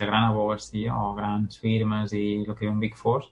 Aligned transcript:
la 0.00 0.08
gran 0.10 0.28
abogacia 0.30 0.96
o 0.96 1.14
grans 1.14 1.58
firmes 1.60 2.12
i 2.12 2.24
el 2.42 2.52
que 2.52 2.66
diuen 2.66 2.80
Big 2.82 2.96
Four 2.96 3.24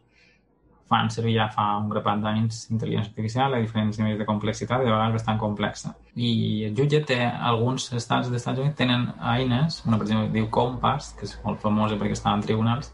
fan 0.93 1.09
servir 1.11 1.39
ja 1.39 1.47
fa 1.49 1.71
un 1.81 1.89
grapat 1.89 2.21
d'anys 2.21 2.67
intel·ligència 2.75 3.11
artificial 3.11 3.55
a 3.55 3.61
diferents 3.63 3.97
nivells 3.99 4.19
de 4.21 4.27
complexitat, 4.29 4.83
de 4.85 4.91
vegades 4.91 5.15
bastant 5.17 5.39
complexa. 5.41 5.95
I 6.15 6.33
el 6.69 6.75
jutge 6.77 7.01
té, 7.09 7.17
alguns 7.25 7.87
estats 7.97 8.29
dels 8.29 8.43
Estats 8.43 8.61
Units 8.61 8.77
tenen 8.77 9.07
eines, 9.35 9.81
una 9.87 9.97
per 9.97 10.05
exemple 10.09 10.35
diu 10.35 10.51
Compass, 10.53 11.15
que 11.17 11.25
és 11.25 11.39
molt 11.47 11.65
famosa 11.65 11.97
perquè 11.97 12.19
està 12.19 12.35
en 12.37 12.45
tribunals, 12.45 12.93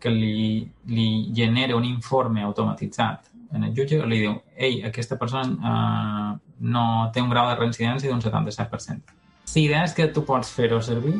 que 0.00 0.08
li, 0.14 0.62
li 0.88 1.08
genera 1.36 1.76
un 1.76 1.84
informe 1.84 2.46
automatitzat 2.46 3.28
en 3.52 3.64
el 3.64 3.74
jutge 3.76 3.98
li 4.06 4.20
diu, 4.22 4.34
ei, 4.56 4.82
aquesta 4.84 5.16
persona 5.20 5.72
eh, 5.72 6.32
no 6.74 6.84
té 7.14 7.22
un 7.24 7.30
grau 7.32 7.48
de 7.48 7.56
reincidència 7.56 8.10
d'un 8.10 8.22
77%. 8.24 9.16
La 9.48 9.62
idea 9.62 9.84
és 9.86 9.94
que 9.96 10.08
tu 10.12 10.24
pots 10.28 10.50
fer-ho 10.52 10.80
servir, 10.84 11.16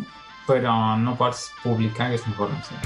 però 0.48 0.96
no 0.96 1.14
pots 1.20 1.50
publicar 1.62 2.08
aquesta 2.08 2.32
informació. 2.32 2.80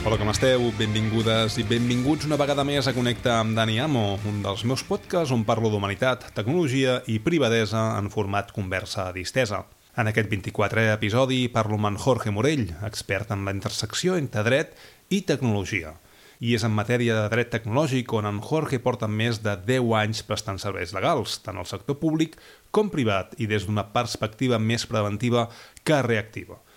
Hola, 0.00 0.16
com 0.16 0.30
esteu? 0.32 0.62
Benvingudes 0.78 1.58
i 1.60 1.64
benvinguts 1.68 2.24
una 2.26 2.38
vegada 2.40 2.64
més 2.64 2.86
a 2.88 2.94
Connecta 2.96 3.34
amb 3.36 3.52
Dani 3.58 3.76
Amo, 3.84 4.16
un 4.26 4.40
dels 4.42 4.64
meus 4.64 4.80
podcasts 4.88 5.34
on 5.36 5.44
parlo 5.44 5.68
d'humanitat, 5.70 6.30
tecnologia 6.34 7.02
i 7.06 7.18
privadesa 7.20 7.82
en 7.98 8.08
format 8.10 8.48
conversa 8.56 9.10
distesa. 9.12 9.60
En 10.00 10.08
aquest 10.08 10.30
24è 10.32 10.86
episodi 10.94 11.42
parlo 11.52 11.76
amb 11.76 11.90
en 11.90 11.96
Jorge 12.00 12.30
Morell, 12.32 12.70
expert 12.86 13.34
en 13.34 13.42
la 13.44 13.52
intersecció 13.52 14.14
entre 14.16 14.44
dret 14.46 14.70
i 15.12 15.18
tecnologia. 15.28 15.92
I 16.40 16.54
és 16.56 16.64
en 16.64 16.72
matèria 16.72 17.18
de 17.18 17.26
dret 17.34 17.50
tecnològic 17.52 18.14
on 18.16 18.24
en 18.30 18.38
Jorge 18.40 18.78
porta 18.80 19.10
més 19.20 19.42
de 19.44 19.58
10 19.68 19.92
anys 19.98 20.22
prestant 20.24 20.62
serveis 20.62 20.94
legals, 20.96 21.36
tant 21.44 21.60
al 21.60 21.68
sector 21.68 21.98
públic 22.00 22.38
com 22.72 22.88
privat 22.88 23.34
i 23.36 23.50
des 23.50 23.68
d'una 23.68 23.90
perspectiva 23.92 24.62
més 24.70 24.88
preventiva 24.88 25.50
que 25.84 26.00
reactiva– 26.06 26.56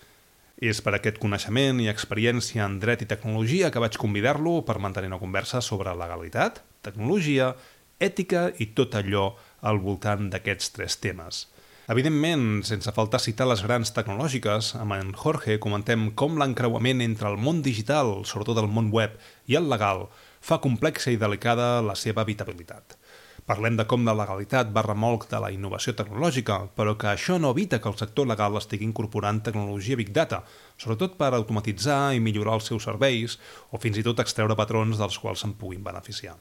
és 0.64 0.78
per 0.80 0.94
aquest 0.94 1.16
coneixement 1.20 1.80
i 1.82 1.88
experiència 1.90 2.62
en 2.64 2.78
dret 2.80 3.02
i 3.02 3.08
tecnologia 3.10 3.72
que 3.74 3.80
vaig 3.82 3.96
convidar-lo 3.98 4.60
per 4.68 4.78
mantenir 4.78 5.10
una 5.10 5.18
conversa 5.18 5.60
sobre 5.60 5.96
legalitat, 5.98 6.60
tecnologia, 6.86 7.50
ètica 7.98 8.50
i 8.62 8.70
tot 8.76 8.94
allò 8.94 9.32
al 9.66 9.80
voltant 9.82 10.30
d'aquests 10.30 10.70
tres 10.76 10.96
temes. 11.02 11.46
Evidentment, 11.84 12.62
sense 12.64 12.92
faltar 12.96 13.18
citar 13.20 13.44
les 13.44 13.60
grans 13.60 13.90
tecnològiques, 13.92 14.70
amb 14.80 14.94
en 14.96 15.10
Jorge 15.20 15.58
comentem 15.60 16.06
com 16.16 16.38
l'encreuament 16.40 17.02
entre 17.04 17.28
el 17.28 17.36
món 17.36 17.60
digital, 17.66 18.22
sobretot 18.24 18.62
el 18.62 18.70
món 18.72 18.88
web, 18.94 19.18
i 19.44 19.58
el 19.60 19.68
legal, 19.68 20.06
fa 20.40 20.62
complexa 20.64 21.12
i 21.12 21.18
delicada 21.20 21.82
la 21.84 21.92
seva 21.92 22.24
habitabilitat. 22.24 22.96
Parlem 23.44 23.76
de 23.76 23.84
com 23.84 24.08
la 24.08 24.14
legalitat 24.16 24.72
va 24.72 24.86
remolc 24.86 25.28
de 25.28 25.42
la 25.44 25.52
innovació 25.52 25.92
tecnològica, 25.98 26.56
però 26.72 26.96
que 26.96 27.10
això 27.12 27.36
no 27.36 27.52
evita 27.52 27.82
que 27.84 27.92
el 27.92 28.00
sector 28.00 28.30
legal 28.32 28.56
estigui 28.56 28.88
incorporant 28.88 29.42
tecnologia 29.44 30.00
Big 30.00 30.16
Data, 30.16 30.40
sobretot 30.80 31.20
per 31.20 31.34
automatitzar 31.36 32.14
i 32.16 32.24
millorar 32.24 32.56
els 32.62 32.72
seus 32.72 32.88
serveis 32.88 33.36
o 33.68 33.84
fins 33.84 34.00
i 34.00 34.08
tot 34.08 34.24
extreure 34.24 34.56
patrons 34.56 34.96
dels 34.96 35.20
quals 35.20 35.44
se'n 35.44 35.52
puguin 35.60 35.84
beneficiar. 35.84 36.38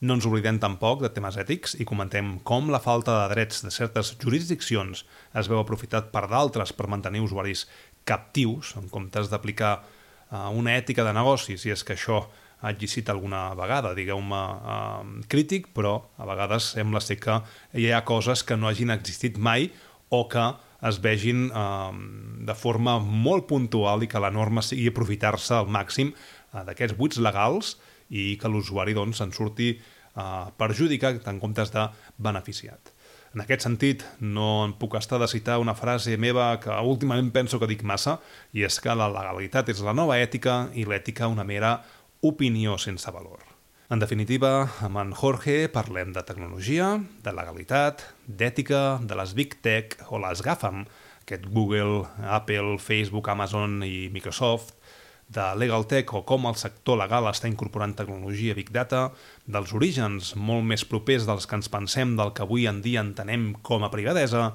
No 0.00 0.14
ens 0.14 0.26
oblidem 0.28 0.60
tampoc 0.62 1.00
de 1.02 1.10
temes 1.10 1.34
ètics 1.42 1.74
i 1.82 1.86
comentem 1.88 2.36
com 2.46 2.68
la 2.70 2.78
falta 2.78 3.16
de 3.16 3.30
drets 3.32 3.64
de 3.64 3.72
certes 3.74 4.12
jurisdiccions 4.22 5.02
es 5.34 5.48
veu 5.50 5.58
aprofitat 5.58 6.12
per 6.12 6.28
d'altres 6.30 6.70
per 6.72 6.86
mantenir 6.86 7.24
usuaris 7.24 7.64
captius 8.06 8.76
en 8.78 8.86
comptes 8.92 9.26
d'aplicar 9.32 9.72
uh, 9.80 10.48
una 10.54 10.76
ètica 10.78 11.02
de 11.02 11.16
negocis, 11.16 11.66
i 11.66 11.74
és 11.74 11.82
que 11.82 11.96
això 11.98 12.22
hagi 12.62 12.88
sigut 12.90 13.10
alguna 13.10 13.42
vegada, 13.54 13.92
digueu-me, 13.94 14.38
eh, 14.38 15.26
crític, 15.30 15.68
però 15.74 15.92
a 16.18 16.26
vegades 16.26 16.72
sembla 16.74 17.00
ser 17.00 17.18
que 17.22 17.36
hi 17.74 17.90
ha 17.92 18.04
coses 18.04 18.42
que 18.42 18.56
no 18.56 18.66
hagin 18.66 18.90
existit 18.90 19.38
mai 19.38 19.70
o 20.10 20.24
que 20.28 20.46
es 20.88 20.98
vegin 21.02 21.50
eh, 21.50 21.92
de 22.46 22.54
forma 22.54 22.98
molt 22.98 23.46
puntual 23.46 24.02
i 24.02 24.10
que 24.10 24.22
la 24.22 24.30
norma 24.34 24.62
sigui 24.62 24.88
aprofitar-se 24.90 25.54
al 25.54 25.70
màxim 25.70 26.10
eh, 26.10 26.64
d'aquests 26.66 26.98
buits 26.98 27.22
legals 27.22 27.76
i 28.08 28.36
que 28.40 28.50
l'usuari 28.50 28.94
doncs, 28.96 29.20
en 29.24 29.32
surti 29.32 29.74
eh, 29.74 30.46
perjudicat 30.56 31.26
en 31.28 31.40
comptes 31.42 31.72
de 31.74 31.88
beneficiat. 32.16 32.94
En 33.34 33.44
aquest 33.44 33.66
sentit, 33.66 34.04
no 34.24 34.64
em 34.64 34.72
puc 34.80 34.96
estar 34.96 35.18
de 35.20 35.28
citar 35.28 35.58
una 35.60 35.76
frase 35.76 36.16
meva 36.16 36.48
que 36.62 36.72
últimament 36.72 37.28
penso 37.34 37.60
que 37.60 37.68
dic 37.68 37.84
massa, 37.84 38.16
i 38.56 38.64
és 38.64 38.80
que 38.80 38.94
la 38.96 39.10
legalitat 39.12 39.68
és 39.68 39.84
la 39.84 39.94
nova 39.96 40.16
ètica 40.16 40.68
i 40.72 40.86
l'ètica 40.88 41.28
una 41.28 41.44
mera 41.44 41.76
opinió 42.24 42.78
sense 42.80 43.12
valor. 43.12 43.44
En 43.88 44.00
definitiva, 44.00 44.68
amb 44.84 45.00
en 45.00 45.12
Jorge 45.16 45.68
parlem 45.72 46.10
de 46.12 46.24
tecnologia, 46.28 46.88
de 47.24 47.32
legalitat, 47.32 48.02
d'ètica, 48.26 48.98
de 49.00 49.16
les 49.16 49.32
Big 49.36 49.60
Tech 49.64 49.96
o 50.12 50.20
les 50.20 50.42
GAFAM, 50.44 50.82
aquest 51.22 51.46
Google, 51.52 52.06
Apple, 52.24 52.76
Facebook, 52.80 53.28
Amazon 53.28 53.82
i 53.84 54.08
Microsoft, 54.12 54.74
de 55.28 55.44
Legal 55.60 55.84
Tech 55.86 56.12
o 56.16 56.22
com 56.24 56.48
el 56.48 56.56
sector 56.56 56.96
legal 57.00 57.28
està 57.28 57.50
incorporant 57.50 57.92
tecnologia 57.96 58.56
Big 58.56 58.72
Data, 58.72 59.10
dels 59.44 59.74
orígens 59.76 60.32
molt 60.36 60.64
més 60.64 60.86
propers 60.88 61.28
dels 61.28 61.46
que 61.46 61.58
ens 61.58 61.68
pensem 61.72 62.16
del 62.16 62.32
que 62.32 62.44
avui 62.46 62.66
en 62.70 62.80
dia 62.84 63.04
entenem 63.04 63.52
com 63.62 63.84
a 63.84 63.92
privadesa 63.92 64.54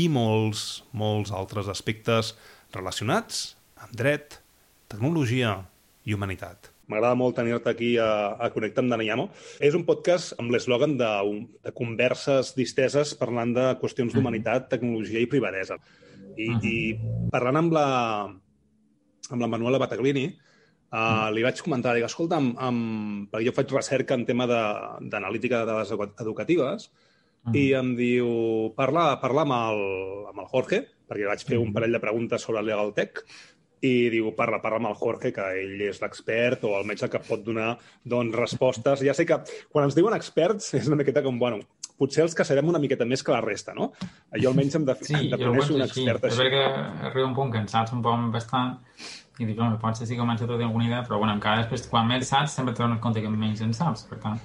i 0.00 0.08
molts, 0.08 0.84
molts 0.96 1.32
altres 1.32 1.68
aspectes 1.68 2.32
relacionats 2.74 3.54
amb 3.84 3.92
dret, 3.94 4.40
tecnologia 4.88 5.58
i 6.04 6.16
humanitat. 6.16 6.70
M'agrada 6.88 7.16
molt 7.16 7.36
tenir-te 7.38 7.70
aquí 7.70 7.94
a, 7.96 8.36
a 8.36 8.50
Connectar 8.52 8.82
amb 8.84 8.92
Danayamo. 8.92 9.28
És 9.64 9.76
un 9.76 9.86
podcast 9.88 10.34
amb 10.40 10.52
l'eslògan 10.52 10.98
de, 11.00 11.12
de 11.64 11.72
converses 11.76 12.52
disteses 12.56 13.14
parlant 13.16 13.54
de 13.56 13.70
qüestions 13.80 14.12
d'humanitat, 14.12 14.68
tecnologia 14.72 15.22
i 15.22 15.28
privadesa. 15.30 15.78
I, 16.36 16.48
uh 16.48 16.56
-huh. 16.56 16.64
i 16.64 17.30
parlant 17.32 17.56
amb 17.56 17.72
la, 17.72 17.88
amb 19.30 19.44
la 19.44 19.50
Manuela 19.50 19.80
Bataglini, 19.82 20.26
uh, 20.92 21.30
li 21.34 21.44
vaig 21.46 21.62
comentar, 21.64 21.94
dic, 21.96 22.06
escolta, 22.08 22.40
amb, 22.40 22.58
amb, 22.58 23.30
perquè 23.32 23.48
jo 23.48 23.56
faig 23.56 23.74
recerca 23.76 24.18
en 24.18 24.26
tema 24.28 24.48
d'analítica 24.50 25.62
de, 25.62 25.66
de 25.66 25.72
dades 25.72 26.20
educatives, 26.24 26.90
uh 26.90 27.50
-huh. 27.50 27.56
i 27.56 27.72
em 27.74 27.94
diu, 27.96 28.28
parla, 28.76 29.20
parla 29.20 29.42
amb, 29.42 29.52
el, 29.52 29.82
amb 30.32 30.40
el 30.40 30.50
Jorge, 30.52 30.86
perquè 31.08 31.26
vaig 31.28 31.44
fer 31.44 31.58
un 31.58 31.72
parell 31.72 31.92
de 31.92 32.00
preguntes 32.00 32.42
sobre 32.42 32.60
el 32.60 32.66
Legal 32.66 32.94
Tech, 32.94 33.24
i 33.84 34.08
diu, 34.08 34.30
parla, 34.36 34.60
parla 34.62 34.80
amb 34.80 34.88
el 34.88 34.96
Jorge, 34.96 35.32
que 35.32 35.44
ell 35.60 35.80
és 35.84 36.00
l'expert 36.00 36.64
o 36.64 36.72
el 36.78 36.86
metge 36.88 37.10
que 37.12 37.20
pot 37.20 37.42
donar 37.44 37.74
doncs, 38.02 38.36
respostes. 38.36 39.02
Ja 39.04 39.14
sé 39.16 39.26
que 39.28 39.36
quan 39.72 39.84
ens 39.84 39.96
diuen 39.98 40.16
experts 40.16 40.72
és 40.78 40.88
una 40.88 40.96
miqueta 40.96 41.22
com, 41.22 41.38
bueno, 41.38 41.60
potser 41.98 42.24
els 42.24 42.34
que 42.34 42.46
serem 42.46 42.70
una 42.70 42.80
miqueta 42.82 43.06
més 43.08 43.22
que 43.22 43.34
la 43.34 43.42
resta, 43.44 43.74
no? 43.76 43.92
Jo 44.34 44.50
almenys 44.50 44.78
em 44.80 44.86
de, 44.88 44.96
sí, 45.02 45.14
em 45.14 45.30
de 45.34 45.50
un 45.50 45.84
expert 45.86 46.24
així. 46.28 46.40
Sí, 46.40 46.48
és 46.48 46.54
que 46.56 46.64
arriba 47.10 47.28
un 47.28 47.36
punt 47.36 47.52
que 47.54 47.62
en 47.62 47.70
saps 47.70 47.94
un 47.94 48.02
poc 48.04 48.32
bastant 48.34 48.78
i 49.38 49.46
dius, 49.48 49.58
home, 49.58 49.78
potser 49.82 50.06
sí 50.06 50.14
que 50.14 50.22
a 50.22 50.36
tenir 50.38 50.66
alguna 50.68 50.86
idea, 50.86 51.02
però 51.02 51.18
bueno, 51.18 51.34
encara 51.34 51.62
després, 51.62 51.88
quan 51.90 52.06
més 52.06 52.28
saps, 52.28 52.54
sempre 52.54 52.74
t'adones 52.74 53.00
compte 53.02 53.22
que 53.22 53.30
menys 53.30 53.62
en 53.62 53.74
saps, 53.74 54.06
per 54.10 54.20
tant... 54.22 54.42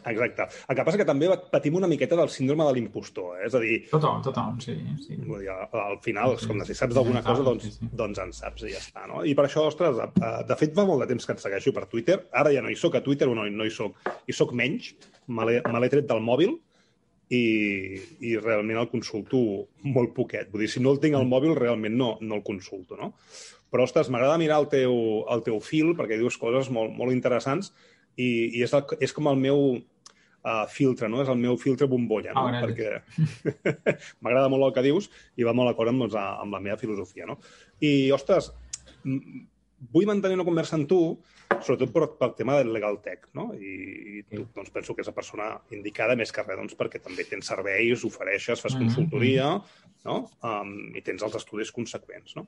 Exacte. 0.00 0.46
El 0.72 0.76
que 0.78 0.84
passa 0.86 0.96
que 0.96 1.04
també 1.04 1.28
patim 1.52 1.74
una 1.76 1.88
miqueta 1.90 2.16
del 2.16 2.30
síndrome 2.32 2.64
de 2.64 2.72
l'impostor, 2.72 3.34
eh? 3.36 3.50
és 3.50 3.56
a 3.56 3.60
dir... 3.60 3.74
Tothom, 3.90 4.22
tothom, 4.24 4.56
sí. 4.64 4.78
sí. 5.04 5.18
Vull 5.26 5.42
dir, 5.44 5.50
al 5.52 5.98
final, 6.00 6.38
sí, 6.40 6.48
com 6.48 6.62
si 6.64 6.76
saps 6.78 6.96
d'alguna 6.96 7.20
cosa, 7.26 7.44
doncs, 7.44 7.66
sí, 7.66 7.74
sí. 7.76 7.90
doncs 8.00 8.22
en 8.24 8.32
saps 8.32 8.64
i 8.64 8.72
ja 8.72 8.80
està, 8.80 9.04
no? 9.10 9.20
I 9.28 9.36
per 9.36 9.44
això, 9.44 9.66
ostres, 9.68 10.00
de 10.48 10.58
fet 10.62 10.72
fa 10.78 10.86
molt 10.88 11.04
de 11.04 11.10
temps 11.12 11.28
que 11.28 11.36
et 11.36 11.44
segueixo 11.44 11.74
per 11.76 11.84
Twitter, 11.92 12.16
ara 12.32 12.54
ja 12.54 12.64
no 12.64 12.72
hi 12.72 12.78
sóc 12.80 12.96
a 12.96 13.04
Twitter 13.04 13.28
o 13.28 13.36
no, 13.36 13.44
no 13.44 13.68
hi 13.68 13.74
sóc, 13.76 14.00
hi 14.24 14.36
sóc 14.36 14.56
menys, 14.56 14.94
me 15.28 15.44
l'he 15.52 15.92
tret 15.92 16.08
del 16.08 16.24
mòbil 16.24 16.56
i, 17.30 18.00
i 18.26 18.34
realment 18.40 18.80
el 18.80 18.90
consulto 18.90 19.38
molt 19.86 20.12
poquet. 20.16 20.50
Vull 20.50 20.64
dir, 20.64 20.70
si 20.72 20.82
no 20.82 20.94
el 20.94 21.00
tinc 21.02 21.16
al 21.16 21.28
mòbil, 21.30 21.54
realment 21.58 21.94
no, 21.96 22.10
no 22.20 22.40
el 22.40 22.44
consulto, 22.46 22.98
no? 22.98 23.12
Però, 23.70 23.86
ostres, 23.86 24.10
m'agrada 24.10 24.40
mirar 24.40 24.58
el 24.64 24.66
teu, 24.72 24.96
el 25.30 25.44
teu 25.46 25.60
fil 25.62 25.94
perquè 25.98 26.18
dius 26.18 26.38
coses 26.42 26.72
molt, 26.74 26.90
molt 26.96 27.14
interessants 27.14 27.70
i, 28.18 28.26
i 28.58 28.64
és, 28.66 28.74
el, 28.74 28.82
és 29.06 29.14
com 29.14 29.30
el 29.30 29.38
meu 29.38 29.62
uh, 29.78 30.64
filtre, 30.72 31.06
no? 31.12 31.22
És 31.22 31.30
el 31.30 31.38
meu 31.38 31.54
filtre 31.60 31.86
bombolla, 31.90 32.34
no? 32.34 32.48
Oh, 32.48 32.64
perquè 32.64 32.98
m'agrada 34.26 34.50
molt 34.50 34.66
el 34.66 34.74
que 34.74 34.86
dius 34.88 35.06
i 35.38 35.46
va 35.46 35.54
molt 35.54 35.70
d'acord 35.70 35.94
amb, 35.94 36.08
doncs, 36.08 36.18
amb 36.18 36.58
la 36.58 36.62
meva 36.66 36.80
filosofia, 36.82 37.30
no? 37.30 37.38
I, 37.78 38.10
ostres, 38.16 38.50
vull 39.92 40.08
mantenir 40.08 40.36
una 40.36 40.44
conversa 40.44 40.76
amb 40.76 40.88
tu 40.88 41.00
sobretot 41.58 41.92
per, 41.92 42.06
pel 42.20 42.34
tema 42.38 42.56
del 42.58 42.72
legal 42.72 42.98
tech, 43.04 43.28
no? 43.36 43.50
I, 43.54 43.72
i 44.20 44.22
tu, 44.28 44.44
doncs, 44.54 44.70
penso 44.74 44.94
que 44.94 45.02
és 45.04 45.10
la 45.10 45.16
persona 45.16 45.50
indicada 45.74 46.16
més 46.18 46.32
que 46.32 46.44
res, 46.44 46.58
doncs, 46.60 46.76
perquè 46.78 47.00
també 47.02 47.26
tens 47.28 47.50
serveis, 47.52 48.04
ofereixes, 48.06 48.60
fas 48.60 48.74
mm 48.74 48.78
-hmm. 48.78 48.84
consultoria, 48.86 49.48
no? 50.04 50.16
Um, 50.42 50.94
I 50.96 51.02
tens 51.02 51.22
els 51.22 51.36
estudis 51.36 51.72
conseqüents, 51.72 52.36
no? 52.36 52.46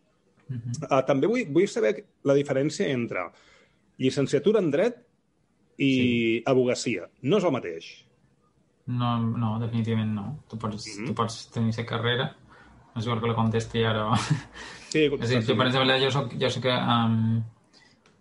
Mm 0.49 0.57
-hmm. 0.57 0.87
uh, 0.91 1.03
també 1.07 1.27
vull, 1.27 1.47
vull 1.49 1.69
saber 1.69 2.05
la 2.25 2.35
diferència 2.35 2.87
entre 2.89 3.31
llicenciatura 3.99 4.59
en 4.59 4.71
dret 4.71 4.97
i 5.79 5.93
sí. 5.93 6.43
abogacia. 6.47 7.09
No 7.23 7.39
és 7.39 7.45
el 7.45 7.53
mateix. 7.53 8.07
No, 8.87 9.19
no, 9.19 9.59
definitivament 9.61 10.15
no. 10.15 10.45
Tu 10.49 10.59
pots, 10.59 10.87
mm 10.87 11.03
-hmm. 11.03 11.07
tu 11.07 11.15
pots 11.15 11.51
tenir 11.51 11.69
aquesta 11.69 11.97
carrera, 11.97 12.37
no 12.95 13.01
és 13.01 13.07
que 13.07 13.29
la 13.29 13.35
contesti 13.35 13.85
ara. 13.85 14.11
Sí, 14.93 15.07
és 15.09 15.29
dir, 15.31 15.41
tu, 15.47 15.57
per 15.57 15.67
exemple, 15.71 15.99
jo 16.03 16.11
soc, 16.15 16.33
jo 16.41 16.49
soc 16.53 16.67
um, 16.73 17.19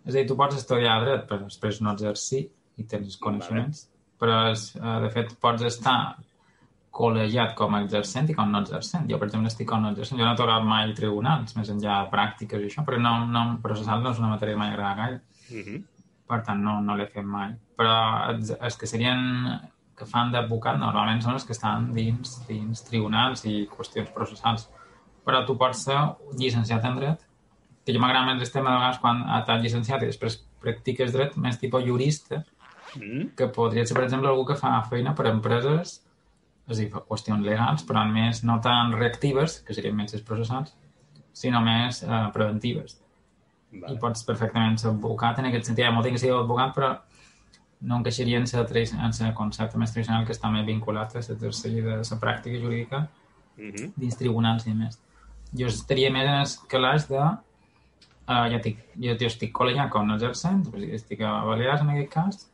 És 0.06 0.14
a 0.14 0.18
dir, 0.18 0.26
tu 0.30 0.34
pots 0.38 0.56
estudiar 0.58 0.96
dret, 1.04 1.26
però 1.28 1.44
després 1.44 1.80
no 1.84 1.92
exercir 1.94 2.46
i 2.80 2.84
tens 2.90 3.18
coneixements. 3.22 3.84
Vale. 3.84 4.18
Però, 4.22 4.38
és, 4.50 4.64
eh, 4.78 4.98
de 5.04 5.10
fet, 5.14 5.34
pots 5.42 5.62
estar 5.68 5.98
col·legiat 6.92 7.54
com 7.56 7.74
a 7.74 7.80
exercent 7.84 8.28
i 8.30 8.34
com 8.36 8.50
no 8.52 8.60
exercent. 8.64 9.06
Jo, 9.10 9.18
per 9.18 9.28
exemple, 9.28 9.48
estic 9.52 9.68
com 9.70 9.80
no 9.82 9.92
exercent. 9.94 10.18
Jo 10.20 10.26
no 10.26 10.34
he 10.34 10.40
tocat 10.40 10.66
mai 10.68 10.92
tribunals, 10.96 11.54
més 11.56 11.70
enllà 11.72 12.02
de 12.04 12.10
pràctiques 12.12 12.60
i 12.60 12.68
això, 12.68 12.84
però 12.86 12.98
no, 13.00 13.14
no, 13.32 13.44
processal 13.64 14.02
no 14.04 14.12
és 14.12 14.20
una 14.20 14.32
matèria 14.34 14.54
que 14.56 14.60
m'agrada 14.64 14.98
gaire. 15.00 15.20
Uh 15.50 15.54
Mhm. 15.54 15.62
-huh. 15.76 15.82
Per 16.28 16.42
tant, 16.44 16.60
no, 16.64 16.80
no 16.80 16.96
l'he 16.96 17.06
fet 17.06 17.24
mai. 17.24 17.50
Però 17.76 17.94
els, 18.30 18.50
els 18.60 18.76
que 18.76 18.86
serien 18.86 19.60
que 19.96 20.06
fan 20.06 20.30
d'advocat 20.32 20.78
normalment 20.78 21.20
són 21.22 21.34
els 21.34 21.44
que 21.44 21.52
estan 21.52 21.92
dins, 21.92 22.46
dins 22.48 22.82
tribunals 22.84 23.44
i 23.44 23.68
qüestions 23.68 24.10
processals. 24.14 24.68
Però 25.24 25.44
tu 25.46 25.56
pots 25.58 25.84
ser 25.86 25.98
llicenciat 26.38 26.84
en 26.84 26.96
dret, 26.96 27.20
que 27.84 27.92
jo 27.94 28.00
m'agrada 28.02 28.26
més 28.26 28.42
el 28.42 28.52
tema 28.52 28.70
de 28.70 28.76
vegades 28.80 28.98
quan 29.02 29.22
t'has 29.46 29.62
llicenciat 29.62 30.02
i 30.02 30.06
després 30.10 30.40
practiques 30.62 31.12
dret 31.12 31.36
més 31.36 31.58
tipus 31.58 31.84
jurista, 31.84 32.44
Mm. 32.96 33.34
que 33.36 33.46
podria 33.48 33.86
ser, 33.86 33.94
per 33.94 34.04
exemple, 34.04 34.28
algú 34.28 34.44
que 34.44 34.54
fa 34.54 34.82
feina 34.84 35.14
per 35.14 35.26
a 35.26 35.30
empreses, 35.30 36.02
és 36.68 36.76
a 36.76 36.80
dir, 36.80 36.90
fa 36.92 37.00
qüestions 37.08 37.44
legals, 37.44 37.86
però 37.88 38.04
més 38.04 38.42
no 38.44 38.60
tan 38.60 38.92
reactives, 38.92 39.60
que 39.66 39.74
serien 39.74 39.96
més 39.96 40.12
els 40.14 40.22
processals, 40.22 40.74
sinó 41.32 41.62
més 41.64 42.02
eh, 42.02 42.28
preventives. 42.34 42.98
Vale. 43.72 43.94
I 43.94 43.98
pots 43.98 44.24
perfectament 44.28 44.76
ser 44.78 44.90
advocat 44.90 45.38
en 45.38 45.48
aquest 45.48 45.70
sentit. 45.70 45.86
Hi 45.86 45.88
ha 45.88 45.94
molta 45.94 46.12
sigui 46.12 46.34
advocat, 46.36 46.74
però 46.76 46.90
no 47.80 47.96
encaixaria 47.96 48.38
en 48.38 48.46
el 48.46 49.34
concepte 49.34 49.78
més 49.78 49.92
tradicional 49.92 50.26
que 50.26 50.32
està 50.32 50.50
més 50.52 50.66
vinculat 50.66 51.16
a 51.16 51.18
l'exercici 51.18 51.80
de 51.80 51.96
la 51.96 52.20
pràctica 52.20 52.60
jurídica 52.60 53.08
Mm 53.56 53.70
-hmm. 53.70 53.92
dins 53.96 54.16
tribunals 54.16 54.66
i 54.66 54.74
més. 54.74 54.98
Jo 55.58 55.68
estaria 55.68 56.10
més 56.14 56.28
en 56.28 56.42
els 56.42 56.56
calaix 56.70 57.08
de... 57.10 57.22
Uh, 58.22 58.46
ja 58.52 58.58
dic, 58.62 58.78
jo, 59.02 59.16
jo 59.18 59.28
estic 59.28 59.50
col·legiat 59.56 59.90
com 59.92 60.06
no 60.06 60.14
exercent, 60.14 60.62
estic 60.94 61.24
a 61.26 61.40
Balears 61.44 61.82
en 61.82 61.90
aquest 61.92 62.10
cas, 62.12 62.44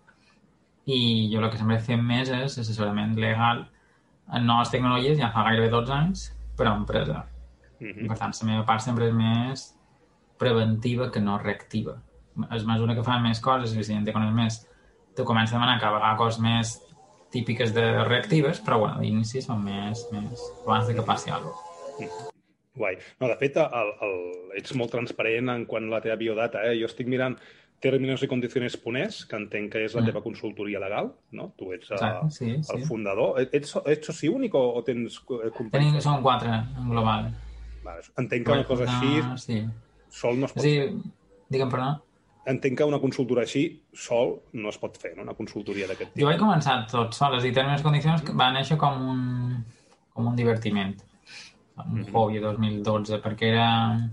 i 0.88 1.28
jo 1.28 1.42
el 1.42 1.50
que 1.52 1.60
sempre 1.60 1.76
fem 1.84 2.00
més 2.08 2.30
és 2.32 2.56
assessorament 2.56 3.12
legal 3.20 3.66
en 4.32 4.46
noves 4.48 4.72
tecnologies 4.72 5.18
ja 5.20 5.28
fa 5.34 5.44
gairebé 5.46 5.68
12 5.72 5.92
anys 5.94 6.24
per 6.56 6.66
a 6.68 6.74
empresa. 6.74 7.24
Mm 7.80 8.08
Per 8.08 8.16
-hmm. 8.16 8.18
tant, 8.18 8.34
la 8.40 8.46
meva 8.46 8.64
part 8.66 8.80
sempre 8.80 9.08
és 9.08 9.14
més 9.14 9.74
preventiva 10.38 11.10
que 11.10 11.20
no 11.20 11.38
reactiva. 11.38 11.94
És 12.54 12.64
mesura 12.64 12.94
que 12.94 13.04
fan 13.04 13.22
més 13.22 13.40
coses 13.40 13.74
i 13.74 13.84
si 13.84 13.92
en 13.92 14.04
coneix 14.12 14.32
més, 14.32 14.66
te 15.14 15.24
comença 15.24 15.54
a 15.54 15.58
demanar 15.58 15.80
cada 15.80 15.96
vegada 15.98 16.16
coses 16.16 16.40
més 16.40 16.80
típiques 17.30 17.74
de 17.74 18.04
reactives, 18.04 18.60
però 18.64 18.78
bueno, 18.78 19.00
d'inici 19.00 19.42
són 19.42 19.62
més, 19.64 20.06
més 20.12 20.40
abans 20.66 20.86
de 20.86 20.94
que 20.94 21.02
passi 21.02 21.30
alguna 21.30 21.52
cosa. 21.52 22.37
Guai. 22.78 22.96
No, 23.20 23.28
de 23.28 23.36
fet, 23.40 23.56
el, 23.60 23.90
el, 24.06 24.18
ets 24.60 24.74
molt 24.78 24.90
transparent 24.94 25.50
en 25.54 25.66
quant 25.66 25.88
a 25.90 25.96
la 25.96 26.00
teva 26.04 26.16
biodata. 26.20 26.62
Eh? 26.70 26.76
Jo 26.80 26.86
estic 26.90 27.06
mirant 27.10 27.36
Términos 27.80 28.22
y 28.22 28.26
Condiciones 28.26 28.76
Ponés, 28.76 29.20
que 29.30 29.36
entenc 29.38 29.70
que 29.72 29.84
és 29.86 29.92
la 29.94 30.00
Mm. 30.02 30.06
teva 30.10 30.22
consultoria 30.22 30.80
legal, 30.82 31.12
no? 31.30 31.52
Tu 31.56 31.72
ets 31.76 31.90
uh, 31.92 31.94
Exacte, 31.94 32.30
sí, 32.34 32.48
el 32.56 32.64
sí. 32.82 32.86
fundador. 32.88 33.36
Ets, 33.40 33.76
ets 33.86 34.06
soci 34.10 34.28
únic 34.28 34.54
o, 34.58 34.64
o 34.74 34.82
tens 34.82 35.20
eh, 35.20 35.36
Tenim, 35.38 35.52
companys? 35.54 36.02
són 36.02 36.22
quatre 36.24 36.48
en 36.50 36.88
global. 36.90 37.28
Vale. 37.84 38.02
Entenc 38.18 38.46
que 38.46 38.52
una 38.52 38.64
cosa 38.66 38.84
així 38.88 39.22
Sí. 39.44 39.60
sol 40.10 40.38
no 40.40 40.46
es 40.46 40.52
pot 40.56 40.64
a 40.64 40.66
dir, 40.66 40.90
digue'm, 41.48 41.70
perdó. 41.70 41.92
Entenc 42.48 42.78
que 42.78 42.84
una 42.88 42.98
consultora 42.98 43.42
així 43.46 43.62
sol 43.94 44.40
no 44.54 44.70
es 44.70 44.78
pot 44.80 44.96
fer, 44.98 45.14
no? 45.16 45.22
Una 45.22 45.34
consultoria 45.38 45.86
d'aquest 45.86 46.10
Jo 46.10 46.14
tipus. 46.16 46.28
vaig 46.32 46.38
començar 46.40 46.80
tot 46.90 47.14
sol, 47.14 47.34
és 47.36 47.42
a 47.42 47.46
dir, 47.46 47.54
Términos 47.54 47.80
i 47.80 47.84
Condicions 47.84 48.22
que 48.26 48.32
va 48.32 48.50
néixer 48.52 48.76
com 48.80 49.02
un, 49.12 49.64
com 50.14 50.26
un 50.32 50.34
divertiment, 50.36 50.96
Mhm. 51.86 52.12
hobby 52.12 52.38
2012, 52.40 53.20
perquè 53.22 53.52
era... 53.52 53.68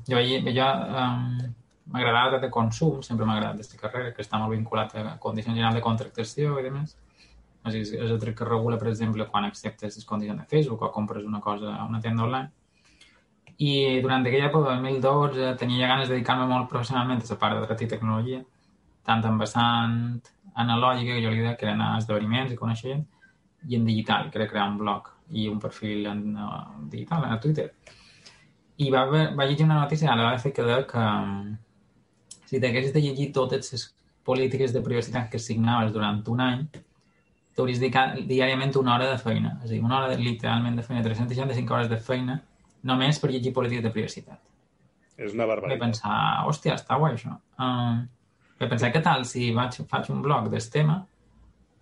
Jo, 0.08 0.20
jo 0.20 0.68
um, 1.04 1.54
m'agradava 1.92 2.40
de 2.40 2.50
consum, 2.50 3.02
sempre 3.02 3.26
m'ha 3.26 3.38
agradat 3.38 3.60
aquesta 3.60 3.78
carrera, 3.78 4.12
que 4.14 4.24
està 4.24 4.40
molt 4.42 4.54
vinculat 4.56 4.96
a 4.96 5.18
condicions 5.22 5.56
generals 5.56 5.78
de 5.78 5.86
contractació 5.86 6.60
i 6.60 6.66
demés. 6.66 6.98
És, 7.66 7.72
a 7.72 7.72
dir, 7.74 7.82
és 7.82 8.12
el 8.14 8.36
que 8.36 8.46
regula, 8.46 8.78
per 8.78 8.90
exemple, 8.92 9.26
quan 9.32 9.46
acceptes 9.46 9.98
les 9.98 10.06
condicions 10.06 10.40
de 10.40 10.46
Facebook 10.46 10.82
o 10.82 10.92
compres 10.92 11.26
una 11.26 11.42
cosa 11.42 11.76
a 11.76 11.86
una 11.86 12.02
tenda 12.02 12.24
online. 12.24 12.52
I 13.58 14.02
durant 14.04 14.26
aquella 14.26 14.50
època, 14.52 14.76
2012, 14.76 15.56
tenia 15.58 15.86
ja 15.86 15.94
ganes 15.94 16.10
de 16.10 16.16
dedicar-me 16.16 16.46
molt 16.46 16.70
professionalment 16.70 17.24
a 17.24 17.32
la 17.32 17.40
part 17.40 17.58
de 17.58 17.66
dret 17.66 17.82
i 17.82 17.88
tecnologia, 17.88 18.44
tant 19.06 19.24
en 19.26 19.38
vessant 19.40 20.00
analògica, 20.54 21.16
que 21.16 21.24
jo 21.24 21.32
li 21.32 21.42
deia, 21.42 21.56
que 21.56 21.66
eren 21.70 21.82
a 21.82 21.96
esdeveniments 21.98 22.52
i 22.52 22.60
conèixer 22.60 22.92
gent, 22.92 23.06
i 23.66 23.80
en 23.80 23.86
digital, 23.86 24.30
que 24.30 24.42
era 24.42 24.50
crear 24.52 24.70
un 24.70 24.78
blog 24.78 25.15
i 25.32 25.48
un 25.50 25.60
perfil 25.60 26.06
en 26.08 26.36
uh, 26.38 26.64
digital, 26.92 27.24
a 27.26 27.40
Twitter. 27.40 27.72
I 28.78 28.90
va, 28.92 29.02
haver- 29.08 29.32
va 29.38 29.46
llegir 29.48 29.66
una 29.66 29.80
notícia 29.80 30.12
a 30.12 30.16
l'ABC 30.20 30.52
que 30.54 30.64
deia 30.68 30.86
que 30.88 31.00
um, 31.00 31.54
si 32.46 32.60
t'haguessis 32.60 32.94
de 32.94 33.02
llegir 33.02 33.32
totes 33.34 33.72
les 33.74 33.86
polítiques 34.26 34.74
de 34.74 34.82
privacitat 34.82 35.30
que 35.32 35.40
signaves 35.40 35.94
durant 35.94 36.22
un 36.34 36.42
any, 36.42 36.66
t'hauries 37.56 37.80
diàriament 37.80 38.76
una 38.78 38.96
hora 38.96 39.10
de 39.12 39.18
feina. 39.18 39.56
És 39.64 39.70
a 39.70 39.74
dir, 39.74 39.82
una 39.84 40.00
hora 40.02 40.10
de, 40.12 40.18
literalment 40.22 40.76
de 40.76 40.84
feina, 40.84 41.02
365 41.06 41.74
hores 41.74 41.90
de 41.90 41.98
feina, 41.98 42.42
només 42.84 43.20
per 43.20 43.32
llegir 43.32 43.54
polítiques 43.54 43.84
de 43.86 43.92
privacitat. 43.96 44.42
És 45.18 45.32
una 45.34 45.46
Vaig 45.46 45.54
barbaritat. 45.56 45.80
pensar, 45.86 46.18
hòstia, 46.46 46.76
està 46.76 46.98
guai 47.00 47.16
això. 47.16 47.38
Um, 47.58 48.02
vaig 48.60 48.70
pensar, 48.74 48.92
què 48.92 49.02
tal 49.02 49.24
si 49.26 49.54
vaig, 49.56 49.78
faig 49.90 50.10
un 50.12 50.22
blog 50.22 50.50
del 50.52 50.70
tema 50.72 51.06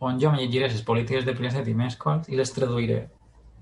on 0.04 0.18
jo 0.20 0.30
me 0.32 0.38
llegiré 0.44 0.68
les 0.68 0.82
polítiques 0.84 1.26
de 1.26 1.34
privacitat 1.34 1.68
i 1.68 1.74
més 1.74 1.96
coses 1.96 2.28
i 2.30 2.36
les 2.36 2.52
traduiré. 2.54 3.08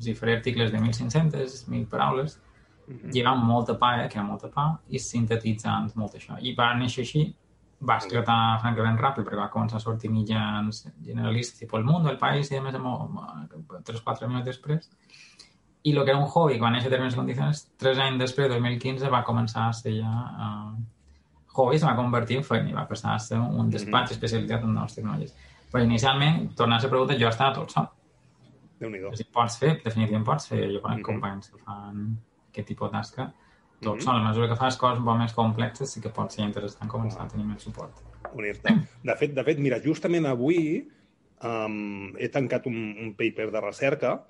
A 0.01 0.03
dir, 0.03 0.15
faré 0.17 0.33
articles 0.35 0.71
de 0.71 0.79
1.500, 0.79 1.67
1.000 1.69 1.85
paraules, 1.89 2.39
Mhm. 2.87 3.11
llevant 3.13 3.43
molta 3.45 3.77
pa, 3.77 4.03
eh, 4.03 4.09
que 4.09 4.17
era 4.17 4.25
molta 4.27 4.49
pa, 4.49 4.79
i 4.89 4.99
sintetitzant 4.99 5.95
molt 5.95 6.15
això. 6.15 6.37
I 6.41 6.55
va 6.55 6.73
néixer 6.75 7.03
així, 7.05 7.35
va 7.81 7.97
esclatar 7.97 8.59
francament 8.61 8.97
ràpid, 8.97 9.23
perquè 9.23 9.37
va 9.37 9.49
començar 9.49 9.75
a 9.77 9.79
sortir 9.79 10.09
mitjans 10.11 10.87
generalistes, 11.05 11.59
tipus 11.59 11.79
El 11.79 11.85
Mundo, 11.85 12.09
El 12.09 12.17
País, 12.17 12.51
i 12.51 12.57
a 12.57 12.61
més, 12.61 12.75
amb 12.75 12.89
3-4 13.83 14.27
minuts 14.27 14.45
després. 14.45 14.89
I 15.83 15.95
el 15.95 16.03
que 16.03 16.11
era 16.11 16.19
un 16.19 16.27
hobby, 16.27 16.55
que 16.55 16.61
va 16.61 16.71
néixer 16.71 16.87
a 16.87 16.91
Termes 16.91 17.15
Condicions, 17.15 17.69
tres 17.77 17.97
anys 17.97 18.19
després, 18.19 18.49
2015, 18.49 19.09
va 19.09 19.23
començar 19.23 19.69
a 19.69 19.73
ser 19.73 19.93
ja... 19.99 20.11
Uh, 20.39 20.83
hobby 21.53 21.77
se 21.79 21.85
va 21.85 21.95
convertir 21.95 22.37
en 22.37 22.43
feina 22.43 22.69
i 22.69 22.73
va 22.73 22.87
passar 22.87 23.15
a 23.15 23.19
ser 23.19 23.37
un 23.37 23.69
despatx 23.69 24.11
especialitzat 24.11 24.63
en 24.63 24.73
noves 24.73 24.93
tecnologies. 24.95 25.33
Però 25.71 25.83
inicialment, 25.83 26.55
tornar 26.55 26.79
a 26.79 26.83
la 26.83 26.89
pregunta, 26.89 27.17
jo 27.19 27.27
estava 27.27 27.53
tot 27.55 27.71
sol. 27.71 27.89
Déu-n'hi-do. 28.81 29.11
És 29.13 29.21
a 29.21 29.23
dir, 29.23 29.29
pots 29.33 29.57
fer, 29.61 29.75
definitivament 29.85 30.25
pots 30.27 30.47
fer. 30.49 30.63
Jo 30.73 30.81
conec 30.81 30.99
Mhm. 30.99 31.05
companys 31.05 31.51
que 31.51 31.59
fan 31.61 32.17
aquest 32.49 32.67
tipus 32.67 32.89
de 32.91 32.97
tasca 32.97 33.27
tot 33.81 33.95
Mhm. 33.95 34.01
sol. 34.01 34.15
A 34.17 34.27
mesura 34.29 34.47
que 34.49 34.55
fas 34.55 34.77
coses 34.77 34.99
un 34.99 35.05
poc 35.05 35.17
més 35.17 35.33
complexes, 35.33 35.89
sí 35.91 36.01
que 36.01 36.09
pot 36.09 36.29
ser 36.31 36.43
interessant 36.45 36.89
començar 36.89 37.23
a 37.25 37.27
tenir 37.27 37.45
més 37.45 37.61
suport. 37.61 37.93
unir-te. 38.33 38.69
De 39.03 39.15
fet, 39.17 39.33
de 39.33 39.43
fet, 39.43 39.57
mira, 39.59 39.79
justament 39.83 40.25
avui 40.25 40.87
um, 41.43 42.13
he 42.17 42.29
tancat 42.29 42.67
un, 42.67 42.75
un 43.01 43.13
paper 43.17 43.49
de 43.51 43.59
recerca 43.59 44.23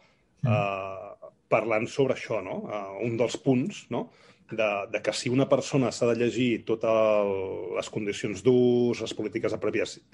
uh, 0.43 1.29
parlant 1.49 1.85
sobre 1.87 2.15
això, 2.15 2.41
no? 2.41 2.63
Uh, 2.63 3.05
un 3.05 3.17
dels 3.17 3.35
punts, 3.37 3.85
no? 3.91 4.09
De, 4.51 4.70
de 4.91 5.00
que 5.00 5.13
si 5.15 5.29
una 5.31 5.48
persona 5.48 5.93
s'ha 5.96 6.10
de 6.10 6.17
llegir 6.20 6.65
totes 6.67 7.29
les 7.77 7.89
condicions 7.93 8.41
d'ús, 8.43 9.00
les 9.00 9.13
polítiques 9.15 9.53
de, 9.55 9.60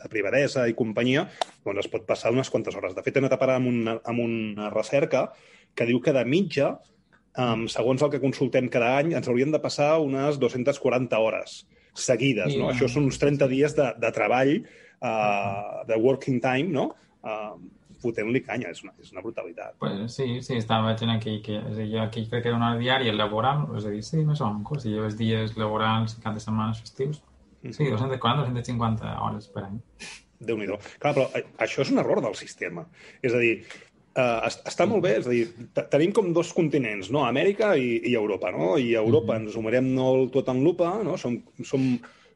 de 0.03 0.09
privadesa 0.11 0.67
i 0.69 0.75
companyia, 0.77 1.25
doncs 1.65 1.85
es 1.85 1.89
pot 1.89 2.05
passar 2.05 2.33
unes 2.35 2.51
quantes 2.53 2.77
hores. 2.77 2.93
De 2.93 3.01
fet, 3.05 3.17
he 3.17 3.23
anat 3.23 3.33
a 3.33 3.39
parar 3.41 3.57
amb 3.57 3.71
una, 3.71 3.97
amb 4.05 4.21
una 4.21 4.69
recerca 4.69 5.31
que 5.77 5.87
diu 5.89 6.01
que 6.05 6.13
de 6.13 6.23
mitja, 6.25 6.75
um, 7.41 7.65
segons 7.71 8.05
el 8.05 8.13
que 8.13 8.21
consultem 8.21 8.69
cada 8.73 8.93
any, 8.99 9.15
ens 9.17 9.29
haurien 9.29 9.53
de 9.53 9.61
passar 9.63 9.95
unes 10.05 10.37
240 10.41 11.17
hores 11.23 11.63
seguides, 11.97 12.53
no? 12.57 12.69
Això 12.69 12.89
són 12.91 13.07
uns 13.09 13.17
30 13.17 13.49
dies 13.49 13.73
de, 13.77 13.89
de 13.97 14.13
treball, 14.13 14.53
uh, 15.01 15.81
de 15.89 15.97
working 15.97 16.37
time, 16.43 16.69
no? 16.73 16.91
Uh, 17.25 17.57
fotent-li 18.01 18.41
canya, 18.45 18.69
és 18.73 18.83
una, 18.83 18.93
és 19.01 19.11
una 19.13 19.21
brutalitat. 19.25 19.75
Pues 19.79 20.13
sí, 20.15 20.41
sí, 20.45 20.55
estava 20.57 20.91
veient 20.93 21.11
aquí 21.15 21.39
que 21.45 21.57
és 21.57 21.73
a 21.73 21.79
dir, 21.81 21.89
jo 21.95 22.01
aquí 22.03 22.25
crec 22.29 22.43
que 22.45 22.49
era 22.53 22.57
una 22.59 22.75
diària 22.77 23.13
laboral, 23.13 23.65
és 23.77 23.85
a 23.85 23.93
dir, 23.93 24.03
sí, 24.05 24.23
més 24.25 24.41
o 24.41 24.51
menys, 24.53 24.83
si 24.83 24.93
lleves 24.93 25.17
dies 25.17 25.57
laborals 25.57 26.15
cap 26.23 26.33
de 26.37 26.43
setmanes 26.43 26.79
festius, 26.83 27.21
sí, 27.63 27.89
240, 27.89 28.47
250 28.53 29.17
hores 29.25 29.47
per 29.53 29.65
any. 29.67 29.79
déu 30.39 30.57
nhi 30.57 30.67
Clar, 30.69 31.13
però 31.15 31.23
eh, 31.33 31.43
això 31.65 31.81
és 31.81 31.89
un 31.91 31.97
error 32.03 32.21
del 32.21 32.35
sistema. 32.37 32.83
És 33.25 33.33
a 33.33 33.39
dir, 33.41 33.63
es- 34.45 34.59
està 34.69 34.85
molt 34.89 35.01
bé, 35.03 35.15
és 35.17 35.25
a 35.27 35.29
dir, 35.33 35.47
te- 35.73 35.87
tenim 35.89 36.11
com 36.13 36.31
dos 36.33 36.53
continents, 36.53 37.09
no? 37.11 37.25
Amèrica 37.25 37.75
i, 37.77 38.01
i 38.05 38.13
Europa, 38.13 38.51
no? 38.51 38.77
I 38.77 38.95
a 38.95 39.01
Europa 39.01 39.35
ens 39.37 39.55
ho 39.57 39.61
mirem 39.65 39.89
molt 39.95 40.31
tot 40.33 40.49
en 40.53 40.63
lupa, 40.63 40.91
no? 41.03 41.17
Som, 41.17 41.39
som 41.65 41.87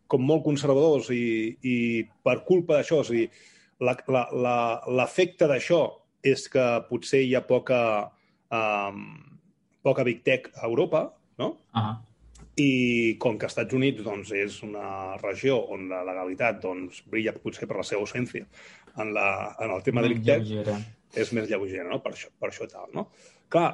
com 0.07 0.21
molt 0.27 0.43
conservadors 0.43 1.09
i, 1.13 1.55
i 1.63 1.75
per 2.23 2.41
culpa 2.43 2.75
d'això, 2.79 3.01
és 3.05 3.09
a 3.11 3.13
dir, 3.13 3.29
l'efecte 3.81 4.13
la, 4.13 4.27
la, 4.45 4.55
l'efecte 4.99 5.49
d'això 5.49 5.81
és 6.21 6.45
que 6.53 6.65
potser 6.89 7.23
hi 7.25 7.33
ha 7.35 7.41
poca, 7.47 7.81
um, 8.53 9.03
poca 9.81 10.05
big 10.05 10.21
tech 10.27 10.51
a 10.53 10.67
Europa, 10.69 11.07
no? 11.41 11.55
Ah, 11.73 11.97
i 12.59 13.15
com 13.21 13.37
que 13.39 13.47
als 13.47 13.55
Estats 13.55 13.73
Units 13.77 14.03
doncs, 14.05 14.33
és 14.35 14.57
una 14.67 15.15
regió 15.21 15.57
on 15.73 15.87
la 15.89 16.01
legalitat 16.07 16.59
doncs, 16.63 17.01
brilla 17.09 17.33
potser 17.33 17.67
per 17.69 17.79
la 17.79 17.85
seva 17.87 18.03
ausència 18.03 18.45
en, 18.99 19.13
la, 19.15 19.27
en 19.59 19.71
el 19.71 19.85
tema 19.85 20.03
de 20.03 20.11
Big 20.11 20.25
Tech, 20.27 20.43
lleugera. 20.43 20.75
és 21.15 21.31
més 21.33 21.47
lleugera, 21.49 21.87
no? 21.89 22.01
Per 22.03 22.11
això, 22.13 22.31
per 22.39 22.51
això 22.51 22.67
tal, 22.69 22.89
no? 22.95 23.07
Clar, 23.51 23.69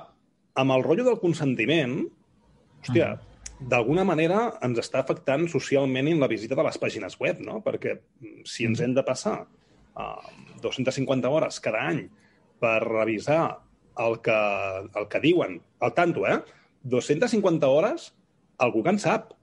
amb 0.61 0.75
el 0.77 0.85
rotllo 0.85 1.07
del 1.09 1.19
consentiment, 1.21 1.99
hòstia, 2.83 3.15
d'alguna 3.57 4.05
manera 4.05 4.43
ens 4.65 4.79
està 4.83 5.01
afectant 5.01 5.47
socialment 5.49 6.11
en 6.11 6.21
la 6.21 6.29
visita 6.29 6.57
de 6.57 6.65
les 6.67 6.77
pàgines 6.81 7.17
web, 7.21 7.41
no? 7.45 7.59
Perquè 7.65 7.97
mm, 7.97 8.45
si 8.45 8.69
ens 8.69 8.83
hem 8.85 8.93
de 8.97 9.05
passar 9.05 9.39
uh, 9.97 10.61
250 10.61 11.29
hores 11.29 11.59
cada 11.59 11.81
any 11.89 12.05
per 12.61 12.77
revisar 12.85 13.59
el 13.97 14.19
que, 14.21 14.37
el 14.95 15.07
que 15.09 15.19
diuen, 15.23 15.59
al 15.81 15.93
tanto, 15.97 16.27
eh? 16.29 16.39
250 16.83 17.67
hores, 17.67 18.11
algú 18.61 18.83
que 18.85 18.93
en 18.95 18.99
sap. 19.01 19.33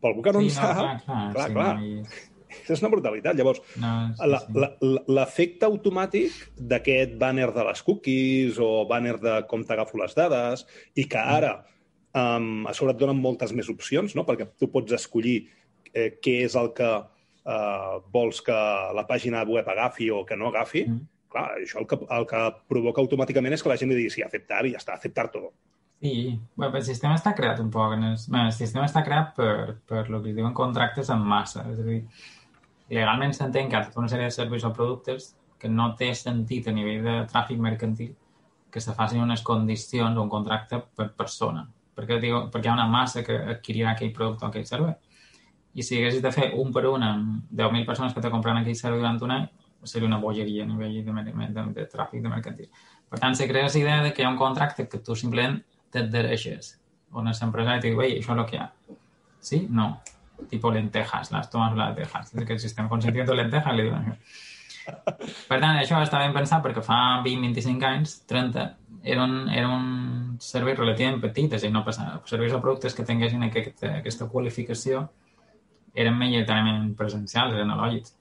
Però 0.00 0.12
algú 0.14 0.22
que 0.24 0.32
no 0.32 0.40
Sí, 0.40 0.48
en 0.48 0.54
no, 0.54 0.60
sap... 0.62 0.76
clar, 0.76 1.00
clar, 1.04 1.32
clar, 1.34 1.46
sí, 1.48 1.54
clar. 1.54 1.76
no, 1.76 1.86
i- 1.86 2.28
És 2.74 2.80
una 2.82 2.88
brutalitat. 2.90 3.36
Llavors, 3.38 3.60
no, 3.78 3.90
sí, 4.18 4.26
la- 4.26 4.40
sí. 4.42 4.88
l'efecte 5.14 5.68
automàtic 5.68 6.32
d'aquest 6.58 7.12
banner 7.20 7.52
de 7.54 7.62
les 7.68 7.82
cookies 7.86 8.58
o 8.58 8.70
banner 8.90 9.12
de 9.22 9.36
com 9.46 9.62
t'agafo 9.62 10.00
les 10.00 10.16
dades 10.18 10.64
i 10.98 11.04
que 11.06 11.18
ara 11.22 11.52
um, 12.10 12.66
a 12.66 12.74
sobre 12.74 12.96
et 12.96 12.98
donen 12.98 13.20
moltes 13.22 13.52
més 13.54 13.70
opcions, 13.70 14.16
no? 14.18 14.24
perquè 14.26 14.48
tu 14.58 14.66
pots 14.72 14.96
escollir 14.98 15.36
eh, 15.94 16.16
què 16.18 16.40
és 16.48 16.56
el 16.58 16.72
que 16.74 16.90
uh, 17.44 18.00
vols 18.12 18.42
que 18.46 18.58
la 18.96 19.06
pàgina 19.08 19.44
web 19.48 19.68
agafi 19.68 20.10
o 20.10 20.24
que 20.26 20.36
no 20.36 20.50
agafi. 20.50 20.84
Mm. 20.88 21.08
Clar, 21.30 21.46
això 21.60 21.78
el 21.78 21.86
que, 21.86 21.98
el 22.10 22.24
que 22.26 22.38
provoca 22.68 23.02
automàticament 23.04 23.54
és 23.54 23.62
que 23.62 23.70
la 23.70 23.78
gent 23.78 23.92
li 23.92 24.00
digui 24.00 24.10
sí, 24.10 24.24
acceptar 24.26 24.64
i 24.66 24.72
ja 24.74 24.80
està, 24.82 24.96
acceptar 24.96 25.28
tot. 25.30 25.52
Sí, 26.00 26.40
bueno, 26.56 26.72
el 26.78 26.84
sistema 26.84 27.14
està 27.18 27.34
creat 27.36 27.60
un 27.60 27.68
poc. 27.70 27.92
En 27.94 28.06
el, 28.08 28.16
bueno, 28.26 28.46
el 28.48 28.56
sistema 28.56 28.86
està 28.88 29.04
creat 29.06 29.34
per, 29.36 29.80
per 29.86 30.06
el 30.06 30.16
que 30.22 30.32
es 30.32 30.38
diuen 30.38 30.56
contractes 30.56 31.12
en 31.12 31.22
massa. 31.22 31.66
És 31.70 31.82
a 31.82 31.84
dir, 31.86 32.00
legalment 32.90 33.36
s'entén 33.36 33.68
que 33.68 33.76
hi 33.76 33.80
ha 33.80 33.84
tota 33.90 34.00
una 34.00 34.10
sèrie 34.10 34.30
de 34.30 34.34
serveis 34.34 34.64
o 34.64 34.72
productes 34.74 35.34
que 35.60 35.68
no 35.68 35.90
té 36.00 36.14
sentit 36.16 36.66
a 36.66 36.74
nivell 36.74 37.04
de 37.04 37.16
tràfic 37.30 37.60
mercantil 37.60 38.14
que 38.70 38.80
se 38.80 38.94
facin 38.94 39.20
unes 39.20 39.42
condicions 39.42 40.16
o 40.16 40.24
un 40.24 40.32
contracte 40.32 40.80
per 40.96 41.10
persona. 41.18 41.66
Perquè, 41.94 42.16
diu, 42.22 42.46
perquè 42.50 42.70
hi 42.70 42.72
ha 42.72 42.78
una 42.78 42.88
massa 42.88 43.22
que 43.26 43.36
adquirirà 43.54 43.92
aquell 43.92 44.14
producte 44.16 44.46
o 44.46 44.48
aquell 44.48 44.66
servei. 44.66 44.94
I 45.74 45.84
si 45.86 45.98
haguessis 45.98 46.22
de 46.22 46.32
fer 46.34 46.50
un 46.58 46.72
per 46.74 46.86
un 46.90 47.02
amb 47.06 47.50
10.000 47.50 47.86
persones 47.86 48.14
que 48.14 48.22
te 48.22 48.30
compraran 48.30 48.62
aquell 48.62 48.78
servei 48.78 49.00
durant 49.00 49.20
un 49.22 49.34
any, 49.36 49.48
seria 49.84 50.08
una 50.08 50.18
bogeria 50.18 50.64
a 50.64 50.66
nivell 50.66 51.04
de, 51.04 51.12
de, 51.12 51.48
de, 51.54 51.66
de 51.76 51.86
tràfic 51.88 52.22
de 52.22 52.28
mercantil. 52.28 52.68
Per 53.10 53.18
tant, 53.18 53.34
se 53.34 53.48
crea 53.48 53.68
la 53.68 53.78
idea 53.78 54.02
de 54.02 54.12
que 54.12 54.22
hi 54.22 54.26
ha 54.26 54.30
un 54.30 54.38
contracte 54.38 54.88
que 54.88 54.98
tu 54.98 55.16
simplement 55.16 55.58
t'adhereixes, 55.90 56.76
on 57.12 57.26
l'empresari 57.30 57.78
et 57.78 57.88
diu, 57.88 58.02
ei, 58.04 58.18
això 58.18 58.34
és 58.34 58.42
el 58.42 58.46
que 58.50 58.56
hi 58.56 58.60
ha. 58.62 58.68
Sí? 59.40 59.66
No. 59.70 59.90
Tipo 60.50 60.70
lentejas, 60.72 61.32
las 61.32 61.50
tomas 61.50 61.74
las 61.76 61.90
lentejas. 61.90 62.34
És 62.34 62.44
que 62.44 62.52
el 62.54 62.60
sistema 62.60 62.88
consentimiento 62.88 63.32
de 63.32 63.42
lentejas 63.42 63.76
li 63.76 63.88
diuen 63.88 64.04
això. 64.04 64.16
Per 65.48 65.58
tant, 65.60 65.76
això 65.76 65.98
està 66.02 66.20
ben 66.22 66.32
pensat 66.34 66.62
perquè 66.64 66.82
fa 66.82 67.20
20-25 67.24 67.86
anys, 67.86 68.14
30, 68.30 68.64
era 69.02 69.24
un, 69.24 69.48
era 69.48 69.68
un 69.68 70.36
servei 70.40 70.74
relativament 70.74 71.20
petit, 71.22 71.52
és 71.52 71.62
a 71.62 71.66
dir, 71.66 71.72
no 71.74 71.84
passava. 71.84 72.20
Serveis 72.30 72.54
o 72.56 72.62
productes 72.62 72.96
que 72.96 73.06
tinguessin 73.06 73.44
aquesta, 73.46 73.96
aquesta 74.00 74.28
qualificació 74.32 75.08
eren 75.94 76.18
majoritàriament 76.18 76.94
presencials, 76.98 77.54
eren 77.54 77.70
analògics. 77.70 78.16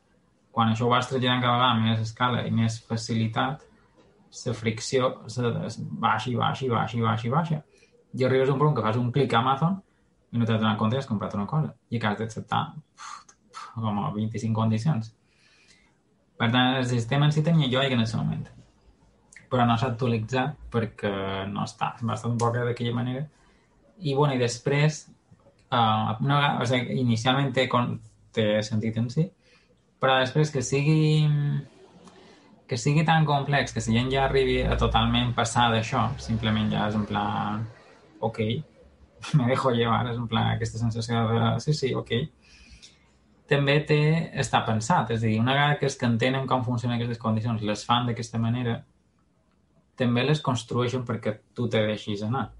Quan 0.51 0.71
això 0.73 0.87
ho 0.87 0.93
vas 0.93 1.07
traslladant 1.07 1.43
cada 1.43 1.57
vegada 1.57 1.81
més 1.83 2.01
escala 2.03 2.45
i 2.47 2.51
més 2.51 2.79
facilitat, 2.87 3.65
la 4.45 4.53
fricció 4.53 5.11
se 5.27 5.51
baixa 5.79 6.29
i 6.29 6.35
baixa 6.37 6.65
i 6.65 6.69
baixa 6.69 6.97
i 6.97 7.01
baixa 7.01 7.27
i 7.27 7.31
baixa. 7.33 7.61
I 8.13 8.25
arribes 8.25 8.49
a 8.49 8.53
un 8.53 8.59
punt 8.59 8.75
que 8.75 8.85
fas 8.85 8.97
un 8.97 9.11
clic 9.13 9.33
a 9.33 9.39
Amazon 9.39 9.79
i 10.31 10.37
no 10.37 10.45
t'has 10.45 10.59
donat 10.61 10.77
compte 10.77 10.95
que 10.95 11.03
has 11.03 11.09
comprat 11.09 11.33
una 11.37 11.47
cosa 11.49 11.73
i 11.89 11.99
que 11.99 12.07
has 12.07 12.17
d'acceptar 12.19 12.63
com 13.75 13.99
a 14.03 14.11
25 14.13 14.53
condicions. 14.53 15.13
Per 16.39 16.47
tant, 16.53 16.77
el 16.79 16.87
sistema 16.87 17.27
en 17.27 17.33
si 17.35 17.43
tenia 17.43 17.69
joia 17.71 17.93
en 17.93 18.01
aquest 18.03 18.15
moment. 18.15 18.45
Però 19.49 19.65
no 19.65 19.75
s'ha 19.77 19.89
actualitzat 19.91 20.55
perquè 20.71 21.11
no 21.49 21.65
està. 21.65 21.95
Va 22.01 22.15
estar 22.15 22.29
un 22.29 22.37
poc 22.39 22.55
d'aquella 22.55 22.93
manera. 22.95 23.25
I, 23.99 24.13
bueno, 24.13 24.35
i 24.35 24.39
després, 24.39 25.01
uh, 25.71 26.15
no, 26.25 26.39
o 26.61 26.69
sigui, 26.69 26.99
inicialment 27.01 27.51
té, 27.55 27.67
té 28.35 28.47
sentit 28.65 28.97
en 29.01 29.09
si, 29.13 29.25
però 29.99 30.19
després 30.21 30.51
que 30.53 30.63
sigui 30.63 31.25
que 32.69 32.77
sigui 32.77 33.01
tan 33.05 33.25
complex 33.25 33.73
que 33.73 33.81
si 33.81 33.95
gent 33.95 34.11
ja 34.13 34.27
arribi 34.27 34.59
a 34.61 34.75
totalment 34.77 35.31
passar 35.33 35.71
d'això, 35.73 36.11
simplement 36.21 36.69
ja 36.69 36.85
és 36.89 36.97
en 36.99 37.05
plan 37.09 37.63
ok, 38.19 38.43
me 39.39 39.47
dejo 39.49 39.71
llevar, 39.73 40.03
és 40.11 40.19
en 40.19 40.27
plan 40.29 40.51
aquesta 40.53 40.77
sensació 40.77 41.23
de 41.31 41.55
sí, 41.65 41.73
sí, 41.73 41.95
ok, 41.97 42.13
també 43.49 43.79
té, 43.89 43.99
està 44.37 44.61
pensat, 44.67 45.15
és 45.15 45.23
a 45.23 45.25
dir, 45.25 45.39
una 45.41 45.55
vegada 45.57 45.79
que 45.79 45.89
és 45.89 45.97
que 45.97 46.05
entenen 46.05 46.45
com 46.47 46.61
funcionen 46.65 46.99
aquestes 46.99 47.17
condicions, 47.21 47.65
les 47.65 47.83
fan 47.87 48.05
d'aquesta 48.05 48.37
manera, 48.41 48.77
també 49.97 50.23
les 50.23 50.41
construeixen 50.45 51.01
perquè 51.07 51.39
tu 51.57 51.65
te 51.67 51.81
deixis 51.87 52.21
anar. 52.23 52.51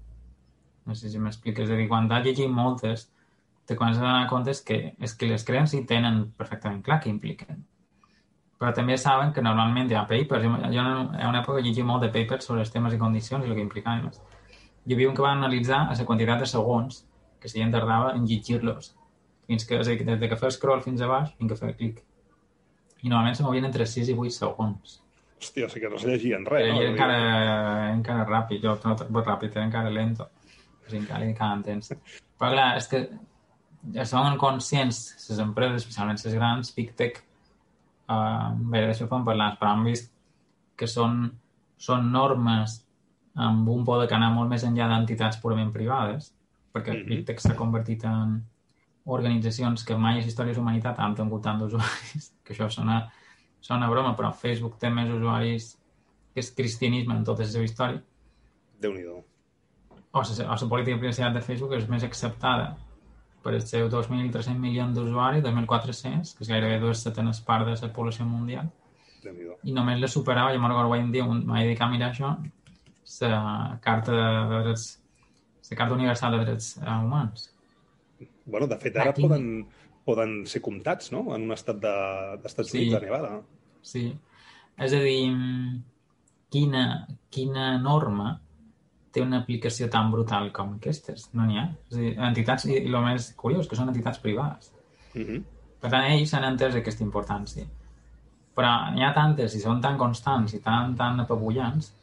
No 0.86 0.96
sé 0.96 1.10
si 1.10 1.18
m'expliques. 1.22 1.66
És 1.68 1.74
a 1.74 1.78
dir, 1.78 1.88
quan 1.88 2.08
t'has 2.08 2.24
llegit 2.24 2.50
moltes, 2.50 3.08
te 3.66 3.76
comences 3.76 4.02
a 4.02 4.06
donar 4.06 4.28
compte 4.30 4.54
que 4.66 4.80
és 4.98 5.14
que 5.14 5.28
les 5.30 5.44
creen 5.46 5.68
i 5.76 5.84
tenen 5.86 6.24
perfectament 6.36 6.82
clar 6.86 7.00
què 7.02 7.10
impliquen. 7.12 7.64
Però 8.60 8.72
també 8.76 8.96
saben 9.00 9.32
que 9.32 9.44
normalment 9.44 9.90
hi 9.90 9.96
ha 9.96 10.06
papers. 10.08 10.42
Jo, 10.74 10.82
en 10.84 11.28
una 11.28 11.42
època 11.42 11.62
llegia 11.64 11.84
molt 11.84 12.04
de 12.04 12.10
papers 12.16 12.48
sobre 12.48 12.64
els 12.64 12.72
temes 12.74 12.94
i 12.94 12.98
condicions 12.98 13.46
i 13.46 13.48
el 13.48 13.56
que 13.56 13.64
implicaven. 13.64 14.10
Hi 14.86 14.96
havia 14.96 15.08
un 15.08 15.16
que 15.16 15.24
va 15.24 15.32
analitzar 15.36 15.84
a 15.86 15.96
la 15.96 16.08
quantitat 16.08 16.42
de 16.42 16.48
segons 16.50 17.04
que 17.40 17.48
si 17.48 17.60
gent 17.60 17.72
tardava 17.72 18.12
en 18.16 18.26
llegir-los 18.28 18.94
fins 19.50 19.66
que, 19.66 19.80
és 19.80 19.88
a 19.88 19.94
dir, 19.94 20.06
des 20.06 20.18
de 20.20 20.28
que 20.30 20.38
fer 20.38 20.52
scroll 20.54 20.82
fins 20.84 21.00
a 21.02 21.08
baix 21.10 21.30
fins 21.38 21.52
que 21.52 21.58
fer 21.58 21.70
clic. 21.78 22.02
I 23.02 23.08
normalment 23.08 23.38
se 23.38 23.46
movien 23.46 23.66
entre 23.66 23.86
6 23.88 24.12
i 24.12 24.14
8 24.14 24.36
segons. 24.36 24.98
Hòstia, 25.40 25.66
o 25.66 25.72
sigui 25.72 25.86
que 25.86 25.90
no 25.94 25.98
se 25.98 26.10
llegien 26.10 26.44
res, 26.46 26.68
no? 26.68 26.82
era 26.82 26.90
encara, 26.92 27.16
encara 27.94 28.26
ràpid, 28.28 28.60
jo 28.62 28.76
no 28.84 29.24
ràpid, 29.24 29.56
era 29.56 29.64
encara 29.64 29.90
lento. 29.94 30.28
Encara 30.98 31.24
li 31.24 31.34
quedaven 31.34 31.62
temps. 31.66 31.92
Però 32.38 32.50
clar, 32.52 32.76
és 32.80 32.88
que 32.90 33.04
ja 33.94 34.04
són 34.08 34.36
conscients, 34.40 35.00
les 35.28 35.40
empreses, 35.42 35.82
especialment 35.82 36.20
les 36.24 36.34
grans, 36.34 36.74
Big 36.76 36.92
Tech, 36.96 37.22
uh, 38.10 38.50
bé, 38.72 38.86
d'això 38.86 39.08
fan 39.08 39.24
parlar, 39.24 39.54
però 39.60 39.74
han 39.74 39.84
vist 39.84 40.12
que 40.76 40.88
són, 40.88 41.30
són 41.80 42.10
normes 42.12 42.80
amb 43.40 43.68
un 43.68 43.84
poder 43.84 44.08
que 44.08 44.16
anar 44.16 44.32
molt 44.34 44.50
més 44.50 44.64
enllà 44.66 44.88
d'entitats 44.90 45.40
purament 45.40 45.72
privades, 45.72 46.32
perquè 46.74 46.94
Mhm. 46.94 47.06
Big 47.06 47.26
Tech 47.26 47.40
s'ha 47.40 47.56
convertit 47.56 48.04
en 48.04 48.42
organitzacions 49.06 49.84
que 49.84 49.96
mai 49.96 50.20
a 50.20 50.44
la 50.44 50.58
humanitat 50.60 50.98
han 50.98 51.14
tingut 51.14 51.42
tant 51.42 51.58
d'usuaris, 51.58 52.32
que 52.44 52.54
això 52.54 52.70
sona, 52.70 53.10
sona 53.60 53.88
broma, 53.88 54.16
però 54.16 54.32
Facebook 54.32 54.78
té 54.78 54.90
més 54.90 55.08
usuaris 55.10 55.76
que 56.34 56.40
és 56.40 56.50
cristianisme 56.54 57.16
en 57.16 57.24
tota 57.24 57.42
la 57.42 57.48
seva 57.48 57.64
història. 57.64 58.02
Déu-n'hi-do. 58.80 59.16
O 59.16 59.22
la, 59.22 59.29
o 60.12 60.22
la 60.22 60.68
política 60.68 60.96
de 60.96 61.00
privacitat 61.00 61.34
de 61.34 61.40
Facebook 61.40 61.72
és 61.76 61.88
més 61.88 62.02
acceptada 62.04 62.76
per 63.42 63.54
els 63.54 63.70
seus 63.70 63.90
2.300 63.92 64.58
milions 64.58 64.94
d'usuaris, 64.96 65.42
2.400, 65.44 66.34
que 66.36 66.44
és 66.44 66.48
gairebé 66.50 66.80
dues 66.82 66.98
setenes 67.02 67.40
part 67.40 67.66
de 67.66 67.76
la 67.80 67.92
població 67.92 68.24
mundial, 68.26 68.68
i 69.64 69.72
només 69.72 70.00
la 70.00 70.08
superava, 70.08 70.52
jo 70.52 70.58
me'n 70.60 70.70
recordo 70.72 70.94
en 70.96 71.12
dia, 71.12 71.24
un- 71.24 71.44
m'he 71.46 71.62
dedicat 71.64 71.86
a 71.88 71.90
mirar 71.90 72.10
això, 72.12 72.36
la 73.22 73.78
carta 73.82 74.12
de 74.12 74.62
drets, 74.64 75.00
la 75.70 75.76
carta 75.76 75.94
universal 75.94 76.32
de 76.38 76.44
drets 76.44 76.76
eh, 76.78 76.84
humans. 76.90 77.54
Bueno, 78.46 78.66
de 78.66 78.76
fet, 78.78 78.96
ara 78.96 79.10
Aquí- 79.10 79.22
poden, 79.22 79.66
poden 80.04 80.46
ser 80.46 80.60
comptats, 80.60 81.12
no?, 81.12 81.34
en 81.34 81.42
un 81.42 81.52
estat 81.52 81.76
de- 81.76 82.38
d'Estats 82.42 82.70
Sí. 82.70 82.78
Units, 82.78 82.94
de 82.94 83.00
Nevada. 83.06 83.40
Sí. 83.82 84.18
És 84.76 84.92
a 84.92 85.00
dir, 85.00 85.30
quina, 86.50 87.06
quina 87.30 87.78
norma 87.78 88.40
té 89.12 89.22
una 89.24 89.40
aplicació 89.42 89.88
tan 89.90 90.10
brutal 90.12 90.50
com 90.54 90.76
aquestes? 90.76 91.28
No 91.34 91.46
n'hi 91.46 91.58
ha. 91.58 91.66
És 91.90 91.96
dir, 91.98 92.12
entitats, 92.30 92.66
i 92.70 92.78
el 92.82 92.98
més 93.04 93.32
curiós, 93.38 93.68
que 93.68 93.78
són 93.78 93.90
entitats 93.90 94.22
privades. 94.22 94.72
Uh 95.14 95.22
-huh. 95.22 95.42
Per 95.80 95.90
tant, 95.90 96.04
ells 96.12 96.34
han 96.34 96.44
entès 96.44 96.76
aquesta 96.76 97.04
importància. 97.04 97.64
Però 98.56 98.92
n'hi 98.94 99.04
ha 99.04 99.14
tantes 99.14 99.54
i 99.54 99.60
són 99.60 99.80
tan 99.80 99.96
constants 99.98 100.54
i 100.54 100.60
tan, 100.60 100.96
tan 100.96 101.20
apabullants 101.20 101.94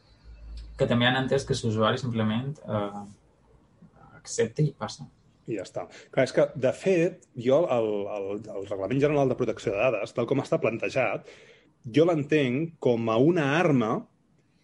que 0.77 0.87
també 0.87 1.05
han 1.05 1.23
entès 1.23 1.45
que 1.45 1.55
l'usuari 1.63 1.97
simplement 1.97 2.57
eh, 2.67 3.03
accepta 4.15 4.61
i 4.61 4.73
passa. 4.77 5.07
I 5.47 5.55
ja 5.55 5.63
està. 5.63 5.85
Clar, 6.11 6.25
és 6.27 6.33
que, 6.35 6.47
de 6.55 6.71
fet, 6.75 7.27
jo 7.45 7.61
el, 7.71 7.89
el, 8.17 8.25
el 8.55 8.65
Reglament 8.67 8.99
General 8.99 9.29
de 9.29 9.37
Protecció 9.39 9.71
de 9.71 9.77
Dades, 9.77 10.13
tal 10.13 10.27
com 10.27 10.43
està 10.43 10.59
plantejat, 10.59 11.29
jo 11.95 12.05
l'entenc 12.05 12.75
com 12.83 13.07
a 13.09 13.15
una 13.17 13.45
arma 13.57 13.93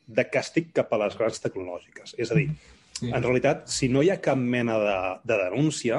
de 0.07 0.25
càstig 0.29 0.71
cap 0.75 0.91
a 0.93 0.99
les 1.05 1.17
grans 1.17 1.39
tecnològiques. 1.43 2.15
És 2.17 2.31
a 2.31 2.39
dir, 2.39 2.49
Sí. 2.93 3.09
en 3.09 3.23
realitat, 3.23 3.67
si 3.67 3.89
no 3.89 4.03
hi 4.03 4.11
ha 4.13 4.21
cap 4.21 4.37
mena 4.37 4.77
de, 4.79 4.97
de 5.23 5.37
denúncia, 5.45 5.97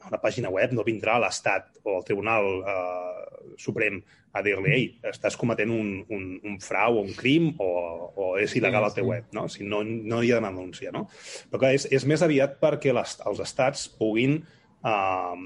a 0.00 0.08
una 0.08 0.20
pàgina 0.22 0.48
web 0.48 0.72
no 0.72 0.86
vindrà 0.86 1.18
l'Estat 1.20 1.76
o 1.84 1.98
el 1.98 2.06
Tribunal 2.08 2.46
eh, 2.64 3.54
Suprem 3.60 4.00
a 4.32 4.40
dir-li 4.46 4.70
ei, 4.72 4.84
estàs 5.10 5.36
cometent 5.36 5.72
un, 5.74 5.90
un, 6.14 6.26
un 6.46 6.58
frau 6.62 7.00
o 7.00 7.02
un 7.02 7.12
crim 7.18 7.50
o, 7.60 7.68
o 8.14 8.28
és 8.40 8.54
il·legal 8.56 8.86
al 8.86 8.94
teu 8.94 9.04
sí. 9.04 9.10
web, 9.10 9.26
no? 9.36 9.48
Si 9.52 9.66
no, 9.66 9.82
no 9.84 10.22
hi 10.22 10.30
ha 10.30 10.38
una 10.38 10.52
denúncia, 10.54 10.92
no? 10.94 11.08
Però 11.50 11.60
clar, 11.64 11.74
és, 11.76 11.88
és 11.92 12.06
més 12.08 12.22
aviat 12.24 12.56
perquè 12.62 12.94
les, 12.96 13.16
els 13.26 13.42
estats 13.44 13.88
puguin 14.00 14.38
eh, 14.40 15.36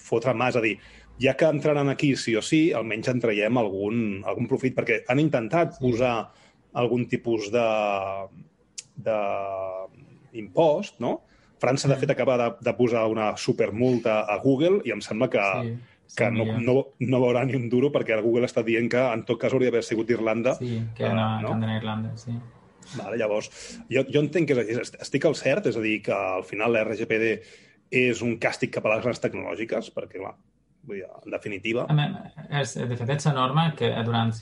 fotre 0.00 0.34
mà, 0.34 0.50
és 0.50 0.58
a 0.58 0.64
dir, 0.64 0.74
ja 1.20 1.36
que 1.36 1.50
entraran 1.52 1.92
aquí 1.92 2.14
sí 2.16 2.34
o 2.36 2.42
sí, 2.42 2.70
almenys 2.74 3.12
en 3.12 3.20
traiem 3.22 3.60
algun, 3.60 4.22
algun 4.26 4.48
profit, 4.50 4.74
perquè 4.78 5.02
han 5.12 5.20
intentat 5.22 5.76
posar 5.78 6.14
algun 6.72 7.06
tipus 7.08 7.50
de, 7.52 7.66
de 8.96 9.18
impost, 10.32 11.00
no? 11.00 11.20
França, 11.60 11.88
de 11.88 11.96
fet, 12.00 12.10
acaba 12.14 12.36
de, 12.40 12.50
de 12.64 12.72
posar 12.78 13.06
una 13.10 13.34
supermulta 13.36 14.20
a 14.24 14.38
Google 14.40 14.80
i 14.88 14.94
em 14.94 15.00
sembla 15.04 15.28
que, 15.28 15.42
Sí, 15.60 15.74
que 16.16 16.30
no, 16.32 16.46
no, 16.58 16.74
no 16.98 17.20
veurà 17.22 17.44
ni 17.46 17.54
un 17.58 17.68
duro 17.70 17.90
perquè 17.94 18.16
Google 18.24 18.48
està 18.48 18.64
dient 18.66 18.88
que 18.90 18.98
en 19.12 19.22
tot 19.28 19.38
cas 19.38 19.52
hauria 19.52 19.68
d'haver 19.70 19.84
sigut 19.86 20.08
Irlanda. 20.10 20.54
Sí, 20.58 20.80
que, 20.96 21.04
eh, 21.06 21.12
no, 21.14 21.26
no? 21.44 21.52
que 21.60 21.66
a 21.70 21.76
Irlanda, 21.76 22.14
sí. 22.16 22.32
Vale, 22.96 23.18
llavors, 23.20 23.50
jo, 23.92 24.02
jo 24.10 24.22
entenc 24.24 24.48
que 24.50 24.56
és, 24.64 24.94
estic 25.04 25.26
al 25.28 25.36
cert, 25.38 25.68
és 25.70 25.76
a 25.76 25.82
dir, 25.84 26.00
que 26.02 26.16
al 26.16 26.42
final 26.48 26.72
l'RGPD 26.74 27.34
és 27.90 28.22
un 28.22 28.38
càstig 28.42 28.72
cap 28.74 28.86
a 28.88 28.94
les 28.96 29.04
grans 29.04 29.20
tecnològiques, 29.22 29.92
perquè, 29.94 30.18
clar, 30.18 30.32
vull 30.88 30.96
dir, 30.98 31.04
en 31.06 31.30
definitiva... 31.36 31.84
De 31.86 32.96
fet, 32.96 33.12
és 33.20 33.26
la 33.28 33.36
norma 33.36 33.68
que 33.78 33.92
durant 34.06 34.32
la 34.32 34.40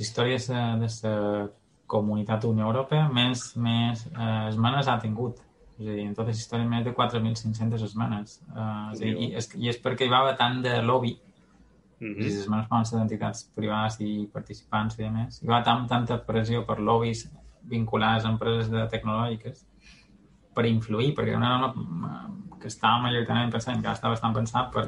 la- 0.54 0.78
de 0.88 1.12
la 1.12 1.50
comunitat 1.88 2.44
Unió 2.48 2.66
Europea 2.68 3.08
més, 3.12 3.50
més 3.56 4.06
eh, 4.12 4.48
esmenes 4.48 4.88
ha 4.88 4.98
tingut. 5.02 5.40
És 5.78 5.86
a 5.86 5.94
dir, 5.94 6.04
en 6.08 6.14
tota 6.14 6.32
la 6.32 6.34
història 6.34 6.66
més 6.68 6.84
de 6.84 6.92
4.500 6.94 7.84
esmenes. 7.86 8.40
Eh, 8.50 8.92
és 8.92 9.02
dir, 9.02 9.14
i, 9.14 9.30
és, 9.40 9.50
I 9.56 9.72
és 9.72 9.80
perquè 9.82 10.06
hi 10.06 10.12
va 10.12 10.22
haver 10.24 10.36
tant 10.40 10.62
de 10.64 10.78
lobby, 10.82 11.16
Mm 11.98 12.14
i 12.14 12.24
les 12.28 12.36
esmenes 12.38 12.68
poden 12.70 12.84
ser 12.86 12.98
d'entitats 12.98 13.40
privades 13.56 13.96
i 14.06 14.28
participants 14.30 14.98
i 15.00 15.06
a 15.08 15.10
més. 15.10 15.40
Hi 15.42 15.48
va 15.50 15.64
tant, 15.66 15.86
tanta 15.90 16.20
pressió 16.26 16.60
per 16.66 16.78
lobbies 16.78 17.24
vinculades 17.68 18.24
a 18.24 18.30
empreses 18.30 18.70
de 18.70 18.84
tecnològiques 18.92 19.64
per 20.54 20.66
influir, 20.66 21.10
perquè 21.16 21.34
era 21.34 21.40
una 21.40 21.56
norma 21.56 22.12
que 22.60 22.70
estava 22.70 23.02
majoritàriament 23.02 23.50
pensada, 23.54 23.82
que 23.82 23.96
estava 23.98 24.14
bastant 24.14 24.36
pensat 24.38 24.70
per 24.74 24.86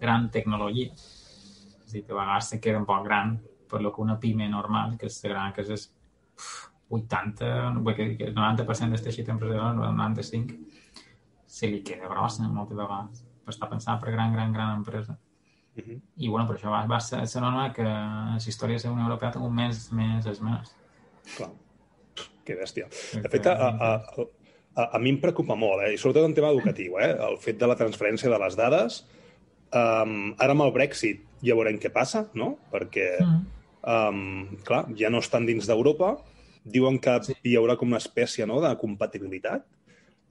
gran 0.00 0.28
tecnologia. 0.34 0.92
És 0.92 1.88
a 1.88 1.96
dir, 1.96 2.04
que 2.04 2.12
a 2.12 2.20
vegades 2.20 2.52
se 2.52 2.60
queda 2.60 2.80
un 2.80 2.88
poc 2.88 3.04
gran 3.08 3.34
per 3.68 3.80
lo 3.80 3.92
que 3.92 4.04
una 4.04 4.18
pime 4.20 4.48
normal, 4.48 4.98
que 5.00 5.08
és 5.08 5.20
gran, 5.24 5.52
que 5.56 5.64
és 5.64 5.88
80, 6.92 7.50
vull 7.80 7.96
dir 7.96 8.16
que 8.18 8.30
el 8.30 8.34
90% 8.36 8.92
del 8.92 9.04
teixit 9.04 9.28
empresarial, 9.32 9.80
el 9.80 9.96
95, 9.96 10.56
se 11.46 11.68
li 11.68 11.82
queda 11.86 12.08
grossa 12.08 12.48
moltes 12.48 12.76
vegades 12.76 13.26
per 13.42 13.54
estar 13.54 13.68
pensat 13.70 14.00
per 14.00 14.12
gran, 14.12 14.32
gran, 14.32 14.52
gran 14.52 14.76
empresa. 14.80 15.18
-hmm. 15.76 16.00
I, 16.16 16.28
bueno, 16.28 16.46
per 16.48 16.56
això 16.56 16.72
va, 16.72 16.84
va 16.88 17.00
ser 17.00 17.22
la 17.22 17.48
norma 17.48 17.72
que 17.74 17.86
la 17.86 18.38
història 18.38 18.78
de 18.78 18.88
la 18.88 18.94
Unió 18.94 19.08
Europea 19.08 19.32
tingut 19.34 19.54
més, 19.56 19.88
més 19.96 20.26
esmenes. 20.26 20.74
Clar. 21.36 21.50
Que 22.42 22.56
bèstia. 22.58 22.88
De 23.22 23.28
fet, 23.30 23.46
a, 23.46 23.68
a, 23.70 23.90
a, 24.74 24.86
a 24.96 24.98
mi 24.98 25.12
em 25.14 25.20
preocupa 25.22 25.54
molt, 25.58 25.84
eh? 25.86 25.92
i 25.94 26.00
sobretot 26.00 26.26
en 26.26 26.34
tema 26.34 26.50
educatiu, 26.50 26.98
eh? 26.98 27.12
el 27.28 27.38
fet 27.42 27.60
de 27.60 27.68
la 27.70 27.78
transferència 27.78 28.32
de 28.32 28.40
les 28.42 28.58
dades. 28.58 29.02
Um, 29.72 30.34
ara 30.42 30.52
amb 30.52 30.66
el 30.66 30.74
Brexit 30.74 31.22
ja 31.40 31.54
veurem 31.56 31.78
què 31.80 31.92
passa, 31.94 32.26
no? 32.36 32.56
Perquè, 32.72 33.06
um, 33.22 34.50
clar, 34.66 34.84
ja 34.98 35.08
no 35.12 35.22
estan 35.22 35.46
dins 35.48 35.70
d'Europa, 35.70 36.16
diuen 36.64 36.98
que 37.00 37.18
Sí. 37.24 37.34
hi 37.44 37.56
haurà 37.56 37.76
com 37.76 37.88
una 37.88 37.98
espècie 37.98 38.46
no, 38.46 38.60
de 38.60 38.74
compatibilitat. 38.78 39.64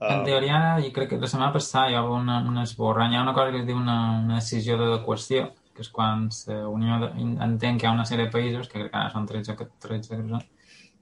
En 0.01 0.19
Um, 0.19 0.25
teoria, 0.25 0.77
jo 0.81 0.91
crec 0.91 1.09
que 1.09 1.17
la 1.21 1.27
setmana 1.27 1.53
passada 1.53 1.89
hi 1.89 1.93
va 1.93 1.99
haver 1.99 2.11
una, 2.23 2.39
un 2.41 2.57
esborrany, 2.57 3.13
hi 3.13 3.17
ha 3.17 3.21
una 3.21 3.33
cosa 3.33 3.51
que 3.51 3.59
es 3.59 3.65
diu 3.67 3.77
una, 3.77 3.97
una 4.23 4.35
decisió 4.39 4.75
d'adequació, 4.77 5.51
que 5.75 5.81
és 5.83 5.89
quan 5.89 6.27
Unió 6.71 6.97
de, 6.99 7.11
entén 7.45 7.77
que 7.77 7.85
hi 7.85 7.89
ha 7.89 7.93
una 7.93 8.05
sèrie 8.05 8.25
de 8.25 8.31
països, 8.31 8.67
que 8.67 8.79
crec 8.79 8.91
que 8.91 8.97
ara 8.97 9.11
són 9.11 9.27
13, 9.27 9.55
que 9.55 9.67
13 9.79 10.17
que 10.17 10.27
són, 10.29 10.41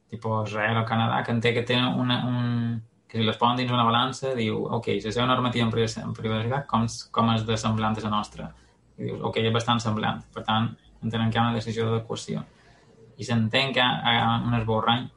tipus 0.09 0.49
Israel 0.49 0.77
o 0.81 0.85
Canadà, 0.85 1.23
que 1.23 1.31
entén 1.31 1.53
que 1.53 1.63
tenen 1.63 1.97
una, 1.99 2.25
un, 2.27 2.81
que 3.07 3.17
si 3.19 3.23
les 3.23 3.37
posen 3.37 3.55
dins 3.57 3.71
una 3.71 3.83
balança, 3.85 4.33
diu, 4.35 4.65
ok, 4.65 4.87
la 5.05 5.11
seva 5.11 5.25
normativa 5.27 5.63
en 5.65 5.71
privaci- 5.71 6.03
en 6.03 6.13
privacitat, 6.13 6.65
com, 6.67 6.85
com 7.11 7.29
és 7.35 7.45
de 7.45 7.55
semblant 7.57 7.95
a 7.97 8.01
la 8.03 8.09
nostra? 8.09 8.49
I 8.97 9.03
dius, 9.05 9.21
ok, 9.21 9.37
és 9.37 9.53
bastant 9.53 9.79
semblant. 9.79 10.23
Per 10.33 10.43
tant, 10.43 10.75
entenen 11.03 11.31
que 11.31 11.37
hi 11.37 11.39
ha 11.39 11.45
una 11.47 11.55
decisió 11.55 11.85
d'adequació. 11.87 12.43
I 13.17 13.23
s'entén 13.23 13.71
que 13.73 13.79
ha, 13.81 13.93
hi 14.03 14.17
ha 14.19 14.35
un 14.45 14.53
esborrany 14.59 15.07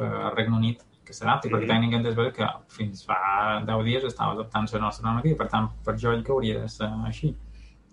per 0.00 0.32
Regne 0.36 0.56
Unit 0.56 0.86
que 1.04 1.12
s'adapti, 1.16 1.48
mm 1.48 1.52
-hmm. 1.52 1.60
perquè 1.60 1.68
tècnicament 1.74 2.06
és 2.08 2.16
veritat 2.16 2.36
que 2.38 2.74
fins 2.76 3.04
fa 3.04 3.18
10 3.66 3.84
dies 3.84 4.04
estava 4.04 4.32
adaptant 4.32 4.72
la 4.72 4.80
nostra 4.86 5.06
normativa, 5.08 5.36
per 5.36 5.48
tant, 5.48 5.68
per 5.84 5.94
jo 5.98 6.10
que 6.22 6.32
hauria 6.32 6.60
de 6.60 6.68
ser 6.68 6.88
així. 7.06 7.34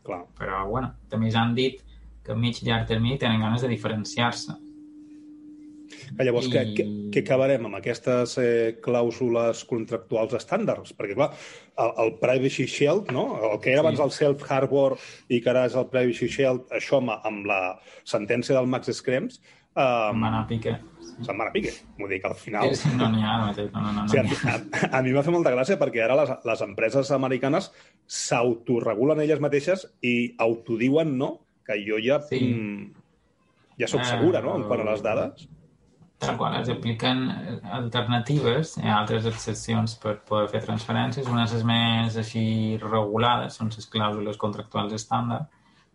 clar. 0.07 0.23
Però, 0.39 0.65
bueno, 0.69 0.93
també 1.09 1.29
ja 1.31 1.41
han 1.41 1.53
dit 1.55 1.83
que 2.23 2.31
a 2.31 2.35
mig 2.35 2.61
i 2.61 2.65
llarg 2.65 2.87
termini 2.87 3.17
tenen 3.17 3.41
ganes 3.41 3.61
de 3.61 3.67
diferenciar-se. 3.67 4.53
Que 6.17 6.23
llavors, 6.23 6.47
I... 6.47 6.51
què, 6.51 6.61
I- 6.63 6.75
què, 6.77 6.85
què 7.13 7.23
acabarem 7.23 7.65
amb 7.65 7.75
aquestes 7.75 8.37
eh, 8.37 8.77
clàusules 8.83 9.63
contractuals 9.67 10.33
estàndards? 10.33 10.93
Perquè, 10.97 11.15
clar, 11.15 11.29
el, 11.83 11.91
el 12.03 12.13
Privacy 12.21 12.65
Shield, 12.67 13.11
no? 13.11 13.25
el 13.51 13.59
que 13.63 13.71
era 13.71 13.81
abans 13.81 13.97
Sí. 13.99 14.03
el 14.03 14.11
Self-Harbor 14.11 14.97
i 15.29 15.41
que 15.41 15.49
ara 15.49 15.65
és 15.65 15.75
el 15.75 15.87
Privacy 15.91 16.27
Shield, 16.27 16.65
això 16.71 17.01
amb, 17.01 17.11
amb 17.23 17.45
la 17.45 17.61
sentència 18.03 18.55
del 18.55 18.67
Max 18.67 18.91
Schrems, 19.01 19.41
eh, 19.77 20.09
Em 20.11 20.21
va 20.23 20.27
anar 20.31 20.43
a 20.43 20.47
pique. 20.49 20.73
se'n 21.21 21.37
va 21.39 21.47
a 21.47 21.51
pique. 21.53 21.71
Vull 21.97 22.09
dir 22.11 22.19
que 22.21 22.27
al 22.29 22.35
final... 22.37 22.73
Sí, 22.77 22.89
no 22.97 23.07
n'hi 23.09 23.23
ha. 23.25 23.37
No, 23.47 23.81
no, 23.81 23.91
no, 23.93 24.03
O 24.03 24.07
sigui, 24.11 24.35
a, 24.49 24.55
a, 24.57 24.89
a 24.99 25.01
mi 25.05 25.13
m'ha 25.15 25.23
fet 25.25 25.33
molta 25.33 25.53
gràcia 25.55 25.77
perquè 25.81 26.03
ara 26.05 26.17
les, 26.19 26.29
les 26.45 26.61
empreses 26.65 27.09
americanes 27.15 27.71
s'autoregulen 28.05 29.21
elles 29.23 29.39
mateixes 29.41 29.87
i 30.05 30.33
autodiuen, 30.37 31.15
no?, 31.17 31.31
que 31.65 31.79
jo 31.87 31.97
ja, 32.03 32.19
Sí. 32.21 32.39
mm, 32.53 32.93
ja 33.81 33.87
sóc 33.89 34.01
Eh, 34.01 34.05
segura, 34.13 34.41
no?, 34.41 34.55
en 34.57 34.67
quant 34.69 34.81
a 34.85 34.91
les 34.91 35.01
dades. 35.03 35.47
Tal 36.19 36.35
qual, 36.37 36.55
es 36.61 36.69
apliquen 36.73 37.27
eh, 37.29 37.59
alternatives, 37.77 38.77
hi 38.81 38.87
ha 38.89 38.99
altres 39.03 39.25
excepcions 39.29 39.93
per 40.01 40.15
poder 40.25 40.47
fer 40.49 40.63
transferències, 40.65 41.27
unes 41.29 41.51
més 41.67 42.15
així 42.17 42.77
regulades, 42.81 43.53
són 43.59 43.69
les 43.69 43.85
clàusules 43.93 44.37
contractuals 44.41 44.93
estàndard, 44.97 45.45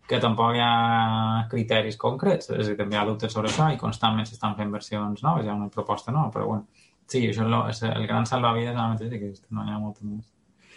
que 0.08 0.18
tampoc 0.22 0.56
hi 0.56 0.62
ha 0.62 1.46
criteris 1.50 1.96
concrets, 2.00 2.50
és 2.50 2.66
a 2.66 2.70
dir, 2.72 2.78
també 2.78 2.96
hi 2.96 3.00
ha 3.00 3.06
dubtes 3.08 3.32
sobre 3.32 3.50
això 3.50 3.68
i 3.72 3.80
constantment 3.80 4.28
s'estan 4.28 4.56
fent 4.58 4.72
versions 4.74 5.22
noves, 5.24 5.46
hi 5.46 5.52
ha 5.52 5.58
una 5.58 5.70
proposta 5.72 6.14
nova, 6.14 6.32
però 6.34 6.48
bueno, 6.50 6.86
sí, 7.06 7.22
això 7.28 7.46
és, 7.46 7.50
lo, 7.54 7.62
és 7.70 7.82
el 7.88 8.06
gran 8.10 8.26
salvavides 8.28 8.74
ara 8.74 8.92
mateix, 8.94 9.14
que 9.14 9.54
no 9.56 9.66
hi 9.66 9.74
ha 9.74 9.80
molt 9.82 10.02
més. 10.06 10.28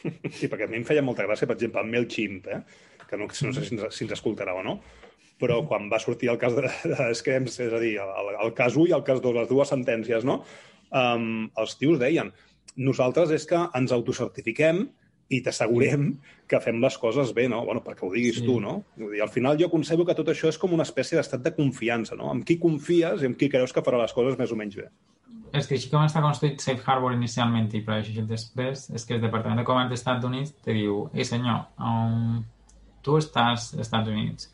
Sí, 0.38 0.46
perquè 0.46 0.68
a 0.68 0.70
mi 0.70 0.78
em 0.78 0.86
feia 0.86 1.02
molta 1.02 1.26
gràcia, 1.26 1.48
per 1.50 1.56
exemple, 1.58 1.82
el 1.82 1.90
MailChimp, 1.90 2.52
eh? 2.54 2.62
que 3.10 3.18
no, 3.18 3.26
no 3.26 3.54
sé 3.54 3.66
si 3.66 3.74
ens, 3.74 3.86
si 3.96 4.06
ens 4.06 4.14
escoltarà 4.14 4.54
o 4.54 4.62
no, 4.66 4.76
però 5.42 5.60
quan 5.68 5.90
va 5.92 6.00
sortir 6.00 6.30
el 6.32 6.40
cas 6.42 6.56
de, 6.56 6.70
de 6.92 7.08
Screms, 7.18 7.58
és 7.66 7.74
a 7.74 7.82
dir, 7.82 7.96
el, 8.02 8.36
el 8.38 8.54
cas 8.58 8.78
1 8.78 8.92
i 8.92 8.96
el 8.98 9.04
cas 9.08 9.22
2, 9.24 9.36
les 9.40 9.50
dues 9.50 9.72
sentències, 9.74 10.28
no? 10.28 10.44
Um, 10.96 11.48
els 11.60 11.76
tios 11.80 12.00
deien, 12.00 12.30
nosaltres 12.76 13.34
és 13.36 13.48
que 13.50 13.60
ens 13.76 13.94
autocertifiquem 13.96 14.86
i 15.30 15.42
t'assegurem 15.42 16.12
que 16.48 16.60
fem 16.62 16.78
les 16.82 16.98
coses 17.02 17.32
bé, 17.34 17.48
no? 17.50 17.64
Bueno, 17.66 17.82
perquè 17.84 18.06
ho 18.06 18.12
diguis 18.14 18.38
Sí. 18.38 18.46
tu, 18.46 18.60
no? 18.62 18.84
Vull 18.98 19.14
dir, 19.16 19.22
al 19.22 19.30
final 19.30 19.58
jo 19.58 19.70
concebo 19.70 20.06
que 20.06 20.14
tot 20.14 20.28
això 20.28 20.48
és 20.50 20.58
com 20.58 20.74
una 20.74 20.84
espècie 20.84 21.18
d'estat 21.18 21.42
de 21.42 21.56
confiança, 21.56 22.16
no? 22.16 22.30
Amb 22.30 22.46
qui 22.46 22.60
confies 22.60 23.24
i 23.24 23.26
amb 23.26 23.38
qui 23.38 23.50
creus 23.50 23.74
que 23.74 23.82
farà 23.82 24.02
les 24.02 24.14
coses 24.14 24.38
més 24.38 24.52
o 24.52 24.56
menys 24.56 24.76
bé. 24.76 24.90
És 25.54 25.68
que 25.68 25.76
així 25.76 25.90
com 25.90 26.04
està 26.04 26.22
construït 26.22 26.60
Safe 26.62 26.84
Harbor 26.86 27.14
inicialment 27.14 27.70
i 27.74 27.82
Privacy 27.82 28.14
Shield 28.14 28.30
després, 28.30 28.90
és 28.94 29.06
que 29.06 29.16
el 29.16 29.22
Departament 29.22 29.58
de 29.58 29.64
Comerç 29.66 29.90
dels 29.90 30.02
Estats 30.02 30.26
Units 30.26 30.52
te 30.62 30.74
diu 30.74 31.10
ei 31.14 31.24
senyor, 31.24 31.66
um, 31.80 32.44
tu 33.02 33.18
estàs 33.18 33.72
als 33.72 33.74
Estats 33.80 34.10
Units 34.10 34.52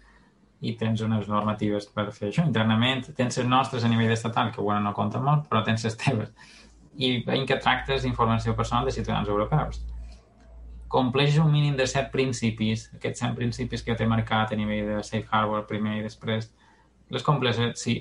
i 0.61 0.75
tens 0.77 1.01
unes 1.01 1.27
normatives 1.27 1.87
per 1.87 2.11
fer 2.11 2.29
això 2.29 2.45
internament, 2.45 3.07
tens 3.17 3.37
les 3.37 3.47
nostres 3.47 3.83
a 3.83 3.89
nivell 3.89 4.11
estatal, 4.13 4.51
que 4.51 4.61
bueno, 4.61 4.79
no 4.81 4.93
compta 4.93 5.19
molt, 5.19 5.47
però 5.49 5.63
tens 5.65 5.83
les 5.83 5.97
teves. 5.97 6.29
I 6.97 7.23
veiem 7.25 7.47
que 7.47 7.57
tractes 7.57 8.05
informació 8.05 8.55
personal 8.55 8.85
de 8.85 8.91
ciutadans 8.91 9.27
europeus. 9.27 9.81
Compleixes 10.91 11.39
un 11.39 11.51
mínim 11.51 11.77
de 11.79 11.87
set 11.87 12.09
principis, 12.11 12.89
aquests 12.97 13.23
set 13.23 13.35
principis 13.35 13.83
que 13.87 13.95
té 13.95 14.07
marcat 14.11 14.51
a 14.51 14.57
nivell 14.59 14.89
de 14.89 15.03
Safe 15.07 15.27
Harbor 15.31 15.63
primer 15.69 15.99
i 15.99 16.03
després, 16.03 16.49
les 17.15 17.23
compleixes, 17.23 17.79
sí, 17.79 17.95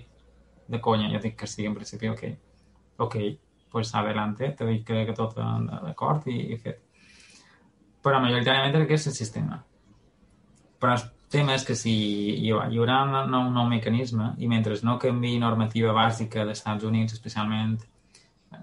de 0.71 0.81
conya, 0.83 1.11
jo 1.13 1.21
dic 1.23 1.37
que 1.39 1.47
sí, 1.51 1.67
en 1.67 1.75
principi, 1.75 2.11
ok. 2.11 2.25
Ok, 3.07 3.17
pues 3.71 3.95
adelante, 3.95 4.51
te 4.59 4.67
dic 4.67 4.85
que, 4.87 5.05
que 5.07 5.15
tot 5.15 5.37
d'acord 5.39 6.27
i, 6.31 6.37
i 6.55 6.59
fet. 6.59 6.83
Però 8.03 8.21
majoritàriament 8.23 8.83
aquest 8.83 9.07
és 9.07 9.13
el 9.13 9.17
sistema. 9.19 9.61
Però 10.81 10.97
el 10.97 11.05
tema 11.31 11.55
és 11.55 11.65
que 11.67 11.77
si 11.79 11.93
hi 11.93 12.49
hi 12.49 12.53
haurà 12.55 13.03
un, 13.05 13.15
nou, 13.31 13.47
un 13.51 13.55
nou 13.55 13.69
mecanisme 13.71 14.33
i 14.39 14.49
mentre 14.51 14.79
no 14.83 14.99
canvi 14.99 15.37
normativa 15.39 15.95
bàsica 15.95 16.43
dels 16.43 16.59
Estats 16.59 16.87
Units, 16.89 17.15
especialment 17.19 17.77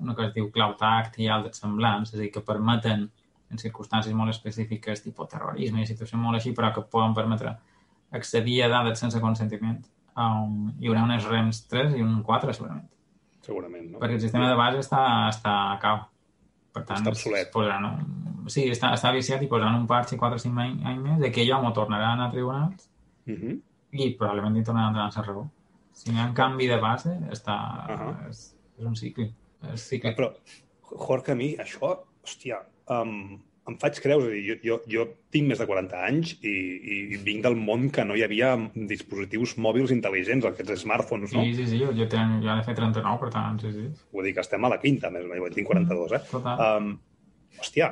una 0.01 0.15
que 0.15 0.25
es 0.27 0.33
diu 0.35 0.49
Cloud 0.51 0.83
Act 0.83 1.19
i 1.23 1.29
altres 1.31 1.61
semblants, 1.63 2.11
és 2.11 2.19
a 2.19 2.23
dir, 2.23 2.31
que 2.33 2.43
permeten 2.43 3.07
en 3.51 3.61
circumstàncies 3.61 4.13
molt 4.15 4.33
específiques, 4.33 5.03
tipus 5.03 5.29
terrorisme 5.31 5.81
i 5.81 5.87
situacions 5.87 6.21
molt 6.21 6.39
així, 6.39 6.53
però 6.53 6.73
que 6.75 6.81
poden 6.81 7.13
permetre 7.15 7.55
accedir 8.11 8.61
a 8.63 8.69
dades 8.71 8.99
sense 8.99 9.19
consentiment. 9.23 9.79
Um, 10.17 10.73
hi 10.79 10.89
haurà 10.89 11.03
unes 11.05 11.25
REMS 11.29 11.67
3 11.71 11.97
i 11.97 12.01
un 12.01 12.21
4, 12.25 12.53
segurament. 12.57 12.87
Segurament, 13.45 13.91
no? 13.93 13.99
Perquè 14.01 14.17
el 14.17 14.23
sistema 14.23 14.49
de 14.49 14.55
base 14.59 14.81
està, 14.83 15.01
està 15.29 15.53
a 15.73 15.79
cau. 15.83 16.03
Per 16.73 16.83
tant, 16.85 16.99
Està 16.99 17.13
obsolet. 17.13 17.51
Posaran 17.53 17.85
un... 17.87 18.47
Sí, 18.51 18.65
està, 18.71 18.93
està 18.95 19.11
viciat 19.15 19.41
i 19.43 19.49
posaran 19.51 19.75
un 19.79 19.87
parche 19.87 20.17
4 20.19 20.39
o 20.39 20.41
5 20.41 20.63
anys, 20.63 20.83
anys 20.87 21.03
més 21.03 21.23
de 21.23 21.31
que 21.35 21.43
allò 21.43 21.61
m'ho 21.63 21.73
tornaran 21.75 22.23
a 22.23 22.31
tribunals 22.33 22.89
Uh 23.27 23.33
-huh. 23.35 23.55
i 23.91 24.13
probablement 24.15 24.55
hi 24.55 24.63
tornaran 24.63 24.95
a 24.95 24.97
donar 24.97 25.11
la 25.15 25.23
raó. 25.23 25.49
Si 25.91 26.11
no 26.11 26.17
hi 26.17 26.21
ha 26.21 26.27
un 26.27 26.33
canvi 26.33 26.67
de 26.67 26.77
base, 26.77 27.09
està... 27.31 27.55
Ahà. 27.87 28.29
és, 28.29 28.55
és 28.79 28.85
un 28.85 28.95
cicle. 28.95 29.33
És 29.73 29.81
cicle. 29.89 30.13
Però, 30.15 30.31
Jorge, 30.81 31.31
a 31.31 31.35
mi 31.35 31.55
això, 31.57 32.05
hòstia, 32.23 32.61
um, 32.93 33.37
em 33.67 33.75
faig 33.81 33.97
creus, 33.99 34.23
és 34.23 34.29
a 34.29 34.33
dir, 34.33 34.43
jo, 34.47 34.55
jo, 34.63 34.77
jo 34.91 35.05
tinc 35.33 35.49
més 35.49 35.59
de 35.59 35.67
40 35.67 36.03
anys 36.07 36.33
i, 36.39 36.53
i 36.95 37.19
vinc 37.23 37.43
del 37.43 37.57
món 37.59 37.89
que 37.93 38.05
no 38.07 38.15
hi 38.15 38.23
havia 38.23 38.53
dispositius 38.89 39.57
mòbils 39.63 39.91
intel·ligents, 39.95 40.47
aquests 40.47 40.85
smartphones, 40.85 41.33
no? 41.35 41.43
Sí, 41.43 41.57
sí, 41.57 41.67
sí, 41.73 41.81
jo, 41.81 41.91
jo, 41.97 42.07
tenc, 42.11 42.39
jo 42.45 42.53
he 42.53 42.55
de 42.61 42.67
fer 42.67 42.77
39, 42.79 43.19
per 43.25 43.31
tant, 43.33 43.59
sí, 43.63 43.73
sí. 43.75 43.89
Vull 44.15 44.29
dir 44.29 44.37
que 44.37 44.45
estem 44.45 44.63
a 44.63 44.71
la 44.71 44.79
quinta, 44.83 45.11
més 45.11 45.27
o 45.27 45.31
menys, 45.33 45.57
tinc 45.57 45.67
42, 45.67 46.15
eh? 46.15 46.21
Total. 46.31 46.63
Um, 46.63 46.93
hòstia, 47.59 47.91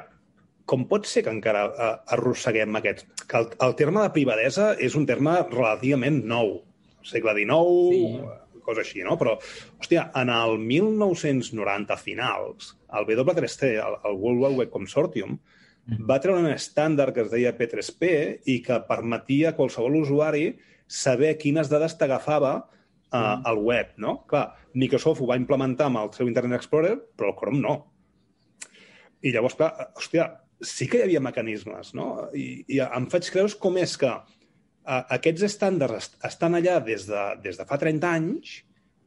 com 0.70 0.88
pot 0.90 1.10
ser 1.10 1.26
que 1.26 1.34
encara 1.34 1.68
uh, 1.68 1.92
arrosseguem 2.16 2.80
aquest... 2.80 3.06
Que 3.28 3.44
el, 3.44 3.52
el 3.68 3.76
terme 3.78 4.06
de 4.06 4.14
privadesa 4.16 4.72
és 4.82 4.96
un 4.96 5.06
terme 5.10 5.36
relativament 5.52 6.24
nou, 6.30 6.60
segle 7.06 7.36
XIX, 7.36 8.00
sí. 8.00 8.62
cosa 8.66 8.86
així, 8.86 9.04
no? 9.06 9.20
Però, 9.20 9.36
hòstia, 9.82 10.08
en 10.24 10.32
el 10.34 10.56
1990 10.64 12.00
finals, 12.00 12.72
el 13.00 13.08
W3C, 13.10 13.72
el, 13.80 13.98
el 14.04 14.20
World 14.20 14.44
Wide 14.44 14.60
Web 14.62 14.72
Consortium, 14.74 15.36
mm. 15.88 16.06
va 16.10 16.20
treure 16.24 16.44
un 16.44 16.52
estàndard 16.52 17.16
que 17.16 17.26
es 17.26 17.34
deia 17.34 17.56
P3P 17.58 18.14
i 18.52 18.62
que 18.66 18.80
permetia 18.90 19.52
a 19.52 19.58
qualsevol 19.58 20.00
usuari 20.04 20.50
saber 20.88 21.36
quines 21.42 21.70
dades 21.72 21.98
t'agafava 21.98 22.54
uh, 22.60 23.18
mm. 23.18 23.44
al 23.52 23.60
web, 23.66 23.94
no? 24.02 24.18
Clar, 24.30 24.48
Microsoft 24.78 25.24
ho 25.24 25.30
va 25.32 25.40
implementar 25.40 25.90
amb 25.90 26.04
el 26.04 26.14
seu 26.16 26.30
Internet 26.30 26.62
Explorer, 26.62 26.96
però 27.18 27.32
el 27.32 27.38
Chrome 27.40 27.62
no. 27.62 27.76
I 29.26 29.34
llavors, 29.34 29.58
clar, 29.58 29.72
hòstia, 29.98 30.30
sí 30.62 30.88
que 30.90 31.00
hi 31.00 31.08
havia 31.08 31.24
mecanismes, 31.24 31.94
no? 31.98 32.30
I, 32.38 32.66
i 32.72 32.82
em 32.86 33.10
faig 33.12 33.32
creure 33.34 33.58
com 33.62 33.80
és 33.82 33.96
que 34.02 34.12
uh, 34.12 35.02
aquests 35.18 35.48
estàndards 35.50 36.14
estan 36.28 36.58
allà 36.60 36.78
des 36.86 37.10
de, 37.10 37.26
des 37.44 37.58
de 37.60 37.66
fa 37.68 37.80
30 37.82 38.14
anys, 38.20 38.62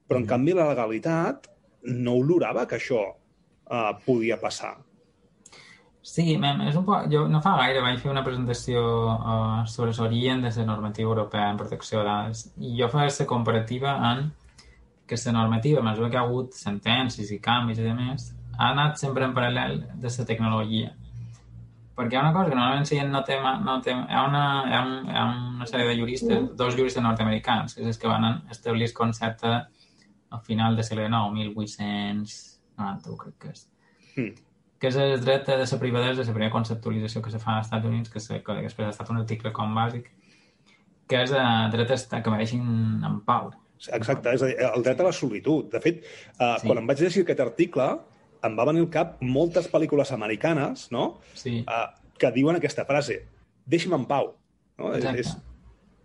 però, 0.09 0.18
en 0.18 0.27
mm. 0.27 0.33
canvi, 0.33 0.57
la 0.57 0.68
legalitat 0.72 1.51
no 1.88 2.18
olorava 2.18 2.66
que 2.68 2.79
això 2.79 3.05
uh, 3.71 3.95
podia 4.05 4.39
passar. 4.41 4.77
Sí, 6.09 6.39
és 6.41 6.77
un 6.79 6.85
poc... 6.87 7.09
Jo 7.13 7.27
no 7.29 7.43
fa 7.45 7.57
gaire 7.59 7.83
vaig 7.85 7.99
fer 8.01 8.11
una 8.11 8.25
presentació 8.25 8.83
uh, 9.13 9.65
sobre 9.69 9.93
l'origen 9.99 10.43
de 10.43 10.53
la 10.57 10.65
normativa 10.65 11.11
europea 11.11 11.51
en 11.51 11.61
protecció 11.61 12.01
de 12.01 12.07
dades 12.09 12.45
i 12.57 12.77
jo 12.79 12.89
faig 12.89 13.13
la 13.19 13.27
comparativa 13.27 13.97
en 14.13 14.31
que 15.09 15.17
la 15.25 15.33
normativa, 15.33 15.81
a 15.81 15.83
mesura 15.83 16.11
que 16.11 16.19
ha 16.19 16.25
hagut 16.25 16.53
sentències 16.55 17.31
i 17.33 17.39
canvis 17.41 17.79
i 17.81 17.85
demés, 17.85 18.27
ha 18.59 18.73
anat 18.75 18.99
sempre 19.01 19.25
en 19.25 19.35
paral·lel 19.37 19.79
de 20.03 20.11
la 20.19 20.27
tecnologia. 20.31 20.93
Perquè 21.97 22.15
hi 22.15 22.19
ha 22.19 22.25
una 22.27 22.35
cosa 22.35 22.51
que 22.51 22.59
normalment 22.59 22.87
gent 22.87 23.11
no 23.11 23.23
té... 23.25 23.39
No 23.65 23.79
té 23.83 23.95
hi, 23.95 24.05
ha 24.15 24.27
una, 24.29 24.45
hi, 24.69 24.75
ha 24.77 24.83
un, 24.85 24.93
hi 25.09 25.17
ha 25.17 25.25
una 25.31 25.67
sèrie 25.67 25.89
de 25.89 25.97
juristes, 25.99 26.45
dos 26.61 26.77
juristes 26.77 27.03
nord-americans, 27.03 27.75
que 27.75 27.89
és 27.89 27.99
que 27.99 28.11
van 28.11 28.45
establir 28.53 28.87
el 28.91 28.95
concepte 28.95 29.55
al 30.31 30.45
final 30.45 30.77
de 30.77 30.85
segle 30.85 31.09
XIX, 31.09 32.58
1891, 32.79 33.19
crec 33.25 33.41
que 33.43 33.57
és. 33.57 33.67
Mm 34.17 34.49
que 34.79 34.91
és 34.93 34.97
el 34.97 35.17
dret 35.23 35.47
de 35.47 35.57
la 35.59 35.79
privadesa, 35.81 36.23
la 36.23 36.35
primera 36.35 36.55
conceptualització 36.55 37.23
que 37.23 37.33
se 37.35 37.41
fa 37.43 37.57
als 37.57 37.67
Estats 37.67 37.87
Units, 37.87 38.11
que, 38.11 38.21
se, 38.23 38.41
que 38.47 38.59
després 38.62 38.87
ha 38.87 38.93
estat 38.95 39.11
un 39.11 39.19
article 39.19 39.51
com 39.55 39.75
bàsic, 39.75 40.07
que 41.11 41.23
és 41.25 41.33
el 41.35 41.73
dret 41.73 41.91
a 41.91 42.21
que 42.23 42.31
mereixin 42.35 42.62
en 43.07 43.19
pau. 43.27 43.51
Exacte, 43.95 44.35
és 44.35 44.43
a 44.43 44.51
dir, 44.51 44.57
el 44.69 44.87
dret 44.87 45.01
a 45.03 45.09
la 45.09 45.14
solitud. 45.14 45.67
De 45.73 45.83
fet, 45.83 46.05
uh, 46.37 46.55
sí. 46.61 46.69
quan 46.69 46.83
em 46.83 46.87
vaig 46.87 47.03
llegir 47.03 47.25
aquest 47.25 47.43
article, 47.43 47.88
em 48.47 48.55
va 48.59 48.67
venir 48.69 48.85
al 48.85 48.91
cap 48.95 49.19
moltes 49.25 49.67
pel·lícules 49.73 50.14
americanes, 50.14 50.88
no?, 50.95 51.11
sí. 51.35 51.61
uh, 51.67 51.88
que 52.19 52.31
diuen 52.35 52.59
aquesta 52.59 52.87
frase, 52.87 53.21
deixi'm 53.67 53.99
en 53.99 54.07
pau. 54.11 54.33
No? 54.79 54.95
Exacte. 54.95 55.27
És, 55.27 55.37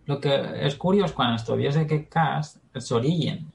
El 0.04 0.18
que 0.20 0.34
és 0.66 0.74
curiós, 0.76 1.14
quan 1.16 1.32
estudies 1.32 1.78
aquest 1.80 2.10
cas, 2.12 2.56
és 2.76 2.90
l'origen. 2.92 3.46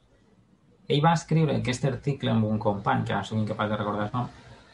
Ell 0.89 1.02
va 1.06 1.13
escriure 1.13 1.56
aquest 1.60 1.86
article 1.86 2.32
amb 2.34 2.47
un 2.49 2.58
company, 2.62 3.04
que 3.06 3.13
ara 3.13 3.25
soc 3.28 3.38
incapaç 3.38 3.69
de 3.69 3.78
recordar 3.78 4.08
el 4.08 4.15
nom, 4.15 4.30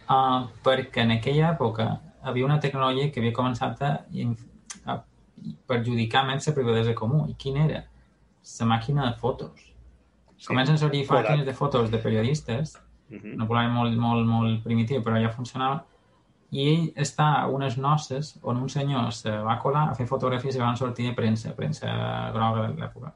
uh, 0.08 0.46
perquè 0.64 1.04
en 1.04 1.12
aquella 1.18 1.50
època 1.52 1.90
havia 2.26 2.46
una 2.46 2.60
tecnologia 2.60 3.12
que 3.12 3.20
havia 3.22 3.36
començat 3.36 3.82
a, 3.84 3.92
a 4.92 4.98
perjudicar 5.68 6.24
més 6.30 6.48
la 6.48 6.54
privadesa 6.56 6.96
comú. 6.98 7.26
I 7.30 7.36
quina 7.38 7.66
era? 7.66 7.84
La 8.60 8.70
màquina 8.70 9.10
de 9.10 9.18
fotos. 9.20 9.66
Sí. 10.38 10.48
Comencen 10.48 10.80
a 10.80 10.82
sortir 10.82 11.04
màquines 11.10 11.46
de 11.46 11.54
fotos 11.58 11.92
de 11.92 12.00
periodistes, 12.00 12.76
uh 12.76 13.18
-huh. 13.18 13.36
no 13.36 13.48
problema 13.48 13.74
molt, 13.74 13.98
molt, 13.98 14.26
molt 14.28 14.64
primitiu, 14.64 15.04
però 15.04 15.22
ja 15.22 15.36
funcionava, 15.36 15.84
i 16.52 16.66
ell 16.70 16.84
està 16.96 17.42
a 17.42 17.48
unes 17.48 17.78
noces 17.78 18.40
on 18.42 18.58
un 18.58 18.70
senyor 18.70 19.12
se 19.12 19.32
va 19.32 19.58
colar 19.60 19.90
a 19.90 19.96
fer 19.96 20.08
fotografies 20.08 20.56
i 20.56 20.60
van 20.60 20.78
sortir 20.78 21.08
de 21.08 21.14
premsa, 21.14 21.56
premsa 21.56 21.88
groga 22.34 22.68
de 22.68 22.82
l'època. 22.82 23.14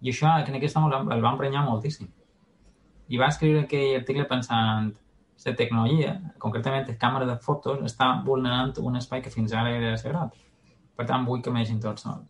I 0.00 0.10
això, 0.10 0.28
en 0.46 0.54
aquest 0.54 0.76
moment, 0.76 1.10
el 1.12 1.24
va 1.24 1.32
emprenyar 1.32 1.64
moltíssim. 1.64 2.08
I 3.08 3.20
va 3.20 3.30
escriure 3.32 3.64
aquell 3.64 3.96
article 3.98 4.26
pensant 4.28 4.90
la 5.44 5.54
tecnologia, 5.54 6.16
concretament 6.42 6.88
la 6.88 6.96
càmera 6.98 7.26
de 7.28 7.36
fotos, 7.42 7.80
està 7.86 8.10
vulnerant 8.26 8.74
un 8.82 8.98
espai 8.98 9.22
que 9.22 9.30
fins 9.30 9.54
ara 9.54 9.70
era 9.76 9.96
sagrat. 9.96 10.34
Per 10.98 11.06
tant, 11.06 11.24
vull 11.24 11.42
que 11.42 11.52
m'hagin 11.54 11.78
tot 11.80 12.02
sol. 12.02 12.24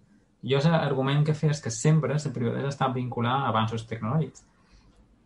Jo 0.45 0.61
l'argument 0.63 1.25
que 1.27 1.35
fes 1.35 1.57
és 1.57 1.63
que 1.65 1.71
sempre 1.75 2.15
la 2.15 2.35
privadesa 2.35 2.69
està 2.69 2.89
vinculada 2.95 3.47
a 3.47 3.49
avanços 3.49 3.87
tecnològics. 3.89 4.45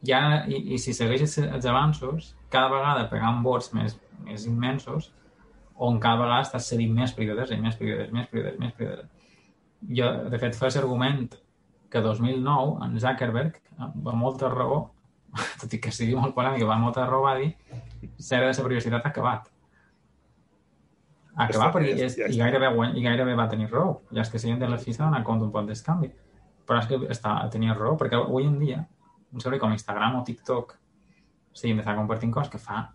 I, 0.02 0.12
ara, 0.12 0.44
i, 0.46 0.74
i 0.74 0.78
si 0.82 0.94
segueixes 0.94 1.36
els 1.42 1.66
avanços, 1.66 2.32
cada 2.50 2.70
vegada 2.72 3.08
pegant 3.10 3.42
vots 3.42 3.72
més, 3.74 3.98
més 4.24 4.46
immensos, 4.46 5.10
on 5.76 5.98
cada 6.00 6.22
vegada 6.22 6.46
estàs 6.46 6.70
cedint 6.72 6.94
més 6.94 7.12
privadesa 7.18 7.54
i 7.54 7.60
més 7.60 7.76
privadesa, 7.76 8.14
més 8.14 8.30
privadesa, 8.30 8.62
més 8.62 8.74
privadesa. 8.78 9.08
Jo, 9.98 10.10
de 10.30 10.38
fet, 10.38 10.56
fa 10.58 10.70
l'argument 10.70 11.26
que 11.92 12.00
2009, 12.00 12.76
en 12.86 12.98
Zuckerberg, 13.02 13.58
amb 13.82 14.12
molta 14.16 14.50
raó, 14.52 14.84
tot 15.60 15.72
i 15.72 15.80
que 15.80 15.92
sigui 15.94 16.16
molt 16.18 16.34
polèmic, 16.36 16.64
va 16.68 16.78
molta 16.80 17.06
raó, 17.08 17.24
va 17.24 17.36
dir 17.40 17.52
ser 18.18 18.40
de 18.40 18.50
la 18.52 18.64
privacitat 18.68 19.06
ha 19.06 19.10
acabat. 19.10 19.48
Ha 21.34 21.46
acabat 21.46 21.72
perquè 21.74 21.94
és, 22.06 22.18
i, 22.18 22.38
gairebé, 22.38 22.68
i 22.98 23.04
gairebé 23.04 23.34
va 23.38 23.48
tenir 23.48 23.70
raó. 23.70 24.02
Ja 24.12 24.24
és 24.24 24.30
que 24.30 24.38
si 24.38 24.52
de 24.52 24.68
la 24.68 24.78
FISA 24.78 25.06
anar 25.06 25.22
compte 25.24 25.46
un 25.46 25.52
pot 25.52 25.66
d'escanvi. 25.68 26.10
Però 26.68 26.78
és 26.78 26.88
que 26.90 26.98
està, 27.10 27.34
tenia 27.50 27.74
raó, 27.74 27.96
perquè 27.98 28.18
avui 28.18 28.46
en 28.46 28.58
dia, 28.60 28.82
un 29.32 29.40
servei 29.40 29.60
com 29.60 29.72
Instagram 29.72 30.20
o 30.20 30.24
TikTok 30.24 30.76
s'hi 31.56 31.72
de 31.76 31.94
compartint 31.96 32.32
coses 32.32 32.52
que 32.52 32.58
fa 32.60 32.86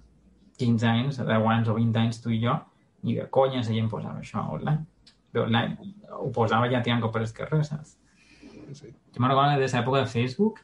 15 0.58 0.88
anys, 0.90 1.18
10 1.22 1.50
anys 1.54 1.70
o 1.70 1.76
20 1.78 2.00
anys 2.02 2.22
tu 2.22 2.32
i 2.34 2.40
jo, 2.42 2.56
i 3.04 3.18
de 3.18 3.28
conya 3.30 3.62
la 3.62 3.68
gent 3.68 3.90
posava 3.90 4.22
això 4.22 4.46
online. 4.54 4.86
Online 5.38 5.94
ho 6.18 6.32
posava 6.34 6.70
ja 6.72 6.82
tirant 6.82 7.04
per 7.12 7.22
les 7.22 7.34
carrers, 7.34 7.70
saps? 7.70 7.98
Sí. 8.74 8.90
Jo 8.90 9.22
me'n 9.22 9.32
recordo 9.32 9.60
de 9.60 9.68
l'època 9.68 10.02
de 10.02 10.10
Facebook, 10.12 10.64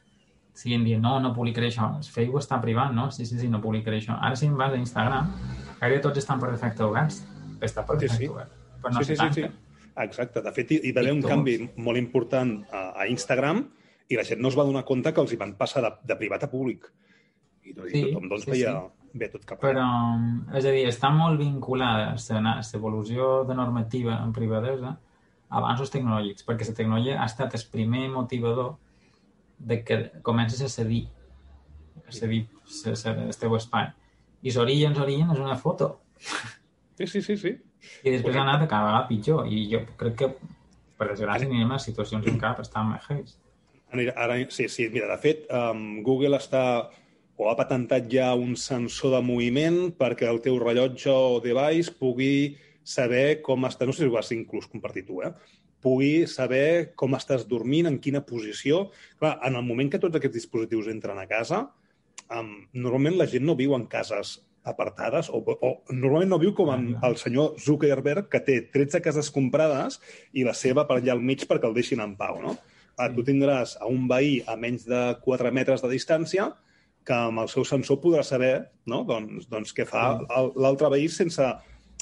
siguen 0.54 0.84
dient, 0.86 1.02
no, 1.02 1.18
no 1.20 1.34
publicaré 1.34 1.68
això. 1.68 1.90
El 1.98 2.06
Facebook 2.06 2.42
està 2.42 2.60
privat, 2.62 2.94
no? 2.94 3.08
Sí, 3.14 3.26
sí, 3.26 3.38
sí, 3.40 3.50
no 3.50 3.60
publicaré 3.62 3.98
això. 4.00 4.16
Ara 4.22 4.38
si 4.38 4.46
em 4.46 4.56
vas 4.58 4.72
a 4.72 4.80
Instagram, 4.80 5.30
gairebé 5.80 6.00
tots 6.04 6.22
estan 6.22 6.42
per 6.42 6.52
defecte 6.54 6.86
oberts. 6.86 7.24
Està 7.60 7.84
per 7.86 7.98
defecte 7.98 8.22
sí, 8.22 8.28
sí. 8.28 8.32
obert. 8.32 8.54
Però 8.82 8.94
no 8.94 9.02
sí, 9.02 9.16
sí, 9.16 9.18
sí, 9.18 9.42
sí. 9.42 9.50
Exacte. 10.04 10.42
De 10.42 10.52
fet, 10.54 10.74
hi 10.78 10.92
va 10.94 11.02
haver 11.04 11.14
un 11.14 11.22
canvi 11.22 11.56
molt 11.76 12.00
important 12.00 12.56
a, 12.70 12.84
a 13.02 13.08
Instagram 13.10 13.62
i 14.10 14.18
la 14.18 14.24
gent 14.26 14.42
no 14.42 14.50
es 14.50 14.58
va 14.58 14.66
donar 14.66 14.84
compte 14.86 15.12
que 15.14 15.22
els 15.22 15.32
hi 15.32 15.40
van 15.40 15.54
passar 15.58 15.82
de, 15.84 15.90
de 16.04 16.18
privat 16.20 16.46
a 16.46 16.50
públic. 16.50 16.90
I, 17.64 17.72
i 17.72 17.74
sí, 17.74 18.02
tothom 18.10 18.28
doncs, 18.28 18.44
sí, 18.44 18.52
veia 18.52 18.74
sí. 18.76 19.10
bé 19.22 19.30
tot 19.32 19.46
cap 19.48 19.62
a 19.62 19.66
Però, 19.66 19.86
és 20.58 20.66
a 20.66 20.74
dir, 20.74 20.84
està 20.90 21.10
molt 21.14 21.40
vinculada 21.40 22.14
l'evolució 22.14 23.30
de 23.48 23.56
normativa 23.56 24.18
en 24.20 24.34
privadesa 24.36 24.92
a 24.94 25.60
avanços 25.62 25.92
tecnològics, 25.94 26.44
perquè 26.44 26.68
la 26.68 26.76
tecnologia 26.76 27.20
ha 27.22 27.28
estat 27.30 27.54
el 27.56 27.64
primer 27.72 28.08
motivador 28.12 28.74
de 29.64 29.82
que 29.84 29.98
comences 30.22 30.62
a 30.62 30.68
cedir, 30.68 31.06
a 32.06 32.12
cedir 32.12 32.46
el 32.86 33.38
teu 33.40 33.56
espai. 33.56 33.92
I 34.44 34.52
l'origen, 34.52 34.96
l'origen 34.98 35.30
és 35.32 35.40
una 35.40 35.56
foto. 35.56 35.94
Sí, 36.98 37.06
sí, 37.06 37.22
sí, 37.22 37.36
sí. 37.40 37.54
I 38.04 38.12
després 38.12 38.36
ha 38.36 38.44
anat 38.44 38.66
cada 38.68 38.86
vegada 38.86 39.06
pitjor. 39.08 39.48
I 39.48 39.64
jo 39.72 39.80
crec 40.00 40.18
que, 40.20 40.28
per 40.98 41.08
desgràcia, 41.10 41.48
anirem 41.48 41.72
a 41.74 41.80
situacions 41.82 42.28
en 42.30 42.36
cap 42.42 42.60
estan 42.62 42.92
més 42.92 43.08
heavies. 43.08 43.38
Ara, 43.94 44.36
sí, 44.50 44.68
sí, 44.68 44.88
mira, 44.92 45.08
de 45.10 45.16
fet, 45.22 45.44
um, 45.54 46.02
Google 46.06 46.38
està 46.40 46.64
o 47.36 47.48
ha 47.50 47.56
patentat 47.58 48.06
ja 48.10 48.28
un 48.38 48.54
sensor 48.58 49.16
de 49.16 49.20
moviment 49.26 49.78
perquè 49.98 50.28
el 50.30 50.40
teu 50.42 50.58
rellotge 50.62 51.10
o 51.10 51.40
device 51.42 51.94
pugui 51.98 52.56
saber 52.84 53.40
com 53.42 53.66
està, 53.66 53.86
no 53.86 53.94
sé 53.94 54.04
si 54.04 54.10
ho 54.10 54.18
has 54.20 54.30
inclús 54.36 54.68
compartit 54.70 55.08
tu, 55.08 55.20
eh? 55.24 55.32
Pugui 55.84 56.24
saber 56.30 56.94
com 56.98 57.14
estàs 57.18 57.44
dormint, 57.50 57.90
en 57.90 58.00
quina 58.00 58.24
posició. 58.24 58.88
Clar, 59.20 59.36
en 59.44 59.60
el 59.60 59.66
moment 59.66 59.92
que 59.92 60.00
tots 60.02 60.16
aquests 60.16 60.40
dispositius 60.40 60.88
entren 60.92 61.20
a 61.20 61.28
casa, 61.30 61.66
um, 62.32 62.50
normalment 62.72 63.20
la 63.20 63.28
gent 63.30 63.44
no 63.44 63.58
viu 63.58 63.76
en 63.76 63.86
cases 63.92 64.38
apartades 64.64 65.28
o, 65.28 65.42
o 65.44 65.70
normalment 65.92 66.30
no 66.32 66.40
viu 66.40 66.54
com 66.56 66.70
en 66.72 66.94
el 67.04 67.18
senyor 67.20 67.58
Zuckerberg 67.60 68.30
que 68.32 68.40
té 68.46 68.60
13 68.72 69.02
cases 69.04 69.28
comprades 69.32 70.00
i 70.32 70.44
la 70.46 70.54
seva 70.56 70.86
per 70.88 70.98
allà 70.98 71.12
al 71.12 71.20
mig 71.20 71.44
perquè 71.48 71.68
el 71.68 71.76
deixin 71.76 72.00
en 72.00 72.16
pau, 72.16 72.40
no? 72.40 72.56
Ah, 72.96 73.10
tu 73.12 73.24
tindràs 73.26 73.74
a 73.82 73.88
un 73.90 74.06
veí 74.08 74.38
a 74.46 74.54
menys 74.56 74.86
de 74.88 75.02
4 75.24 75.52
metres 75.52 75.82
de 75.84 75.90
distància 75.92 76.48
que 77.04 77.16
amb 77.28 77.42
el 77.42 77.50
seu 77.52 77.66
sensor 77.68 77.98
podrà 78.00 78.22
saber 78.24 78.54
no? 78.88 79.02
doncs, 79.04 79.48
doncs 79.50 79.74
què 79.76 79.84
fa 79.88 80.06
l'altre 80.56 80.88
veí 80.94 81.10
sense, 81.12 81.50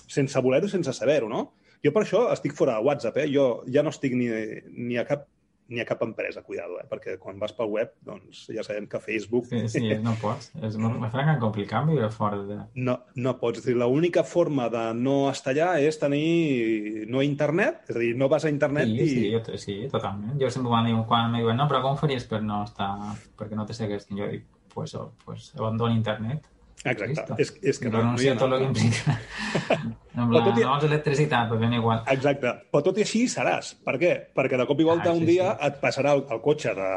sense 0.06 0.42
voler-ho, 0.44 0.70
sense 0.70 0.94
saber-ho, 0.94 1.30
no? 1.32 1.48
Jo 1.82 1.92
per 1.94 2.04
això 2.04 2.26
estic 2.32 2.54
fora 2.54 2.78
de 2.78 2.86
WhatsApp, 2.86 3.22
eh? 3.24 3.28
Jo 3.32 3.46
ja 3.70 3.82
no 3.82 3.90
estic 3.94 4.14
ni, 4.18 4.28
ni 4.70 4.98
a 5.00 5.06
cap 5.08 5.26
ni 5.72 5.80
a 5.80 5.86
cap 5.86 6.02
empresa, 6.02 6.42
cuidado, 6.42 6.76
eh? 6.80 6.84
perquè 6.88 7.14
quan 7.20 7.38
vas 7.40 7.54
pel 7.56 7.70
web, 7.72 7.92
doncs 8.04 8.42
ja 8.52 8.64
sabem 8.66 8.84
que 8.90 9.00
Facebook... 9.00 9.46
Sí, 9.48 9.62
sí, 9.72 9.82
no 10.04 10.12
pots. 10.20 10.50
És 10.60 10.76
molt 10.76 10.98
francament 11.00 11.40
complicat 11.40 11.86
viure 11.88 12.10
fora 12.12 12.42
de... 12.44 12.58
No, 12.76 12.98
no 13.16 13.34
pots. 13.40 13.62
És 13.62 13.70
dir, 13.70 13.76
l'única 13.80 14.24
forma 14.28 14.68
de 14.72 14.84
no 14.98 15.16
estar 15.30 15.54
allà 15.54 15.70
és 15.80 15.96
tenir 16.02 17.06
no 17.08 17.24
internet, 17.24 17.86
és 17.88 17.96
a 17.96 18.02
dir, 18.04 18.12
no 18.20 18.28
vas 18.32 18.44
a 18.44 18.52
internet 18.52 18.90
sí, 18.90 18.98
i... 18.98 19.08
Sí, 19.08 19.26
jo, 19.32 19.58
sí, 19.64 19.78
totalment. 19.92 20.36
Jo 20.42 20.52
sempre 20.52 20.74
quan, 20.74 20.90
diu, 20.90 21.00
quan 21.08 21.30
em 21.30 21.40
diuen, 21.40 21.56
no, 21.62 21.68
però 21.70 21.80
com 21.86 21.96
faries 22.00 22.28
per 22.28 22.42
no 22.44 22.62
estar... 22.68 22.92
perquè 23.40 23.56
no 23.56 23.64
te 23.68 23.78
segueix? 23.78 24.10
Jo 24.12 24.28
dic, 24.28 24.44
pues, 24.74 24.92
oh, 25.00 25.12
pues 25.24 25.54
abandono 25.56 25.96
internet. 25.96 26.51
Exacte. 26.84 27.06
Listo. 27.12 27.34
És, 27.38 27.50
és 27.62 27.78
que 27.78 27.90
no, 27.90 27.98
no 27.98 27.98
hi 27.98 28.02
renuncia 28.02 28.32
ha 28.32 28.34
a 28.34 28.38
tot 28.40 28.52
el 28.52 28.62
que 28.62 28.68
implica. 28.70 29.16
plan, 30.12 30.44
tot 30.44 30.58
i- 30.58 30.62
no 30.64 30.68
vols 30.72 30.84
electricitat, 30.88 31.48
però 31.50 31.58
ben 31.60 31.72
igual. 31.78 32.02
Exacte. 32.10 32.52
Però 32.72 32.82
tot 32.84 32.98
i 32.98 33.04
així 33.06 33.24
seràs. 33.30 33.72
Per 33.86 33.94
què? 34.02 34.12
Perquè 34.34 34.58
de 34.60 34.66
cop 34.66 34.80
i 34.82 34.86
volta 34.88 35.10
Ah, 35.10 35.14
sí, 35.14 35.20
un 35.20 35.26
dia 35.28 35.52
sí. 35.54 35.66
et 35.68 35.78
passarà 35.82 36.14
el, 36.18 36.24
el 36.30 36.40
cotxe 36.44 36.74
de, 36.78 36.88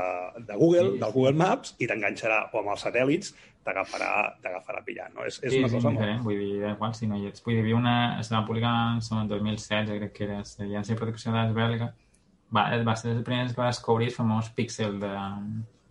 de 0.48 0.56
Google, 0.58 0.92
Sí, 0.96 1.00
del 1.04 1.10
sí. 1.12 1.14
Google 1.20 1.34
Maps, 1.42 1.76
i 1.80 1.88
t'enganxarà, 1.92 2.40
o 2.54 2.62
amb 2.64 2.74
els 2.74 2.84
satèl·lits, 2.88 3.34
t'agafarà 3.66 4.10
t'agafarà 4.44 4.82
pillant. 4.86 5.14
No? 5.16 5.24
És, 5.26 5.40
és 5.44 5.54
sí, 5.54 5.60
una 5.62 5.70
cosa 5.70 5.88
molt... 5.88 5.94
indiferent, 5.96 6.24
vull 6.26 6.42
dir, 6.42 6.60
da 6.62 6.74
igual 6.76 6.94
si 6.98 7.08
no 7.10 7.18
hi 7.22 7.30
ets. 7.32 7.44
Vull 7.46 7.62
dir, 7.62 7.74
una, 7.78 7.96
es 8.20 8.32
va 8.34 8.44
publicar 8.46 8.74
en 8.98 9.22
el 9.24 9.28
2016, 9.32 9.94
crec 10.02 10.14
que 10.18 10.28
era 10.28 10.42
l'Agència 10.42 10.94
de 10.94 11.00
Protecció 11.00 11.32
de 11.32 11.38
Dades 11.40 11.56
Bèl·lica, 11.58 11.92
va, 12.54 12.68
va 12.86 12.96
ser 13.00 13.14
dels 13.14 13.26
primers 13.26 13.54
que 13.56 13.62
va 13.62 13.72
descobrir 13.72 14.12
el 14.12 14.14
famós 14.18 14.52
píxel 14.58 15.00
de, 15.02 15.14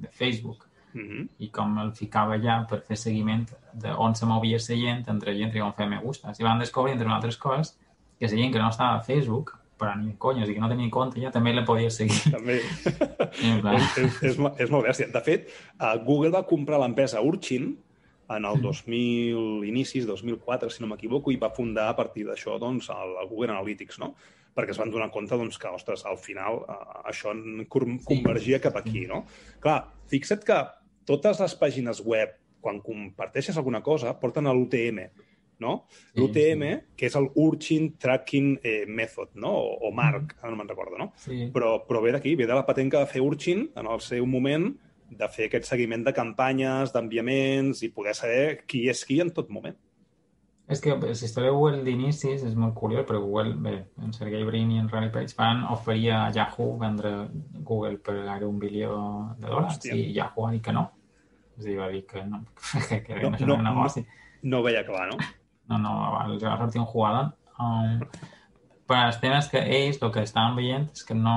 de 0.04 0.08
Facebook 0.14 0.63
Mhm. 0.94 1.28
i 1.42 1.48
com 1.50 1.78
el 1.82 1.90
ficava 1.92 2.36
allà 2.36 2.60
per 2.70 2.80
fer 2.86 2.96
seguiment 2.96 3.44
d'on 3.82 4.14
se 4.14 4.26
movia 4.30 4.60
la 4.62 4.76
gent 4.78 5.08
entre 5.10 5.34
gent 5.34 5.54
i 5.54 5.60
on 5.60 5.74
feia 5.74 5.88
me 5.90 5.98
gustes. 5.98 6.38
I 6.38 6.44
van 6.44 6.62
descobrir, 6.62 6.94
entre 6.94 7.10
altres 7.10 7.36
coses, 7.36 7.76
que 8.18 8.28
la 8.28 8.36
gent 8.36 8.52
que 8.52 8.58
no 8.58 8.68
estava 8.70 8.96
a 8.96 9.02
Facebook, 9.02 9.58
però 9.76 9.96
ni 9.98 10.12
de 10.12 10.18
conya, 10.18 10.44
o 10.44 10.46
sigui, 10.46 10.54
que 10.54 10.62
no 10.62 10.68
tenia 10.70 10.90
compte 10.90 11.20
ja, 11.20 11.32
també 11.34 11.52
la 11.52 11.64
podia 11.64 11.90
seguir. 11.90 12.20
També. 12.30 12.60
És, 13.34 13.98
és, 13.98 14.22
és, 14.22 14.38
és 14.38 14.70
molt 14.70 14.86
bèstia. 14.86 15.08
De 15.10 15.20
fet, 15.24 15.50
uh, 15.80 15.96
Google 16.06 16.30
va 16.30 16.44
comprar 16.46 16.78
l'empresa 16.78 17.20
Urchin 17.20 17.72
en 18.30 18.46
el 18.48 18.62
2000, 18.62 19.66
inicis 19.68 20.06
2004, 20.06 20.70
si 20.70 20.80
no 20.80 20.88
m'equivoco, 20.92 21.32
i 21.34 21.40
va 21.40 21.50
fundar 21.52 21.90
a 21.90 21.96
partir 21.98 22.24
d'això 22.28 22.56
doncs, 22.62 22.88
el, 22.94 23.18
el 23.20 23.28
Google 23.28 23.52
Analytics, 23.52 23.98
no? 24.00 24.14
perquè 24.54 24.70
es 24.70 24.78
van 24.78 24.92
donar 24.94 25.10
compte 25.10 25.34
doncs, 25.34 25.58
que, 25.58 25.66
ostres, 25.74 26.04
al 26.06 26.14
final 26.22 26.60
uh, 26.62 27.02
això 27.10 27.34
convergia 28.06 28.60
cap 28.62 28.78
aquí, 28.78 29.02
no? 29.10 29.24
Clar, 29.60 29.80
fixa't 30.12 30.46
que 30.46 30.60
totes 31.08 31.40
les 31.42 31.54
pàgines 31.60 32.00
web, 32.04 32.34
quan 32.64 32.80
comparteixes 32.80 33.58
alguna 33.60 33.82
cosa, 33.84 34.14
porten 34.20 34.48
a 34.48 34.54
l'UTM, 34.56 35.00
no? 35.60 35.74
Sí, 35.90 36.20
L'UTM, 36.20 36.64
sí. 36.64 36.94
que 36.96 37.08
és 37.10 37.16
el 37.18 37.28
Urchin 37.40 37.92
Tracking 38.00 38.54
eh, 38.62 38.84
Method, 38.88 39.34
no? 39.40 39.52
O, 39.60 39.76
o 39.88 39.92
MARC, 39.94 40.36
ara 40.40 40.52
no 40.52 40.58
me'n 40.58 40.70
recordo, 40.70 40.98
no? 41.00 41.12
sí. 41.20 41.48
però, 41.54 41.76
però 41.86 42.02
ve 42.04 42.14
d'aquí, 42.16 42.34
ve 42.38 42.48
de 42.48 42.56
la 42.56 42.66
patent 42.66 42.90
que 42.90 43.02
va 43.02 43.10
fer 43.10 43.22
Urchin 43.24 43.68
en 43.76 43.90
el 43.90 44.02
seu 44.04 44.26
moment 44.26 44.70
de 45.14 45.28
fer 45.30 45.48
aquest 45.48 45.68
seguiment 45.68 46.04
de 46.06 46.14
campanyes, 46.16 46.92
d'enviaments 46.94 47.84
i 47.84 47.92
poder 47.94 48.16
saber 48.18 48.64
qui 48.66 48.86
és 48.90 49.04
qui 49.06 49.20
en 49.22 49.30
tot 49.36 49.52
moment. 49.52 49.76
És 50.64 50.80
que 50.80 50.94
la 50.96 51.12
història 51.12 51.50
de 51.50 51.56
Google 51.56 51.82
d'inicis 51.84 52.42
és 52.48 52.54
molt 52.56 52.72
curiós, 52.78 53.04
perquè 53.04 53.20
Google, 53.20 53.52
bé, 53.66 53.74
en 54.00 54.14
Sergey 54.16 54.46
Brin 54.48 54.70
i 54.72 54.78
en 54.80 54.88
Riley 54.88 55.10
Page 55.12 55.36
van 55.36 55.60
oferir 55.74 56.08
a 56.16 56.20
Yahoo 56.32 56.78
vendre 56.80 57.10
Google 57.68 57.98
per 58.00 58.14
gairebé 58.22 58.48
un 58.48 58.58
bilió 58.62 58.94
de 59.36 59.50
dòlars 59.50 59.76
Hòstia. 59.76 59.98
i 59.98 60.14
Yahoo 60.16 60.46
va 60.46 60.54
dir 60.54 60.62
que 60.64 60.72
no. 60.72 60.86
És 61.58 61.66
a 61.66 61.68
dir, 61.68 61.76
va 61.78 61.90
dir 61.92 62.04
que 62.08 62.24
no, 62.24 62.40
que, 62.88 63.02
que 63.04 63.20
No, 63.20 63.30
no, 63.30 63.36
no, 63.36 63.46
no, 63.46 63.58
era 63.58 63.66
negoci. 63.68 64.06
No 64.42 64.60
ho 64.60 64.64
veia 64.64 64.86
clar, 64.88 65.10
no? 65.12 65.20
No, 65.68 65.80
no, 65.84 65.92
els 66.24 66.42
va 66.44 66.56
sortir 66.62 66.80
un 66.80 66.88
jugador. 66.88 67.30
Um, 67.60 68.00
però 68.88 69.04
el 69.10 69.20
tema 69.20 69.38
és 69.40 69.52
que 69.52 69.60
ells 69.60 70.00
el 70.00 70.12
que 70.12 70.24
estaven 70.24 70.56
veient 70.56 70.88
és 70.92 71.04
que 71.04 71.16
no 71.16 71.36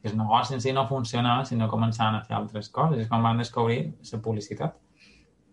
que 0.00 0.08
el 0.08 0.16
negoci 0.16 0.54
en 0.54 0.62
si 0.64 0.72
no 0.72 0.86
funcionava 0.88 1.44
si 1.44 1.56
no 1.56 1.68
començaven 1.68 2.16
a 2.16 2.22
fer 2.24 2.36
altres 2.36 2.70
coses. 2.72 3.02
És 3.02 3.08
quan 3.08 3.24
van 3.24 3.40
descobrir 3.40 3.82
la 4.12 4.20
publicitat. 4.24 4.76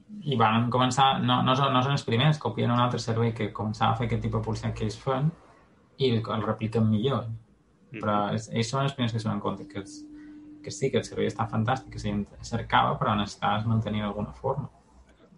I 0.08 0.38
van 0.40 0.70
començar, 0.72 1.18
no, 1.24 1.42
no, 1.44 1.56
són, 1.60 1.74
no 1.76 1.82
són 1.84 1.98
els 1.98 2.06
primers, 2.08 2.40
copien 2.40 2.72
un 2.72 2.80
altre 2.80 3.00
servei 3.04 3.34
que 3.36 3.50
començava 3.56 3.94
a 3.94 4.00
fer 4.00 4.08
aquest 4.08 4.24
tipus 4.24 4.40
de 4.40 4.46
publicitat 4.46 4.76
que 4.78 4.86
ells 4.88 5.00
fan 5.02 5.32
i 5.98 6.12
el, 6.12 6.22
el 6.22 6.46
repliquen 6.46 6.88
millor. 6.90 7.26
Però 7.92 8.18
és, 8.36 8.48
ells 8.54 8.72
són 8.72 8.86
els 8.86 8.96
primers 8.96 9.16
que 9.16 9.22
se 9.22 9.28
donen 9.28 9.44
compte 9.44 9.68
que, 9.68 9.82
els, 9.84 10.00
que 10.64 10.72
sí, 10.72 10.92
que 10.92 11.02
el 11.02 11.08
servei 11.08 11.30
està 11.32 11.48
fantàstic, 11.52 11.94
que 11.96 12.04
gent 12.04 12.26
cercava, 12.46 12.96
però 13.00 13.16
necessitaves 13.20 13.68
mantenir 13.68 14.06
d'alguna 14.06 14.36
forma. 14.36 14.70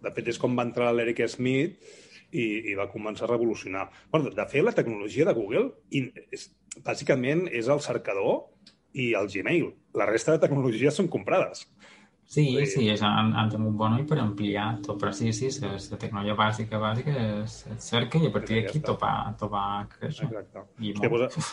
De 0.00 0.12
fet, 0.14 0.30
és 0.32 0.38
com 0.40 0.56
va 0.56 0.66
entrar 0.66 0.92
l'Eric 0.94 1.22
Smith 1.28 1.76
i, 2.30 2.46
i 2.72 2.76
va 2.78 2.88
començar 2.92 3.26
a 3.26 3.32
revolucionar. 3.32 3.88
Bueno, 4.12 4.32
de 4.34 4.46
fet, 4.50 4.64
la 4.64 4.74
tecnologia 4.76 5.26
de 5.28 5.34
Google 5.36 5.66
in, 5.98 6.10
és, 6.30 6.48
bàsicament 6.86 7.46
és 7.50 7.68
el 7.68 7.82
cercador 7.84 8.46
i 8.92 9.12
el 9.18 9.28
Gmail. 9.30 9.70
La 9.98 10.06
resta 10.08 10.34
de 10.34 10.42
tecnologies 10.46 10.96
són 10.98 11.10
comprades. 11.10 11.66
Sí, 12.30 12.44
sí, 12.70 12.84
és, 12.92 13.00
han, 13.02 13.32
han 13.34 13.48
tingut 13.50 13.72
bon 13.74 13.96
ull 13.96 14.04
per 14.06 14.20
ampliar 14.22 14.76
tot, 14.86 15.00
però 15.00 15.10
sí, 15.10 15.32
sí, 15.34 15.48
la, 15.64 15.72
la 15.74 15.96
tecnologia 15.98 16.36
bàsica, 16.38 16.78
bàsica 16.78 17.10
és, 17.40 17.56
és 17.72 17.88
cerca 17.90 18.20
i 18.22 18.28
a 18.28 18.30
partir 18.36 18.60
Ja 18.60 18.68
d'aquí 18.68 18.78
està. 18.78 18.86
topar, 18.92 19.14
topar 19.40 19.64
créixer. 19.96 20.28
Exacte. 20.28 20.62
I 20.78 20.92
Hòstia, 20.92 21.10
molt. 21.10 21.24
doncs, 21.34 21.48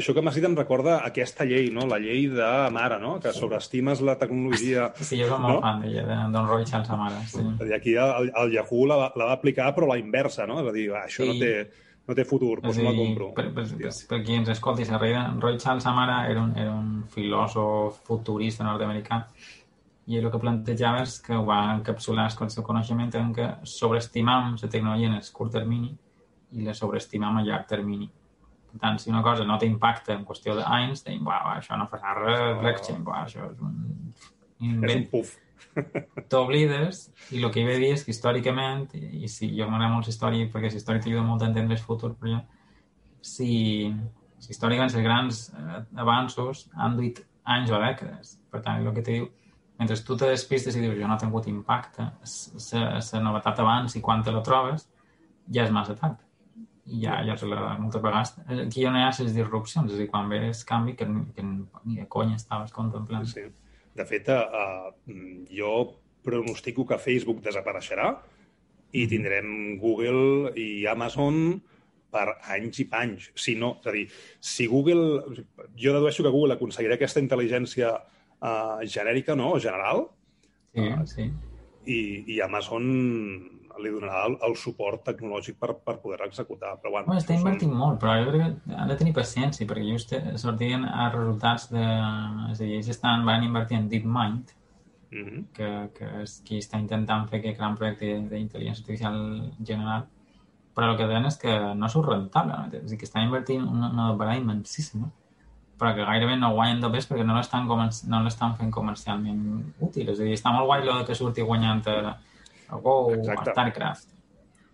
això, 0.00 0.14
que 0.16 0.24
m'has 0.24 0.38
dit 0.40 0.46
em 0.48 0.56
recorda 0.56 0.94
aquesta 1.04 1.44
llei, 1.44 1.68
no? 1.76 1.84
la 1.90 1.98
llei 2.00 2.24
de 2.32 2.48
mare, 2.72 2.96
no? 3.02 3.18
que 3.20 3.34
sobreestimes 3.36 4.00
la 4.00 4.16
tecnologia 4.16 4.88
Sí, 5.04 5.20
jo 5.20 5.28
molt 5.36 5.58
No? 5.58 5.60
fan 5.60 5.84
d'ella, 5.84 6.06
de 6.08 6.18
Don 6.32 6.48
Roy 6.48 6.64
Charles 6.64 6.88
Amara, 6.96 7.20
sí. 7.28 7.44
És 7.44 7.66
dir, 7.68 7.74
aquí 7.76 7.94
el, 8.00 8.32
el 8.32 8.56
Yahoo 8.56 8.86
la, 8.88 9.02
la 9.12 9.28
va 9.34 9.36
aplicar, 9.36 9.68
però 9.76 9.92
la 9.92 10.00
inversa, 10.00 10.48
no? 10.48 10.62
És 10.64 10.72
a 10.72 10.72
dir, 10.72 10.88
va, 10.96 11.04
això 11.12 11.28
no, 11.28 11.36
Sí. 11.36 11.44
té, 11.44 11.54
no 12.08 12.16
té 12.16 12.24
futur, 12.24 12.56
És 12.56 12.70
doncs 12.70 12.80
a 12.80 12.88
no 12.88 12.90
la 12.90 12.96
compro. 13.04 13.34
per, 13.36 13.50
per, 13.52 13.68
per, 13.68 13.92
per 14.08 14.24
qui 14.24 14.40
ens 14.40 14.48
escolti, 14.56 14.88
Roy 14.88 15.58
Charles 15.60 15.84
Amara 15.92 16.22
era 16.32 16.40
un, 16.40 16.56
era 16.56 16.72
un 16.72 17.02
filòsof 17.12 18.00
futurista 18.08 18.64
nord-americà 18.64 19.26
i 20.06 20.18
el 20.18 20.30
que 20.30 20.40
plantejava 20.42 21.04
és 21.04 21.18
que 21.22 21.36
va 21.46 21.60
encapsular 21.76 22.26
el 22.30 22.50
seu 22.50 22.64
coneixement 22.66 23.12
en 23.20 23.30
que 23.34 23.48
sobreestimam 23.62 24.56
la 24.60 24.68
tecnologia 24.68 25.10
en 25.10 25.14
el 25.18 25.28
curt 25.32 25.52
termini 25.58 25.92
i 26.52 26.66
la 26.66 26.74
sobreestimam 26.74 27.38
a 27.38 27.44
llarg 27.46 27.68
termini. 27.70 28.08
Per 28.72 28.80
tant, 28.80 28.98
si 28.98 29.10
una 29.12 29.22
cosa 29.22 29.44
no 29.44 29.58
té 29.60 29.68
impacte 29.68 30.12
en 30.12 30.24
qüestió 30.24 30.56
d'anys, 30.56 31.04
"Buah, 31.04 31.42
buah, 31.44 31.58
això 31.60 31.78
no 31.78 31.86
farà 31.86 32.14
res, 32.18 32.58
blockchain, 32.60 33.04
buah, 33.04 33.24
això 33.26 33.50
és 33.52 33.60
un 33.60 34.12
És 34.62 34.68
un 34.68 34.74
invent 34.74 35.10
puf. 35.10 35.36
t'oblides 36.30 37.10
i 37.30 37.42
el 37.42 37.50
que 37.50 37.60
hi 37.60 37.64
ve 37.64 37.78
dir 37.78 37.92
és 37.92 38.04
que 38.04 38.10
històricament, 38.10 38.88
i, 38.94 39.24
i 39.24 39.28
si 39.28 39.48
jo 39.56 39.68
m'agrada 39.68 39.92
molt 39.92 40.08
història 40.08 40.48
perquè 40.52 40.70
la 40.70 40.80
història 40.80 41.02
t'ajuda 41.02 41.22
molt 41.22 41.42
a 41.42 41.46
entendre 41.46 41.74
el 41.74 41.82
futur, 41.82 42.14
però 42.18 42.32
jo, 42.32 42.40
si, 43.20 43.92
si 44.38 44.50
històricament 44.50 44.90
els 44.90 45.04
grans 45.04 45.42
eh, 45.54 45.84
avanços 45.96 46.68
han 46.74 46.96
duit 46.96 47.22
anys 47.44 47.70
o 47.70 47.78
dècades. 47.82 48.36
Per 48.50 48.60
tant, 48.62 48.82
el 48.82 48.94
que 48.94 49.02
te 49.02 49.16
diu, 49.18 49.28
mentre 49.82 49.98
tu 50.06 50.14
te 50.18 50.28
despistes 50.30 50.76
i 50.78 50.82
dius 50.82 50.98
jo 51.00 51.08
no 51.10 51.16
he 51.18 51.22
tingut 51.24 51.48
impacte, 51.50 52.04
la 52.22 53.22
novetat 53.24 53.62
abans 53.64 53.96
i 53.98 54.02
quan 54.04 54.22
te 54.22 54.34
la 54.34 54.42
trobes, 54.46 54.86
ja 55.50 55.64
és 55.66 55.74
massa 55.74 55.96
tard. 55.98 56.20
I 56.86 57.00
ja, 57.04 57.18
ja 57.26 57.34
la, 57.46 57.74
moltes 57.78 58.02
vegades... 58.02 58.32
Aquí 58.66 58.86
on 58.86 58.98
hi 58.98 59.02
ha 59.02 59.10
les 59.14 59.34
disrupcions, 59.34 59.90
és 59.90 59.98
a 59.98 60.00
dir, 60.00 60.08
quan 60.10 60.30
ve 60.30 60.40
el 60.48 60.62
canvi 60.66 60.94
que, 60.98 61.06
que 61.34 61.44
ni 61.46 61.98
de 61.98 62.06
conya 62.10 62.38
estaves 62.38 62.74
contemplant. 62.74 63.26
Sí. 63.30 63.44
De 63.98 64.06
fet, 64.06 64.30
uh, 64.30 64.90
jo 65.50 65.74
pronostico 66.22 66.86
que 66.86 67.02
Facebook 67.02 67.42
desapareixerà 67.42 68.12
i 68.98 69.06
tindrem 69.10 69.76
Google 69.82 70.52
i 70.58 70.86
Amazon 70.90 71.60
per 72.12 72.26
anys 72.54 72.82
i 72.82 72.88
panys. 72.90 73.30
Si 73.34 73.56
no, 73.58 73.76
és 73.80 73.90
a 73.90 73.94
dir, 73.98 74.06
si 74.38 74.68
Google... 74.70 75.36
Jo 75.78 75.94
dedueixo 75.96 76.22
que 76.22 76.34
Google 76.34 76.58
aconseguirà 76.58 76.98
aquesta 76.98 77.22
intel·ligència 77.22 77.94
uh, 78.42 78.82
genèrica, 78.84 79.36
no?, 79.38 79.54
general, 79.60 80.08
Sí, 80.74 80.86
Ah, 80.88 81.02
sí. 81.06 81.26
i, 81.84 82.24
i 82.32 82.40
Amazon 82.40 82.86
li 83.82 83.90
donarà 83.92 84.22
el, 84.28 84.38
el 84.46 84.54
suport 84.56 85.02
tecnològic 85.04 85.58
per, 85.60 85.74
per 85.84 85.98
poder 86.00 86.20
executar. 86.26 86.74
Però, 86.80 86.90
bueno, 86.94 87.06
Bueno, 87.10 87.20
està 87.20 87.34
això 87.34 87.40
són- 87.42 87.46
invertint 87.48 87.72
molt, 87.76 87.98
però 88.00 88.14
jo 88.24 88.30
crec 88.32 88.56
que 88.64 88.74
han 88.76 88.88
de 88.88 88.96
tenir 88.96 89.12
paciència, 89.16 89.66
perquè 89.68 89.84
just 89.90 90.14
sortien 90.40 90.84
a 90.88 91.10
resultats 91.12 91.68
de... 91.72 91.84
És 92.52 92.60
a 92.60 92.64
dir, 92.64 92.76
ells 92.78 92.88
estan, 92.92 93.24
van 93.28 93.44
invertir 93.44 93.76
en 93.78 93.88
DeepMind, 93.92 94.52
Mhm. 95.12 95.42
que, 95.52 95.66
que 95.92 96.06
és 96.22 96.38
qui 96.40 96.56
està 96.56 96.78
intentant 96.80 97.26
fer 97.28 97.40
aquest 97.42 97.58
gran 97.58 97.74
projecte 97.76 98.06
d'intel·ligència 98.30 98.80
artificial 98.80 99.18
general, 99.60 100.06
però 100.74 100.92
el 100.92 100.96
que 100.96 101.06
deien 101.10 101.26
és 101.28 101.36
que 101.36 101.52
no 101.76 101.88
surt 101.92 102.08
rentable, 102.08 102.52
no? 102.56 102.64
és 102.72 102.84
a 102.84 102.88
dir, 102.88 102.96
que 102.98 103.04
estan 103.04 103.26
invertint 103.26 103.60
una, 103.68 103.90
una 103.92 104.12
barada 104.16 104.38
immensíssima, 104.40 105.10
però 105.82 105.96
que 105.96 106.04
gairebé 106.06 106.36
no 106.38 106.52
guanyen 106.54 106.78
de 106.84 106.88
pes 106.94 107.08
perquè 107.10 107.24
no 107.26 107.34
l'estan 107.34 107.66
no 107.66 108.20
l'estan 108.22 108.52
fent 108.58 108.70
comercialment 108.70 109.40
útil. 109.82 110.12
És 110.12 110.20
a 110.20 110.26
dir, 110.28 110.36
està 110.38 110.52
molt 110.54 110.68
guai 110.70 110.84
lo 110.86 111.00
que 111.08 111.16
surti 111.18 111.42
guanyant 111.42 111.82
a, 111.90 112.12
a 112.70 112.76
Go 112.78 112.92
o 113.08 113.08
a 113.10 113.16
Exacte. 113.16 113.50
StarCraft, 113.50 114.06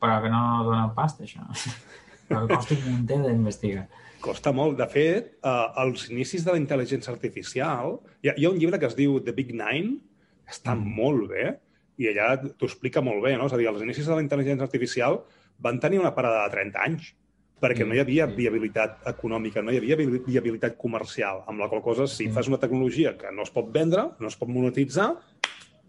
però 0.03 0.19
que 0.21 0.29
no 0.29 0.43
dona 0.67 0.91
pasta, 0.95 1.25
això. 1.25 1.47
però 2.29 2.43
que 2.45 2.59
costa 2.59 2.77
un 2.77 2.85
munt 2.91 3.07
d'investigar. 3.09 3.87
Costa 4.21 4.53
molt. 4.53 4.77
De 4.77 4.87
fet, 4.91 5.33
eh, 5.41 5.67
als 5.81 6.09
inicis 6.11 6.45
de 6.45 6.53
la 6.53 6.61
intel·ligència 6.61 7.15
artificial, 7.15 7.97
hi 8.21 8.29
ha, 8.29 8.35
hi 8.37 8.45
ha 8.45 8.51
un 8.53 8.59
llibre 8.61 8.79
que 8.83 8.91
es 8.91 8.97
diu 8.99 9.17
The 9.25 9.33
Big 9.33 9.55
Nine, 9.55 9.97
està 10.51 10.75
Mm. 10.75 10.93
molt 10.99 11.29
bé, 11.31 11.47
i 11.99 12.07
allà 12.13 12.37
t'ho 12.43 12.67
explica 12.67 13.01
molt 13.01 13.23
bé, 13.25 13.37
no? 13.39 13.47
És 13.47 13.55
a 13.55 13.57
dir, 13.57 13.67
als 13.71 13.81
inicis 13.83 14.07
de 14.07 14.15
la 14.15 14.23
intel·ligència 14.23 14.67
artificial 14.67 15.23
van 15.59 15.81
tenir 15.81 15.99
una 15.99 16.15
parada 16.15 16.45
de 16.45 16.53
30 16.53 16.85
anys, 16.85 17.15
perquè 17.61 17.87
no 17.87 17.95
hi 17.97 18.01
havia 18.03 18.27
sí. 18.29 18.35
viabilitat 18.37 19.07
econòmica, 19.11 19.63
no 19.63 19.73
hi 19.73 19.79
havia 19.81 19.97
vi- 19.99 20.21
viabilitat 20.27 20.77
comercial, 20.79 21.43
amb 21.51 21.61
la 21.61 21.69
qual 21.69 21.83
cosa, 21.83 22.07
si 22.07 22.27
Sí. 22.27 22.31
fas 22.33 22.49
una 22.49 22.59
tecnologia 22.59 23.17
que 23.19 23.33
no 23.33 23.43
es 23.43 23.51
pot 23.51 23.73
vendre, 23.73 24.11
no 24.21 24.29
es 24.29 24.37
pot 24.37 24.49
monetitzar, 24.49 25.15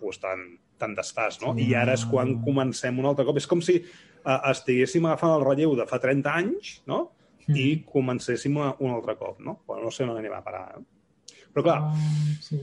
doncs 0.01 0.19
te'n 0.19 0.59
te'n 0.79 0.93
desfàs, 0.95 1.41
no? 1.43 1.51
I 1.59 1.73
ara 1.75 1.91
és 1.93 2.05
quan 2.07 2.37
comencem 2.41 2.97
un 2.99 3.05
altre 3.05 3.25
cop. 3.27 3.35
És 3.35 3.45
com 3.51 3.59
si 3.61 3.73
eh, 3.75 4.39
estiguéssim 4.49 5.03
agafant 5.05 5.33
el 5.35 5.43
relleu 5.43 5.73
de 5.75 5.85
fa 5.85 5.99
30 5.99 6.31
anys, 6.33 6.81
no? 6.87 7.11
i 7.49 7.83
comencéssim 7.83 8.55
una, 8.55 8.75
un 8.79 8.91
altre 8.93 9.15
cop, 9.17 9.39
no? 9.41 9.57
Bueno, 9.67 9.83
no 9.83 9.91
sé 9.91 10.03
on 10.05 10.11
anem 10.15 10.31
a 10.37 10.41
parar. 10.45 10.77
Eh? 10.77 11.35
Però, 11.51 11.63
clar, 11.65 11.79
Ah, 11.81 11.95
sí. 12.39 12.59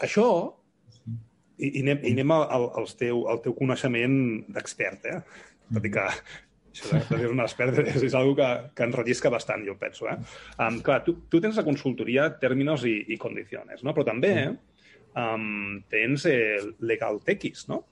això 0.00 0.24
i, 1.58 1.68
i 1.78 1.82
anem, 1.82 2.00
i 2.08 2.12
anem 2.16 2.30
al, 2.32 2.46
al, 2.80 2.86
teu, 2.98 3.26
al 3.28 3.42
teu 3.44 3.52
coneixement 3.54 4.16
d'expert, 4.48 5.04
eh? 5.04 5.20
Tot 5.74 5.84
i 5.84 5.90
que 5.92 6.06
això 6.70 6.90
de, 6.92 7.00
de 7.08 7.20
dir 7.22 7.30
un 7.30 7.42
expert 7.44 7.78
és, 7.82 8.02
una 8.14 8.34
que, 8.38 8.50
que 8.76 8.88
ens 8.88 8.98
rellisca 8.98 9.32
bastant, 9.32 9.64
jo 9.66 9.76
penso. 9.80 10.08
Eh? 10.10 10.16
Um, 10.58 10.80
clar, 10.86 11.00
tu, 11.06 11.16
tu 11.30 11.40
tens 11.42 11.58
la 11.58 11.66
consultoria 11.66 12.28
Términos 12.42 12.86
i, 12.88 12.96
i 13.10 13.18
Condiciones, 13.20 13.84
no? 13.86 13.94
però 13.96 14.06
també 14.06 14.34
um, 14.48 15.80
tens 15.90 16.26
el 16.30 16.74
Legal 16.86 17.20
Tequis, 17.26 17.66
no? 17.70 17.82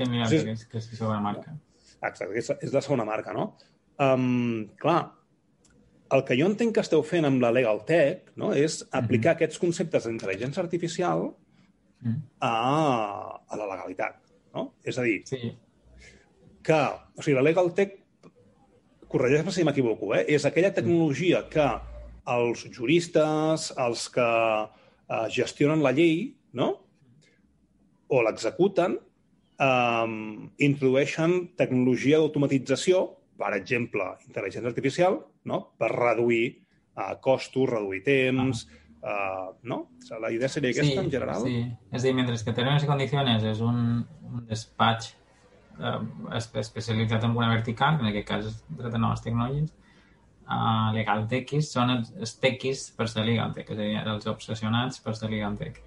O 0.00 0.26
sigui, 0.30 0.54
que 0.70 0.78
és 0.80 0.92
la 0.92 0.96
segona 0.96 1.20
marca. 1.24 1.56
Exacte, 2.00 2.30
és, 2.38 2.52
és 2.62 2.72
la 2.72 2.80
segona 2.84 3.04
marca, 3.08 3.34
no? 3.36 3.50
Um, 4.00 4.70
clar, 4.80 5.00
el 6.16 6.24
que 6.26 6.36
jo 6.38 6.48
entenc 6.48 6.74
que 6.76 6.82
esteu 6.84 7.02
fent 7.06 7.28
amb 7.28 7.42
la 7.42 7.52
Legal 7.54 7.82
Tech 7.86 8.32
no, 8.40 8.52
és 8.54 8.80
aplicar 8.90 9.00
mm 9.00 9.22
-hmm. 9.22 9.36
aquests 9.36 9.58
conceptes 9.58 10.06
d'intel·ligència 10.06 10.62
artificial 10.62 11.34
mm. 12.00 12.16
a, 12.40 12.54
a 13.46 13.56
la 13.56 13.66
legalitat. 13.66 14.16
No? 14.54 14.74
És 14.82 14.98
a 14.98 15.02
dir, 15.02 15.22
sí. 15.24 15.56
que 16.62 16.80
o 17.16 17.22
sigui, 17.22 17.36
la 17.36 17.42
Legal 17.42 17.72
Tech, 17.74 17.99
corregeix-me 19.10 19.54
si 19.54 19.66
m'equivoco, 19.66 20.12
eh, 20.16 20.24
és 20.36 20.46
aquella 20.46 20.72
tecnologia 20.76 21.44
que 21.52 21.66
els 22.30 22.66
juristes, 22.70 23.70
els 23.78 24.08
que 24.14 24.30
eh, 24.30 25.26
gestionen 25.34 25.82
la 25.84 25.94
llei, 25.96 26.30
no? 26.54 26.72
o 28.10 28.24
l'executen, 28.26 28.98
eh, 29.62 30.10
introdueixen 30.66 31.40
tecnologia 31.58 32.18
d'automatització 32.22 33.08
per 33.40 33.54
exemple, 33.56 34.06
intel·ligència 34.28 34.68
artificial, 34.68 35.16
no? 35.48 35.62
per 35.80 35.90
reduir 35.94 36.44
uh, 36.98 37.14
costos, 37.24 37.68
reduir 37.70 38.02
temps, 38.04 38.66
ah. 39.00 39.48
uh, 39.48 39.54
no? 39.64 39.80
La 40.20 40.32
idea 40.34 40.50
seria 40.52 40.74
aquesta, 40.74 40.98
sí, 40.98 41.06
en 41.06 41.12
general? 41.14 41.46
Sí, 41.46 41.62
és 41.90 42.02
a 42.02 42.06
dir, 42.06 42.12
mentre 42.18 42.36
que 42.36 42.56
Términos 42.56 42.84
i 42.84 42.90
Condiciones 42.90 43.46
és 43.54 43.62
un, 43.64 44.02
un 44.28 44.44
despatx 44.50 45.14
uh, 45.80 46.00
especialitzat 46.36 47.24
en 47.24 47.36
una 47.36 47.50
vertical, 47.50 48.00
en 48.00 48.10
aquest 48.10 48.28
cas 48.28 48.64
de 48.68 48.98
noves 48.98 49.22
tecnologies, 49.24 49.72
uh, 50.46 50.90
Legal 50.94 51.26
Techis 51.28 51.70
són 51.72 51.94
els, 51.96 52.12
els 52.18 52.34
techis 52.42 52.88
per 52.96 53.08
ser 53.08 53.24
Legal 53.26 53.54
Tech, 53.56 53.70
és 53.70 53.78
a 53.78 53.86
dir, 53.86 54.02
els 54.14 54.28
obsessionats 54.30 55.00
per 55.04 55.16
ser 55.18 55.30
Legal 55.32 55.56
Tech. 55.60 55.80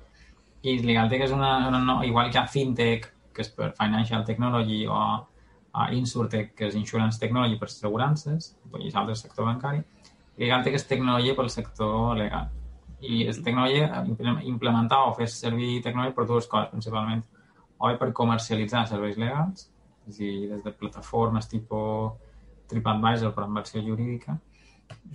I 0.64 0.78
Legal 0.84 1.12
Tech 1.12 1.26
és 1.28 1.36
una, 1.36 1.56
una 1.68 1.84
no, 1.84 2.00
igual 2.08 2.32
que 2.32 2.40
a 2.40 2.48
FinTech, 2.48 3.10
que 3.34 3.44
és 3.44 3.50
per 3.54 3.74
Financial 3.78 4.24
Technology 4.26 4.86
o 4.88 5.00
a 5.74 5.88
Insurtech, 5.92 6.54
que 6.54 6.68
és 6.70 6.76
Insurance 6.78 7.20
Technology 7.20 7.58
per 7.58 7.68
assegurances, 7.68 8.52
i 8.78 8.88
és 8.88 8.96
altre 8.96 9.16
sector 9.18 9.48
bancari, 9.50 9.82
i 10.38 10.46
Legantech 10.46 10.78
és 10.78 10.86
tecnologia 10.90 11.36
pel 11.38 11.50
sector 11.54 12.18
legal. 12.18 12.50
I 13.04 13.26
és 13.30 13.40
tecnologia, 13.44 14.04
implementar 14.48 15.02
o 15.10 15.14
fer 15.18 15.28
servir 15.30 15.82
tecnologia 15.86 16.16
per 16.16 16.26
dues 16.30 16.48
coses, 16.50 16.72
principalment. 16.72 17.24
O 17.78 17.90
bé 17.90 17.98
per 18.00 18.14
comercialitzar 18.16 18.86
serveis 18.88 19.18
legals, 19.20 19.68
és 20.08 20.16
a 20.16 20.24
dir, 20.24 20.50
des 20.52 20.64
de 20.64 20.72
plataformes 20.72 21.48
tipus 21.48 22.14
TripAdvisor 22.72 23.34
per 23.36 23.48
inversió 23.48 23.82
jurídica 23.82 24.38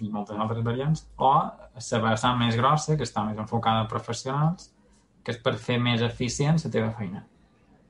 i 0.00 0.08
moltes 0.10 0.36
altres 0.36 0.64
variants, 0.64 1.06
o 1.16 1.32
la 1.38 2.02
vessant 2.10 2.38
més 2.38 2.56
grossa, 2.56 2.96
que 2.96 3.06
està 3.06 3.24
més 3.24 3.38
enfocada 3.38 3.84
a 3.84 3.90
professionals, 3.90 4.72
que 5.22 5.32
és 5.34 5.42
per 5.42 5.56
fer 5.56 5.78
més 5.78 6.02
eficient 6.02 6.58
la 6.64 6.70
teva 6.70 6.90
feina 6.96 7.24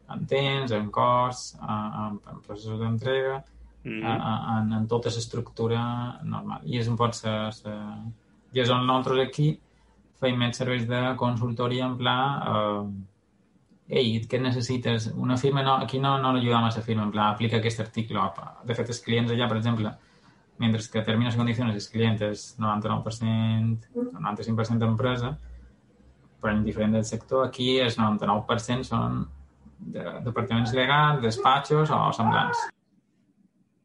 en 0.09 0.25
temps, 0.27 0.73
en 0.73 0.91
cost, 0.91 1.59
en, 1.61 2.19
en 2.33 2.41
processos 2.47 2.81
d'entrega, 2.81 3.45
mm 3.85 4.01
-hmm. 4.01 4.59
en, 4.59 4.73
en 4.73 4.87
tota 4.89 5.09
l'estructura 5.09 6.21
normal. 6.23 6.61
I 6.65 6.79
és 6.79 6.89
un 6.89 6.97
pot 6.97 7.15
ser... 7.15 7.53
ser... 7.53 7.79
I 8.53 8.61
és 8.61 8.71
on 8.71 8.87
nosaltres 8.87 9.29
aquí 9.29 9.61
feim 10.21 10.39
més 10.39 10.57
serveis 10.57 10.87
de 10.89 11.15
consultoria 11.17 11.85
en 11.85 11.97
pla 11.99 12.19
eh, 12.53 12.85
ei, 13.89 14.19
què 14.29 14.41
necessites? 14.41 15.09
Una 15.17 15.39
firma, 15.41 15.63
no, 15.65 15.79
aquí 15.85 15.99
no, 15.99 16.19
no 16.21 16.35
l'ajudam 16.37 16.67
a 16.67 16.73
la 16.75 16.85
firma, 16.85 17.07
en 17.07 17.13
pla, 17.15 17.31
aplica 17.33 17.59
aquest 17.59 17.81
article. 17.81 18.21
De 18.69 18.77
fet, 18.77 18.93
els 18.93 19.01
clients 19.05 19.33
allà, 19.33 19.49
per 19.49 19.57
exemple, 19.59 19.95
mentre 20.59 20.83
que 20.93 21.05
termines 21.07 21.37
condicions 21.39 21.75
els 21.75 21.89
clients 21.89 22.23
és 22.27 22.45
99%, 22.61 23.89
95% 24.19 24.83
d'empresa, 24.83 25.33
però 26.39 26.53
en 26.55 26.65
diferent 26.67 26.95
del 26.95 27.05
sector, 27.05 27.47
aquí 27.47 27.79
el 27.81 27.91
99% 27.95 28.87
són 28.87 29.23
de 29.79 30.05
departaments 30.27 30.75
legals, 30.75 31.23
despatxos 31.23 31.91
o 31.95 32.01
semblants. 32.15 32.67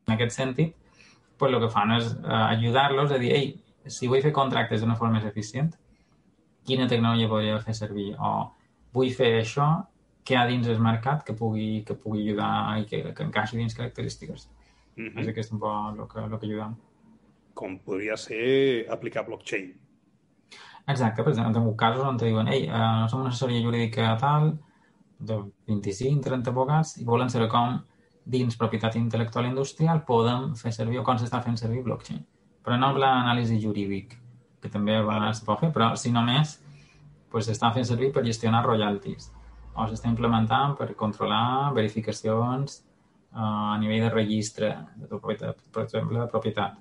En 0.08 0.16
aquest 0.16 0.36
sentit, 0.36 0.76
pues, 1.38 1.54
el 1.54 1.62
que 1.62 1.70
fan 1.72 1.94
és 1.96 2.12
eh, 2.12 2.42
ajudar-los 2.58 3.14
a 3.14 3.22
dir, 3.22 3.32
ei, 3.38 3.54
si 3.88 4.10
vull 4.10 4.24
fer 4.24 4.34
contractes 4.36 4.82
d'una 4.82 4.98
forma 5.00 5.20
més 5.20 5.30
eficient, 5.30 5.72
quina 6.68 6.88
tecnologia 6.90 7.30
podria 7.30 7.60
fer 7.64 7.76
servir? 7.78 8.14
O 8.18 8.34
vull 8.96 9.12
fer 9.14 9.34
això, 9.42 9.68
que 10.24 10.38
ha 10.38 10.46
dins 10.48 10.68
el 10.72 10.80
mercat 10.80 11.24
que 11.28 11.36
pugui, 11.36 11.84
que 11.88 11.96
pugui 12.00 12.24
ajudar 12.28 12.80
i 12.80 12.86
que, 12.88 13.04
que 13.16 13.24
encaixi 13.28 13.60
dins 13.60 13.76
característiques. 13.76 14.50
Mm 14.96 15.08
-hmm. 15.08 15.20
És 15.22 15.28
aquest 15.28 15.54
un 15.54 15.60
poc 15.60 16.00
el 16.00 16.08
que, 16.08 16.20
el 16.20 16.40
que 16.40 16.48
ajudem. 16.48 16.76
Com 17.54 17.80
podria 17.80 18.18
ser 18.18 18.86
aplicar 18.90 19.26
blockchain. 19.26 19.74
Exacte, 20.88 21.24
per 21.24 21.32
exemple, 21.32 21.54
tingut 21.54 21.78
casos 21.78 22.04
on 22.04 22.18
te 22.18 22.26
diuen 22.26 22.48
ei, 22.48 22.68
uh, 22.68 23.08
som 23.08 23.22
una 23.22 23.30
assessoria 23.30 23.62
jurídica 23.62 24.18
tal, 24.18 24.58
de 25.20 25.38
25-30 25.68 26.50
abogats 26.50 26.98
i 26.98 27.06
volen 27.06 27.30
saber 27.30 27.48
com 27.48 27.80
dins 28.26 28.58
propietat 28.58 28.96
intel·lectual 28.96 29.46
industrial 29.46 30.04
podem 30.06 30.56
fer 30.56 30.72
servir 30.72 31.00
o 31.00 31.04
com 31.04 31.18
s'està 31.18 31.42
fent 31.44 31.58
servir 31.58 31.84
blockchain. 31.84 32.26
Però 32.64 32.78
no 32.78 32.92
l'anàlisi 32.98 33.60
jurídic, 33.62 34.18
que 34.62 34.70
també 34.70 35.02
va, 35.02 35.30
es 35.30 35.42
pot 35.42 35.60
fer, 35.60 35.72
però 35.72 35.96
si 35.96 36.12
només 36.12 36.60
pues, 37.30 37.48
s'està 37.48 37.74
fent 37.74 37.86
servir 37.86 38.12
per 38.12 38.24
gestionar 38.24 38.66
royalties 38.66 39.32
o 39.74 39.86
s'està 39.90 40.10
implementant 40.10 40.76
per 40.78 40.94
controlar 40.98 41.74
verificacions 41.76 42.80
uh, 43.34 43.74
a 43.74 43.78
nivell 43.82 44.06
de 44.06 44.10
registre, 44.14 44.72
de 44.98 45.10
propietat, 45.10 45.62
per 45.74 45.86
exemple, 45.88 46.20
de 46.20 46.28
propietat. 46.32 46.78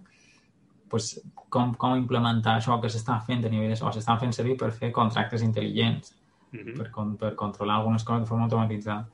Pues, 0.92 1.14
com, 1.48 1.72
com 1.80 1.96
implementar 1.96 2.58
això 2.58 2.76
que 2.80 2.90
s'està 2.92 3.16
fent 3.26 3.44
a 3.44 3.52
nivell 3.52 3.72
de, 3.72 3.78
o 3.80 3.92
s'estan 3.92 4.20
fent 4.20 4.34
servir 4.36 4.58
per 4.60 4.70
fer 4.76 4.92
contractes 4.92 5.44
intel·ligents 5.44 6.12
uh 6.52 6.58
-huh. 6.58 6.76
per, 6.78 6.90
per 7.20 7.34
controlar 7.34 7.76
algunes 7.76 8.04
coses 8.04 8.22
de 8.22 8.28
forma 8.28 8.44
automatitzada. 8.44 9.08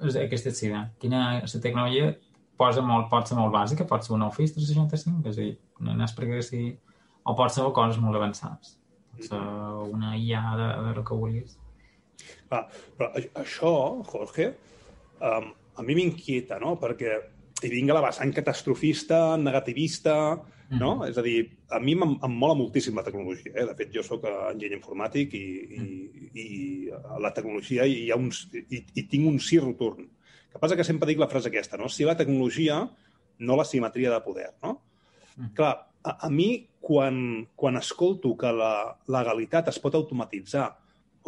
És 0.00 0.16
aquesta 0.16 0.48
és 0.48 0.62
la 0.70 0.88
Quina 0.98 1.40
la 1.40 1.60
tecnologia 1.60 2.14
posa 2.56 2.82
molt, 2.82 3.08
pot 3.08 3.26
ser 3.26 3.36
molt 3.36 3.52
bàsica, 3.52 3.86
pot 3.86 4.04
ser 4.04 4.14
un 4.14 4.22
Office 4.22 4.54
365, 4.54 5.28
és 5.28 5.38
a 5.38 5.40
dir, 5.40 5.58
no 5.80 6.04
és 6.04 6.14
perquè 6.16 6.42
si... 6.42 6.78
o 7.22 7.34
pot 7.34 7.50
ser 7.50 7.64
coses 7.72 7.98
molt 7.98 8.16
avançades. 8.16 8.78
Pot 9.12 9.24
ser 9.24 9.40
una 9.92 10.16
IA 10.16 10.56
de, 10.56 10.68
de 10.86 10.94
lo 10.94 11.04
que 11.04 11.14
vulguis. 11.14 11.59
Ah, 12.50 12.64
però 12.98 13.10
això, 13.42 13.72
Jorge, 14.10 14.48
um, 15.20 15.50
a 15.76 15.84
mi 15.86 15.96
m'inquieta, 15.98 16.58
no? 16.62 16.76
Perquè 16.80 17.18
hi 17.60 17.70
vinga 17.72 17.96
la 17.96 18.04
vessant 18.04 18.32
catastrofista, 18.34 19.36
negativista, 19.36 20.14
no? 20.70 20.94
Mm 20.96 21.00
-hmm. 21.00 21.08
És 21.10 21.18
a 21.18 21.22
dir, 21.22 21.50
a 21.68 21.78
mi 21.80 21.92
em, 21.92 22.18
em 22.22 22.32
mola 22.32 22.54
moltíssim 22.54 22.94
la 22.94 23.02
tecnologia. 23.02 23.52
Eh? 23.54 23.66
De 23.66 23.74
fet, 23.74 23.92
jo 23.94 24.02
sóc 24.02 24.24
enginy 24.24 24.74
informàtic 24.74 25.34
i, 25.34 25.46
i, 25.76 25.80
mm. 25.80 26.30
i 26.34 26.90
a 26.90 27.18
la 27.18 27.32
tecnologia 27.32 27.84
hi 27.84 28.10
ha 28.10 28.16
uns, 28.16 28.48
i, 28.52 28.84
i 28.94 29.02
tinc 29.02 29.26
un 29.26 29.38
sí 29.38 29.58
rotund. 29.58 30.00
El 30.00 30.52
que 30.52 30.58
passa 30.58 30.76
que 30.76 30.84
sempre 30.84 31.06
dic 31.06 31.18
la 31.18 31.28
frase 31.28 31.48
aquesta, 31.48 31.76
no? 31.76 31.88
Si 31.88 32.04
la 32.04 32.16
tecnologia, 32.16 32.88
no 33.38 33.56
la 33.56 33.64
simetria 33.64 34.10
de 34.10 34.20
poder, 34.20 34.50
no? 34.62 34.82
Mm. 35.36 35.54
Clar, 35.54 35.90
a, 36.02 36.26
a 36.26 36.30
mi, 36.30 36.68
quan, 36.80 37.48
quan 37.56 37.76
escolto 37.76 38.36
que 38.36 38.52
la 38.52 38.96
legalitat 39.06 39.68
es 39.68 39.78
pot 39.78 39.94
automatitzar 39.94 40.70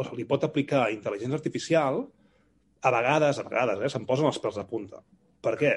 o 0.03 0.07
se 0.09 0.19
li 0.19 0.27
pot 0.29 0.45
aplicar 0.45 0.91
intel·ligència 0.93 1.39
artificial, 1.39 2.03
a 2.83 2.91
vegades, 2.91 3.39
a 3.39 3.47
vegades, 3.47 3.83
eh, 3.83 3.91
se'm 3.93 4.07
posen 4.09 4.29
els 4.29 4.41
pèls 4.43 4.59
de 4.59 4.67
punta. 4.69 5.03
Per 5.43 5.57
què? 5.59 5.73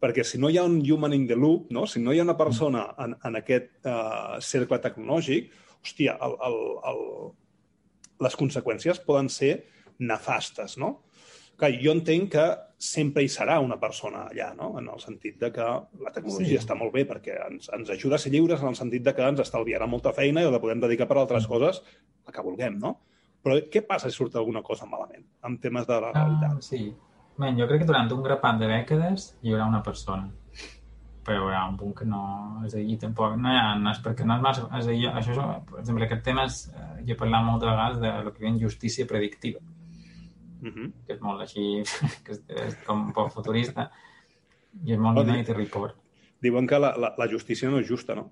Perquè 0.00 0.24
si 0.24 0.40
no 0.40 0.48
hi 0.48 0.58
ha 0.60 0.64
un 0.64 0.78
human 0.80 1.12
in 1.16 1.26
the 1.28 1.36
loop, 1.36 1.68
no? 1.72 1.84
si 1.86 2.00
no 2.00 2.12
hi 2.12 2.20
ha 2.20 2.26
una 2.26 2.36
persona 2.38 2.86
en, 3.04 3.16
en 3.28 3.36
aquest 3.40 3.74
uh, 3.84 4.38
cercle 4.40 4.78
tecnològic, 4.80 5.50
hòstia, 5.82 6.16
el, 6.24 6.36
el, 6.48 6.58
el, 6.92 7.02
les 8.24 8.36
conseqüències 8.40 9.02
poden 9.04 9.28
ser 9.32 9.54
nefastes, 10.00 10.78
no? 10.80 10.94
Clar, 11.60 11.70
jo 11.82 11.92
entenc 11.92 12.30
que 12.32 12.44
sempre 12.82 13.22
hi 13.22 13.28
serà 13.30 13.58
una 13.62 13.76
persona 13.78 14.24
allà, 14.30 14.48
no? 14.58 14.72
en 14.80 14.88
el 14.90 15.00
sentit 15.02 15.36
de 15.38 15.52
que 15.54 15.66
la 16.02 16.10
tecnologia 16.14 16.56
sí. 16.56 16.62
està 16.64 16.74
molt 16.78 16.94
bé 16.94 17.04
perquè 17.06 17.36
ens, 17.44 17.68
ens 17.76 17.92
ajuda 17.94 18.16
a 18.16 18.22
ser 18.22 18.32
lliures 18.32 18.64
en 18.64 18.72
el 18.72 18.78
sentit 18.78 19.04
de 19.06 19.12
que 19.14 19.28
ens 19.28 19.42
estalviarà 19.44 19.86
molta 19.86 20.14
feina 20.16 20.42
i 20.42 20.48
la 20.50 20.58
podem 20.62 20.82
dedicar 20.82 21.06
per 21.10 21.20
a 21.20 21.22
altres 21.22 21.46
coses, 21.50 21.78
la 22.26 22.34
que 22.34 22.42
vulguem, 22.42 22.80
no? 22.82 22.96
Però 23.42 23.56
què 23.72 23.82
passa 23.86 24.10
si 24.10 24.16
surt 24.16 24.36
alguna 24.38 24.62
cosa 24.62 24.86
malament 24.86 25.24
en 25.46 25.56
temes 25.62 25.88
de 25.88 25.98
la 25.98 26.12
realitat? 26.12 26.54
Ah, 26.54 26.62
sí. 26.62 26.84
Ben, 27.38 27.58
jo 27.58 27.66
crec 27.66 27.82
que 27.82 27.88
durant 27.88 28.10
un 28.14 28.22
grapat 28.22 28.60
de 28.60 28.68
dècades 28.70 29.32
hi 29.42 29.52
haurà 29.52 29.66
una 29.66 29.82
persona. 29.82 30.28
Però 31.26 31.38
hi 31.38 31.40
haurà 31.40 31.62
un 31.70 31.76
punt 31.78 31.94
que 31.98 32.06
no... 32.06 32.22
És 32.66 32.76
a 32.76 32.82
dir, 32.82 32.98
tampoc... 33.02 33.34
No 33.38 33.50
hi 33.50 33.58
ha... 33.58 33.66
No 33.78 33.90
és 33.90 34.00
perquè 34.04 34.26
no 34.26 34.36
és 34.38 34.44
massa... 34.44 34.66
És 34.78 34.86
a 34.86 34.94
dir, 34.94 35.08
això, 35.10 35.34
és, 35.34 35.64
per 35.70 35.80
exemple, 35.80 36.06
aquest 36.06 36.24
tema 36.26 36.46
és... 36.50 36.58
Eh, 36.70 36.88
jo 37.06 37.14
he 37.14 37.18
parlat 37.18 37.46
molt 37.46 37.62
de 37.62 37.70
vegades 37.70 38.00
de 38.02 38.12
lo 38.26 38.34
que 38.34 38.44
diuen 38.44 38.60
justícia 38.62 39.06
predictiva. 39.10 39.62
Mhm. 40.60 40.72
-huh. 40.74 40.92
Que 41.06 41.14
és 41.14 41.20
molt 41.20 41.42
així... 41.46 41.66
que 42.24 42.36
és, 42.36 42.42
és 42.66 42.78
com 42.86 43.06
un 43.08 43.12
poc 43.12 43.32
futurista. 43.34 43.90
I 44.84 44.94
és 44.94 44.98
molt 44.98 45.18
oh, 45.18 45.54
Report. 45.56 45.96
Diuen 46.42 46.66
que 46.66 46.78
la, 46.78 46.94
la, 46.98 47.14
la 47.18 47.28
justícia 47.30 47.70
no 47.70 47.78
és 47.78 47.88
justa, 47.88 48.14
no? 48.14 48.30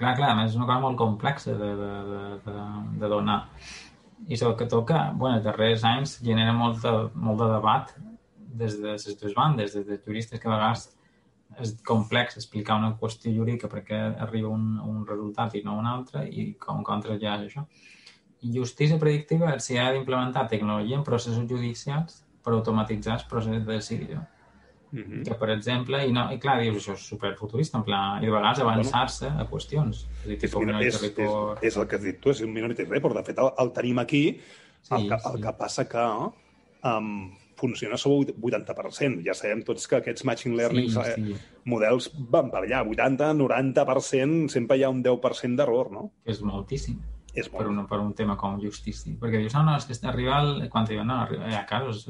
Clar, 0.00 0.14
clar, 0.16 0.32
és 0.46 0.54
una 0.56 0.64
cosa 0.64 0.80
molt 0.80 0.96
complexa 0.96 1.52
de, 1.52 1.66
de, 1.76 1.88
de, 2.08 2.20
de, 2.46 2.62
de 3.02 3.08
donar. 3.12 3.42
I 4.32 4.36
sobretot 4.40 4.86
que, 4.88 5.00
bueno, 5.20 5.36
els 5.36 5.44
darrers 5.44 5.84
anys 5.84 6.14
genera 6.24 6.54
molt 6.56 6.80
de, 6.84 6.94
molt 7.20 7.42
de 7.42 7.48
debat 7.50 7.92
des 8.62 8.78
de 8.80 8.94
les 8.94 9.20
dues 9.20 9.36
bandes, 9.36 9.76
des 9.76 9.86
de 9.86 9.98
juristes 10.06 10.40
que 10.40 10.48
a 10.48 10.54
vegades 10.54 10.88
és 11.60 11.74
complex 11.84 12.38
explicar 12.38 12.78
una 12.80 12.94
qüestió 12.96 13.32
jurídica 13.34 13.68
perquè 13.68 14.00
arriba 14.24 14.48
un, 14.48 14.78
un 14.80 15.04
resultat 15.06 15.56
i 15.58 15.64
no 15.66 15.76
un 15.78 15.88
altre 15.90 16.24
i 16.28 16.52
com 16.64 16.84
contra 16.86 17.18
ja 17.20 17.36
és 17.36 17.50
això. 17.50 17.66
I 18.40 18.54
justícia 18.56 18.98
predictiva 19.00 19.58
s'hi 19.60 19.76
ha 19.76 19.90
d'implementar 19.92 20.48
tecnologia 20.48 20.96
en 20.96 21.04
processos 21.04 21.48
judicials 21.50 22.22
per 22.40 22.54
automatitzar 22.56 23.18
els 23.18 23.26
processos 23.28 23.66
de 23.66 23.76
decisió. 23.76 24.24
Mm 24.92 25.02
-hmm. 25.02 25.24
que, 25.24 25.34
per 25.34 25.50
exemple, 25.50 26.04
i, 26.06 26.12
no, 26.12 26.26
i 26.32 26.38
clar, 26.38 26.60
dius, 26.60 26.76
això 26.76 26.94
és 26.94 27.06
superfuturista, 27.06 27.78
en 27.78 27.84
pla, 27.84 28.18
i 28.20 28.26
de 28.26 28.32
vegades 28.32 28.58
avançar-se 28.58 29.28
a 29.28 29.46
qüestions. 29.50 30.06
És, 30.24 30.26
dir, 30.26 30.38
és, 30.42 30.54
és, 30.54 31.02
és, 31.02 31.30
és 31.62 31.76
el 31.76 31.86
que 31.86 31.96
has 31.96 32.02
dit 32.02 32.20
tu, 32.20 32.30
és 32.30 32.40
un 32.40 32.52
Minority 32.52 32.84
Report. 32.84 33.16
De 33.16 33.22
fet, 33.22 33.38
el, 33.38 33.52
el 33.58 33.72
tenim 33.72 33.98
aquí, 33.98 34.40
sí, 34.82 34.94
el, 34.94 35.08
que, 35.08 35.18
sí. 35.18 35.28
el 35.32 35.42
que 35.42 35.52
passa 35.52 35.88
que 35.88 36.06
um, 36.84 37.30
funciona 37.60 37.96
sobre 37.96 38.32
80%. 38.32 39.22
Ja 39.26 39.36
sabem 39.36 39.62
tots 39.66 39.86
que 39.88 40.00
aquests 40.00 40.24
machine 40.24 40.56
learning 40.56 40.90
sí, 40.90 41.04
eh, 41.04 41.14
sí. 41.14 41.36
models 41.68 42.10
van 42.32 42.50
per 42.52 42.64
allà, 42.64 42.82
80-90%, 42.88 44.48
sempre 44.48 44.78
hi 44.78 44.84
ha 44.86 44.92
un 44.92 45.02
10% 45.04 45.60
d'error, 45.60 45.92
no? 45.92 46.10
És 46.24 46.40
moltíssim. 46.40 47.00
És 47.30 47.46
molt. 47.52 47.60
Per, 47.60 47.68
un, 47.70 47.82
per 47.86 48.00
un 48.02 48.14
tema 48.18 48.34
com 48.40 48.56
justícia. 48.62 49.12
Perquè 49.20 49.44
dius, 49.44 49.54
no, 49.54 49.62
no, 49.68 49.76
és 49.78 49.86
que 49.86 50.08
arriba 50.10 50.40
al... 50.40 50.54
quan 50.72 50.88
diuen, 50.88 51.06
no, 51.06 51.22
hi 51.46 51.54
ha 51.54 51.66
casos... 51.68 52.08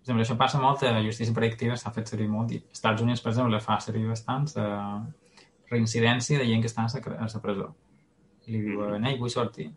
Per 0.00 0.08
exemple, 0.08 0.24
això 0.24 0.36
passa 0.40 0.60
molt, 0.60 0.82
la 0.82 1.02
justícia 1.04 1.34
predictiva 1.36 1.76
s'ha 1.76 1.92
fet 1.92 2.08
servir 2.08 2.30
molt. 2.32 2.54
Als 2.56 2.78
Estats 2.78 3.04
Units, 3.04 3.20
per 3.20 3.34
exemple, 3.34 3.60
fa 3.60 3.76
servir 3.84 4.06
bastants 4.08 4.56
eh, 4.56 5.44
reincidència 5.70 6.40
de 6.40 6.48
gent 6.48 6.64
que 6.64 6.72
està 6.72 6.86
a 6.88 7.28
la 7.28 7.44
presó. 7.44 7.68
I 8.46 8.56
li 8.56 8.64
diuen, 8.64 8.96
mm. 8.96 9.12
ei, 9.12 9.20
vull 9.20 9.30
sortir 9.32 9.68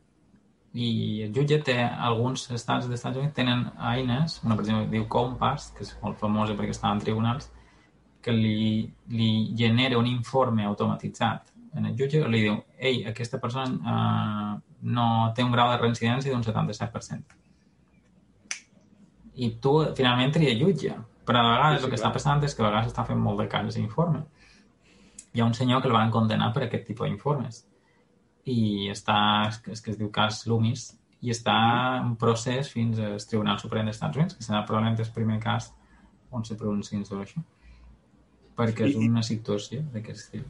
i 0.74 1.22
el 1.22 1.34
jutge 1.34 1.60
té, 1.62 1.76
alguns 1.86 2.48
estats 2.50 2.88
dels 2.88 2.98
Estats 2.98 3.20
Units 3.22 3.36
tenen 3.38 3.68
eines, 3.78 4.40
una 4.44 4.56
per 4.58 4.66
exemple 4.66 4.90
diu 4.90 5.06
Compass, 5.06 5.70
que 5.78 5.86
és 5.86 5.92
molt 6.02 6.18
famosa 6.22 6.56
perquè 6.58 6.74
està 6.74 6.90
en 6.90 7.02
tribunals, 7.04 7.52
que 8.24 8.34
li, 8.34 8.82
li 9.14 9.30
genera 9.60 10.00
un 10.00 10.08
informe 10.10 10.66
automatitzat 10.66 11.52
en 11.78 11.90
el 11.90 11.96
jutge, 11.98 12.24
li 12.30 12.42
diu, 12.46 12.58
ei, 12.78 13.04
aquesta 13.10 13.40
persona 13.42 13.94
eh, 13.94 14.50
no 14.98 15.08
té 15.36 15.46
un 15.46 15.54
grau 15.54 15.70
de 15.72 15.80
reincidència 15.82 16.34
d'un 16.34 16.46
77%. 16.46 17.43
I 19.36 19.50
tu 19.62 19.74
finalment 19.98 20.34
tria 20.36 20.54
jutge, 20.60 20.96
però 21.26 21.42
a 21.42 21.52
vegades 21.52 21.80
sí, 21.80 21.82
sí, 21.82 21.86
el 21.86 21.92
que 21.92 21.98
clar. 21.98 22.02
està 22.02 22.14
passant 22.14 22.44
és 22.46 22.56
que 22.56 22.64
a 22.64 22.68
vegades 22.70 22.92
està 22.92 23.06
fent 23.08 23.20
molt 23.20 23.40
de 23.42 23.48
cas 23.52 23.78
l'informe. 23.78 24.24
Hi 25.34 25.42
ha 25.42 25.46
un 25.50 25.56
senyor 25.58 25.82
que 25.82 25.90
el 25.90 25.96
van 25.96 26.12
condenar 26.14 26.52
per 26.54 26.68
aquest 26.68 26.86
tipus 26.90 27.10
d'informes 27.10 27.64
i 28.46 28.90
està, 28.92 29.48
és 29.72 29.82
que 29.82 29.94
es 29.94 29.98
diu 29.98 30.12
cas 30.14 30.44
Loomis, 30.50 30.92
i 31.24 31.32
està 31.32 31.56
en 32.02 32.18
procés 32.20 32.70
fins 32.74 33.00
al 33.00 33.16
Tribunal 33.30 33.60
Suprem 33.62 33.88
dels 33.88 33.96
Estats 33.96 34.20
Units, 34.20 34.36
que 34.36 34.44
serà 34.44 34.66
probablement 34.68 35.00
el 35.00 35.14
primer 35.16 35.40
cas 35.44 35.70
on 36.36 36.44
se 36.44 36.58
pronunciïn 36.60 37.06
sobre 37.08 37.24
això. 37.28 37.44
Perquè 38.58 38.90
és 38.90 39.00
una 39.00 39.24
situació 39.24 39.82
d'aquest 39.94 40.20
estil. 40.20 40.44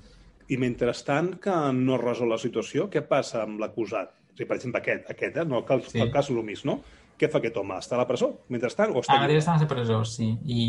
I 0.49 0.57
mentrestant 0.59 1.35
que 1.43 1.53
no 1.77 1.95
es 1.95 2.01
resol 2.01 2.33
la 2.33 2.39
situació, 2.41 2.89
què 2.91 3.03
passa 3.07 3.43
amb 3.43 3.61
l'acusat? 3.61 4.11
O 4.33 4.33
sigui, 4.33 4.49
per 4.49 4.57
exemple, 4.57 4.81
aquest, 4.81 5.05
aquest 5.13 5.37
eh? 5.37 5.45
no, 5.45 5.61
el, 5.61 5.67
cas, 5.67 5.85
sí. 5.91 6.01
el 6.01 6.11
cas 6.11 6.31
Loomis, 6.33 6.65
no? 6.65 6.79
Què 7.19 7.29
fa 7.29 7.39
aquest 7.39 7.57
home? 7.61 7.77
Està 7.79 7.97
a 7.97 8.01
la 8.01 8.07
presó 8.09 8.31
mentrestant 8.53 8.93
o 8.93 9.01
està... 9.03 9.19
Ara 9.21 9.37
està 9.37 9.55
a 9.55 9.61
la 9.61 9.69
presó, 9.69 10.01
sí. 10.07 10.29
I, 10.45 10.63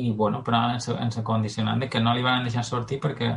i 0.00 0.10
bueno, 0.16 0.42
però 0.46 0.62
ens, 0.74 0.88
ens 0.92 1.20
condicionant 1.26 1.82
de 1.82 1.88
que 1.92 2.02
no 2.02 2.14
li 2.16 2.24
van 2.26 2.46
deixar 2.46 2.64
sortir 2.66 3.00
perquè 3.02 3.34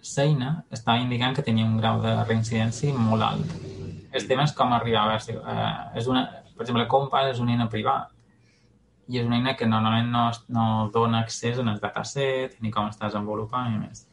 Seina 0.00 0.52
estava 0.70 1.02
indicant 1.02 1.34
que 1.34 1.42
tenia 1.42 1.66
un 1.66 1.78
grau 1.80 1.98
de 2.02 2.12
reincidència 2.22 2.94
molt 2.94 3.24
alt. 3.26 3.56
El 4.14 4.28
tema 4.28 4.44
és 4.46 4.54
com 4.56 4.70
arribar 4.72 5.04
a 5.04 5.16
veure 5.16 5.40
eh, 5.52 5.98
és 6.00 6.06
una, 6.08 6.22
per 6.54 6.64
exemple, 6.64 6.86
Compass 6.90 7.34
és 7.34 7.42
una 7.42 7.56
eina 7.56 7.66
privada 7.68 8.08
i 9.08 9.18
és 9.18 9.26
una 9.26 9.38
eina 9.40 9.56
que 9.56 9.66
normalment 9.66 10.10
no, 10.12 10.28
no 10.54 10.66
dona 10.94 11.22
accés 11.24 11.58
en 11.58 11.72
el 11.72 11.80
dataset 11.82 12.58
ni 12.62 12.70
com 12.70 12.88
està 12.88 13.08
desenvolupant 13.08 13.74
i 13.74 13.80
més. 13.80 14.04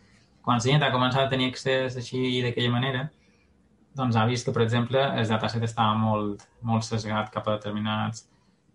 Quan 0.45 0.61
Seina 0.63 0.87
ha 0.87 0.93
començat 0.93 1.25
a 1.25 1.31
tenir 1.31 1.51
accés 1.51 1.97
així 1.99 2.41
d'aquella 2.45 2.73
manera, 2.73 3.05
doncs 3.95 4.17
ha 4.19 4.25
vist 4.27 4.47
que, 4.47 4.53
per 4.55 4.63
exemple, 4.65 5.01
el 5.19 5.27
dataset 5.29 5.63
estava 5.63 5.95
molt, 5.99 6.43
molt 6.67 6.83
sesgat 6.83 7.31
cap 7.33 7.47
a 7.47 7.57
determinats 7.57 8.27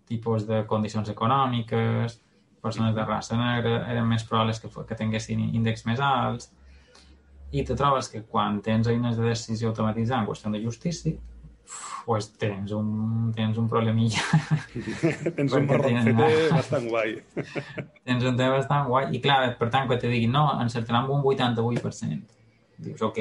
tipus 0.09 0.47
de 0.47 0.63
condicions 0.67 1.09
econòmiques, 1.09 2.17
persones 2.61 2.95
de 2.95 3.05
raça 3.05 3.37
negra 3.37 3.85
eren 3.89 4.09
més 4.09 4.25
probables 4.27 4.59
que, 4.61 4.69
que 4.69 4.97
tinguessin 4.97 5.43
índexs 5.49 5.85
més 5.87 6.01
alts, 6.03 6.51
i 7.51 7.63
te 7.67 7.75
trobes 7.75 8.07
que 8.11 8.23
quan 8.23 8.61
tens 8.63 8.87
eines 8.87 9.17
de 9.19 9.27
decisió 9.27 9.71
automatitzada 9.71 10.21
en 10.21 10.27
qüestió 10.29 10.51
de 10.51 10.61
justícia, 10.63 11.13
pues 12.05 12.31
tens 12.39 12.71
un, 12.75 13.31
tens 13.35 13.57
un 13.57 13.67
problemilla. 13.69 14.21
tens 15.37 15.53
un 15.53 15.67
marrón 15.67 16.11
bastant 16.51 16.87
guai. 16.89 17.17
tens 18.07 18.23
un 18.25 18.37
tema 18.39 18.57
bastant 18.57 18.87
guai. 18.89 19.09
I 19.15 19.21
clar, 19.23 19.41
per 19.59 19.69
tant, 19.69 19.87
quan 19.89 19.99
te 20.01 20.09
diguin 20.11 20.33
no, 20.33 20.47
encertarà 20.63 21.03
amb 21.03 21.13
un 21.13 21.23
88%. 21.23 22.39
Dius, 22.81 23.03
ok, 23.05 23.19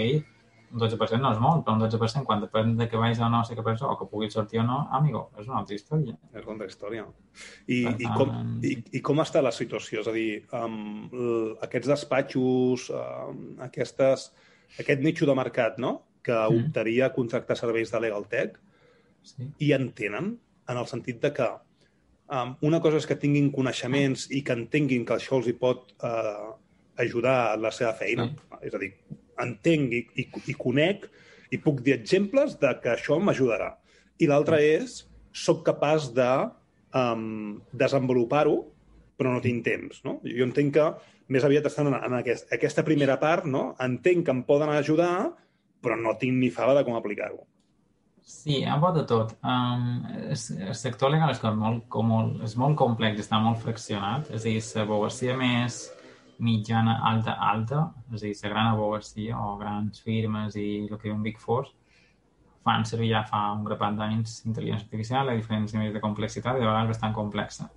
un 0.70 0.78
12% 0.78 1.18
no 1.18 1.30
és 1.34 1.40
molt, 1.42 1.64
però 1.66 1.74
un 1.74 1.82
12% 1.82 2.26
quan 2.26 2.42
depèn 2.44 2.76
de 2.78 2.86
que 2.90 2.98
vagis 3.00 3.20
o 3.22 3.28
no 3.30 3.40
a 3.40 3.46
ser 3.46 3.56
que 3.58 3.62
o 3.62 3.96
que 3.98 4.06
puguis 4.10 4.34
sortir 4.34 4.60
o 4.60 4.64
no, 4.64 4.78
amigo, 4.92 5.30
és 5.38 5.48
una 5.48 5.58
altra 5.60 5.74
història. 5.74 6.16
És 6.32 6.44
una 6.44 6.52
altra 6.52 6.68
història. 6.70 7.06
I, 7.66 7.80
tant... 7.84 8.00
i, 8.00 8.10
com, 8.16 8.60
i, 8.62 8.74
i 8.98 9.00
com 9.00 9.22
està 9.22 9.42
la 9.42 9.52
situació? 9.52 10.04
És 10.04 10.10
a 10.10 10.14
dir, 10.14 10.44
um, 10.54 11.56
aquests 11.66 11.90
despatxos, 11.90 12.86
um, 12.94 13.40
aquestes, 13.66 14.30
aquest 14.78 15.02
nicho 15.02 15.26
de 15.26 15.36
mercat, 15.38 15.80
no?, 15.82 15.96
que 16.22 16.36
mm. 16.36 16.66
optaria 16.66 17.08
a 17.08 17.14
contractar 17.14 17.56
serveis 17.56 17.90
de 17.90 18.00
Legal 18.04 18.26
Tech, 18.30 18.58
sí. 19.24 19.50
i 19.58 19.72
entenen 19.72 20.34
en 20.70 20.78
el 20.78 20.86
sentit 20.86 21.20
de 21.24 21.32
que 21.34 21.48
um, 22.30 22.54
una 22.68 22.80
cosa 22.84 23.00
és 23.00 23.08
que 23.08 23.18
tinguin 23.18 23.50
coneixements 23.54 24.28
i 24.30 24.44
que 24.46 24.54
entenguin 24.54 25.06
que 25.08 25.16
això 25.16 25.40
els 25.40 25.50
hi 25.50 25.56
pot 25.58 25.96
uh, 25.98 26.52
ajudar 27.00 27.36
a 27.48 27.56
la 27.58 27.72
seva 27.74 27.94
feina. 27.98 28.28
Sí. 28.30 28.60
És 28.68 28.76
a 28.76 28.82
dir, 28.82 28.92
entenc 29.43 29.95
i, 29.97 30.05
i, 30.22 30.26
i 30.53 30.57
conec 30.59 31.07
i 31.51 31.59
puc 31.62 31.82
dir 31.86 31.97
exemples 31.97 32.57
de 32.61 32.72
que 32.82 32.95
això 32.95 33.18
m'ajudarà. 33.18 33.72
I 34.20 34.28
l'altre 34.30 34.61
és, 34.62 35.01
sóc 35.32 35.64
capaç 35.66 36.11
de 36.14 36.30
um, 36.95 37.61
desenvolupar-ho, 37.72 38.59
però 39.18 39.34
no 39.34 39.43
tinc 39.45 39.64
temps. 39.66 40.03
No? 40.07 40.18
Jo 40.24 40.47
entenc 40.47 40.74
que 40.76 40.88
més 41.30 41.47
aviat 41.47 41.68
estan 41.70 41.91
en, 41.91 41.99
en 41.99 42.18
aquest, 42.20 42.49
aquesta 42.55 42.84
primera 42.86 43.18
part, 43.22 43.47
no? 43.47 43.70
entenc 43.82 44.26
que 44.26 44.34
em 44.34 44.43
poden 44.47 44.72
ajudar, 44.74 45.30
però 45.80 45.97
no 45.97 46.16
tinc 46.20 46.36
ni 46.38 46.51
fava 46.55 46.76
de 46.76 46.84
com 46.86 46.99
aplicar-ho. 46.99 47.45
Sí, 48.30 48.61
ha 48.62 48.76
pot 48.78 48.95
de 48.95 49.05
tot. 49.09 49.32
Um, 49.43 50.05
el 50.30 50.74
sector 50.78 51.11
legal 51.11 51.32
és 51.32 51.41
molt, 51.43 51.86
com 51.91 52.11
molt, 52.12 52.43
és 52.47 52.55
molt 52.61 52.76
complex, 52.78 53.24
està 53.24 53.41
molt 53.43 53.59
fraccionat. 53.62 54.28
És 54.30 54.45
a 54.45 54.47
dir, 54.47 54.61
l'advocacia 54.76 55.34
més 55.38 55.80
mitjana, 56.41 56.99
alta, 57.07 57.36
alta, 57.53 57.84
és 58.14 58.22
a 58.22 58.26
dir, 58.26 58.34
la 58.43 58.51
gran 58.55 58.70
abogacia 58.72 59.38
o 59.38 59.57
grans 59.61 60.01
firmes 60.05 60.57
i 60.57 60.86
el 60.86 60.99
que 60.99 61.12
un 61.12 61.22
Big 61.22 61.38
Four 61.38 61.68
fan 62.64 62.84
servir 62.84 63.11
ja 63.14 63.22
fa 63.28 63.51
un 63.55 63.64
grapat 63.64 63.97
d'anys 63.97 64.41
intel·ligència 64.49 64.86
artificial 64.86 65.28
a 65.28 65.36
diferents 65.36 65.72
nivells 65.74 65.95
de 65.97 66.03
complexitat 66.03 66.57
i 66.59 66.62
de 66.62 66.66
vegades 66.66 66.91
bastant 66.93 67.14
complexa. 67.16 67.70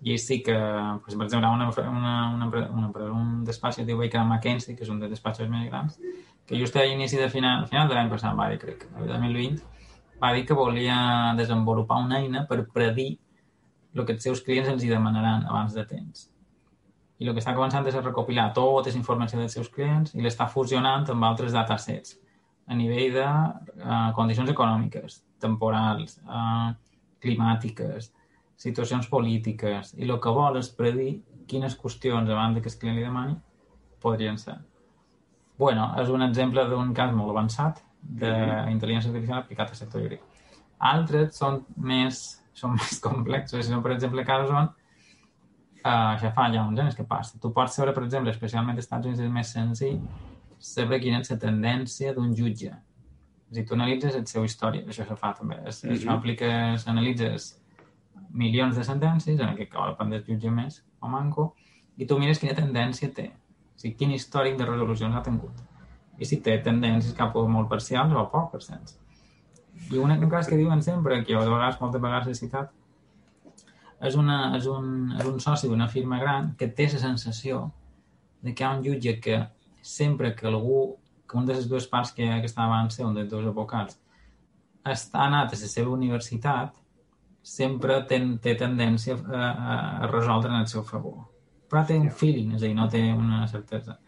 I 0.00 0.16
sí 0.18 0.40
que, 0.42 0.56
per 0.56 1.12
exemple, 1.12 1.50
una, 1.50 1.68
una, 1.68 2.14
una, 2.32 2.64
una, 2.72 3.10
un 3.12 3.44
despatx 3.44 3.80
que 3.80 3.84
diu 3.84 4.00
Baker 4.00 4.22
McKenzie, 4.24 4.74
que 4.76 4.86
és 4.86 4.90
un 4.90 4.98
dels 5.02 5.12
despatxos 5.12 5.50
més 5.52 5.68
grans, 5.68 5.98
que 6.48 6.58
just 6.58 6.76
a 6.76 6.86
l'inici 6.86 7.20
de 7.20 7.28
final, 7.30 7.66
final 7.68 7.90
de 7.90 7.98
l'any 7.98 8.10
passat, 8.10 8.34
va 8.38 8.48
dir, 8.50 8.58
crec, 8.62 8.88
el 8.96 9.12
2020, 9.12 9.60
va 10.22 10.32
dir 10.36 10.46
que 10.48 10.56
volia 10.56 10.96
desenvolupar 11.36 12.00
una 12.06 12.22
eina 12.24 12.46
per 12.48 12.64
predir 12.72 13.12
el 13.94 14.06
que 14.06 14.16
els 14.16 14.24
seus 14.24 14.42
clients 14.46 14.70
els 14.72 14.84
hi 14.84 14.90
demanaran 14.90 15.44
abans 15.50 15.76
de 15.76 15.84
temps 15.84 16.29
i 17.20 17.28
el 17.28 17.36
que 17.36 17.42
està 17.42 17.52
començant 17.54 17.86
és 17.86 17.96
a 17.96 18.02
recopilar 18.02 18.48
totes 18.56 18.94
les 18.94 18.98
informacions 18.98 19.42
dels 19.44 19.56
seus 19.58 19.68
clients 19.72 20.14
i 20.16 20.24
l'està 20.24 20.48
fusionant 20.48 21.04
amb 21.12 21.26
altres 21.28 21.52
datasets 21.52 22.16
a 22.70 22.76
nivell 22.78 23.12
de 23.16 23.26
uh, 23.26 24.10
condicions 24.16 24.48
econòmiques, 24.52 25.18
temporals, 25.42 26.16
uh, 26.24 26.70
climàtiques, 27.20 28.12
situacions 28.60 29.08
polítiques, 29.10 29.94
i 29.98 30.06
el 30.06 30.18
que 30.22 30.32
vol 30.36 30.58
és 30.60 30.70
predir 30.78 31.12
quines 31.50 31.74
qüestions 31.76 32.30
abans 32.30 32.60
que 32.62 32.70
el 32.70 32.78
client 32.80 32.98
li 32.98 33.06
demani 33.06 33.36
podrien 34.00 34.38
ser. 34.38 34.56
bueno, 35.58 35.90
és 36.00 36.08
un 36.08 36.22
exemple 36.22 36.62
d'un 36.64 36.94
cas 36.96 37.10
molt 37.12 37.34
avançat 37.34 37.82
d'intel·ligència 38.00 39.10
artificial 39.10 39.42
aplicat 39.42 39.68
al 39.68 39.76
sector 39.76 40.00
jurídic. 40.00 40.22
Altres 40.78 41.36
són 41.36 41.58
més, 41.76 42.40
són 42.54 42.72
més 42.78 43.00
complexos, 43.00 43.68
per 43.68 43.92
exemple, 43.92 44.24
casos 44.24 44.54
on 44.56 44.70
Uh, 45.80 46.12
això 46.14 46.28
fa 46.36 46.50
ja 46.52 46.66
uns 46.68 46.80
anys 46.82 46.96
que 46.98 47.06
passa. 47.08 47.38
Tu 47.40 47.50
pots 47.56 47.78
saber, 47.78 47.94
per 47.96 48.04
exemple, 48.04 48.32
especialment 48.34 48.76
als 48.76 48.84
Estats 48.84 49.08
Units 49.08 49.22
és 49.24 49.30
més 49.32 49.52
senzill, 49.54 50.00
saber 50.60 51.00
quina 51.00 51.22
és 51.22 51.30
la 51.32 51.38
tendència 51.40 52.12
d'un 52.16 52.34
jutge. 52.36 52.74
És 53.50 53.54
a 53.54 53.56
dir, 53.56 53.64
tu 53.66 53.74
analitzes 53.74 54.18
el 54.18 54.26
seu 54.28 54.44
història, 54.44 54.84
això 54.86 55.06
se 55.08 55.16
fa 55.16 55.32
també. 55.38 55.56
Es, 55.64 55.82
mm 55.82 55.88
-hmm. 55.88 55.96
Això 55.96 56.10
apliques, 56.18 56.86
analitzes 56.86 57.48
milions 58.30 58.76
de 58.76 58.84
sentències, 58.84 59.40
en 59.40 59.48
aquest 59.48 59.72
cas 59.72 59.90
depèn 59.90 60.10
del 60.10 60.24
jutge 60.26 60.50
més 60.50 60.84
o 61.00 61.08
manco, 61.08 61.54
i 61.96 62.06
tu 62.06 62.18
mires 62.18 62.38
quina 62.38 62.54
tendència 62.54 63.12
té. 63.14 63.26
O 63.76 63.78
sigui, 63.80 63.96
quin 63.96 64.10
històric 64.12 64.58
de 64.58 64.66
resolucions 64.66 65.16
ha 65.16 65.22
tingut. 65.22 65.52
I 66.18 66.24
si 66.24 66.40
té 66.44 66.58
tendències 66.58 67.14
cap 67.16 67.36
a 67.36 67.46
molt 67.48 67.68
parcials 67.68 68.12
o 68.12 68.26
poc 68.32 68.52
parcials. 68.52 68.98
I 69.90 69.98
un, 69.98 70.10
un 70.10 70.30
cas 70.30 70.46
que 70.46 70.56
diuen 70.56 70.82
sempre, 70.82 71.24
que 71.24 71.32
jo 71.32 71.40
de 71.40 71.50
vegades, 71.50 71.80
moltes 71.80 72.00
vegades 72.00 72.28
he 72.28 72.34
citat, 72.34 72.70
és, 74.00 74.16
una, 74.16 74.56
és, 74.56 74.66
un, 74.66 75.12
és 75.18 75.26
un 75.28 75.40
soci 75.40 75.68
d'una 75.68 75.88
firma 75.88 76.18
gran 76.20 76.54
que 76.58 76.70
té 76.72 76.88
la 76.92 77.00
sensació 77.02 77.66
de 78.40 78.54
que 78.54 78.64
hi 78.64 78.66
ha 78.66 78.74
un 78.76 78.84
jutge 78.84 79.18
que 79.20 79.40
sempre 79.82 80.34
que 80.34 80.46
algú, 80.48 80.96
que 81.28 81.36
un 81.36 81.46
de 81.46 81.54
les 81.54 81.68
dues 81.68 81.86
parts 81.86 82.12
que, 82.16 82.24
que 82.24 82.48
estava 82.48 82.68
abans 82.68 82.96
ser 82.96 83.06
un 83.06 83.14
dels 83.14 83.30
dos 83.30 83.46
advocats, 83.46 83.98
està 84.84 85.26
anat 85.26 85.52
a 85.52 85.58
la 85.60 85.72
seva 85.72 85.92
universitat, 85.92 86.76
sempre 87.42 88.00
ten, 88.08 88.38
té 88.38 88.54
tendència 88.56 89.16
a, 89.16 89.40
a, 89.40 89.74
a 90.04 90.08
resoldre 90.10 90.50
en 90.52 90.60
el 90.60 90.68
seu 90.68 90.84
favor. 90.84 91.26
Però 91.70 91.84
té 91.86 91.96
un 92.00 92.10
feeling, 92.10 92.54
és 92.56 92.64
a 92.64 92.66
dir, 92.66 92.76
no 92.76 92.88
té 92.90 93.02
una 93.12 93.46
certesa. 93.48 93.98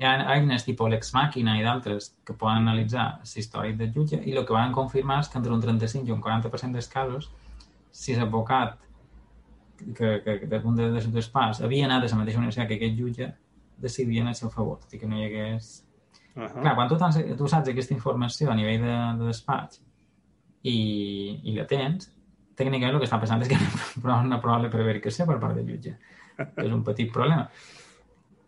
Hi 0.00 0.06
ha 0.08 0.14
eines 0.32 0.64
tipus 0.64 0.88
l'ex 0.88 1.10
màquina 1.12 1.58
i 1.58 1.64
d'altres 1.66 2.14
que 2.24 2.32
poden 2.32 2.62
analitzar 2.62 3.08
la 3.20 3.42
història 3.42 3.76
del 3.76 3.90
jutge 3.92 4.22
i 4.24 4.32
el 4.32 4.46
que 4.48 4.56
van 4.56 4.72
confirmar 4.72 5.18
és 5.20 5.28
que 5.28 5.36
entre 5.38 5.52
un 5.52 5.60
35 5.60 6.08
i 6.08 6.14
un 6.14 6.22
40% 6.24 6.78
dels 6.78 6.88
casos, 6.88 7.28
si 7.92 8.16
l'advocat 8.16 8.78
que, 9.96 10.22
que, 10.24 10.38
que 10.44 10.58
d'un 10.58 10.76
de 10.76 10.88
les 10.94 11.06
dues 11.10 11.28
parts 11.32 11.62
havia 11.64 11.86
anat 11.86 12.04
a 12.04 12.10
la 12.12 12.20
mateixa 12.22 12.40
universitat 12.40 12.68
que 12.68 12.78
aquest 12.78 12.98
jutge, 12.98 13.30
decidia 13.80 14.22
en 14.22 14.28
el 14.28 14.36
seu 14.36 14.50
favor, 14.52 14.78
tot 14.82 14.94
i 14.94 15.00
que 15.00 15.08
no 15.08 15.18
hi 15.18 15.26
hagués... 15.26 15.70
Uh 16.36 16.42
-huh. 16.44 16.60
Clar, 16.60 16.74
quan 16.74 16.88
tu, 16.88 16.96
tens, 16.96 17.18
tu 17.36 17.48
saps 17.48 17.68
aquesta 17.68 17.94
informació 17.94 18.50
a 18.50 18.54
nivell 18.54 18.82
de, 18.82 18.96
de 19.18 19.26
despatx 19.26 19.80
i, 20.62 21.40
i 21.42 21.54
la 21.56 21.66
tens, 21.66 22.10
tècnicament 22.54 22.94
el 22.94 23.00
que 23.00 23.08
està 23.08 23.20
passant 23.20 23.42
és 23.42 23.48
que 23.48 23.56
no 24.02 24.10
hi 24.10 24.12
ha 24.12 24.20
una 24.20 24.40
prova 24.40 24.62
de 24.62 24.70
prevaricació 24.70 25.26
per 25.26 25.38
part 25.40 25.54
del 25.54 25.66
jutge. 25.66 25.96
És 26.38 26.72
un 26.72 26.84
petit 26.84 27.12
problema. 27.12 27.48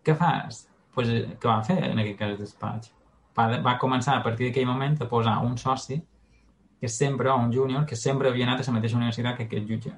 Què 0.04 0.14
fas? 0.14 0.68
Pues, 0.94 1.08
què 1.08 1.48
va 1.48 1.62
fer 1.62 1.78
en 1.90 1.98
aquest 1.98 2.18
cas 2.18 2.30
el 2.30 2.38
despatx? 2.38 2.92
Va, 3.38 3.58
va 3.62 3.78
començar 3.78 4.16
a 4.16 4.22
partir 4.22 4.46
d'aquell 4.46 4.66
moment 4.66 4.96
a 5.00 5.08
posar 5.08 5.38
un 5.44 5.56
soci 5.56 6.02
que 6.80 6.88
sempre, 6.88 7.30
o 7.30 7.36
un 7.36 7.52
júnior, 7.52 7.86
que 7.86 7.96
sempre 7.96 8.28
havia 8.28 8.46
anat 8.46 8.60
a 8.60 8.70
la 8.70 8.78
mateixa 8.78 8.96
universitat 8.96 9.36
que 9.36 9.44
aquest 9.44 9.68
jutge 9.68 9.92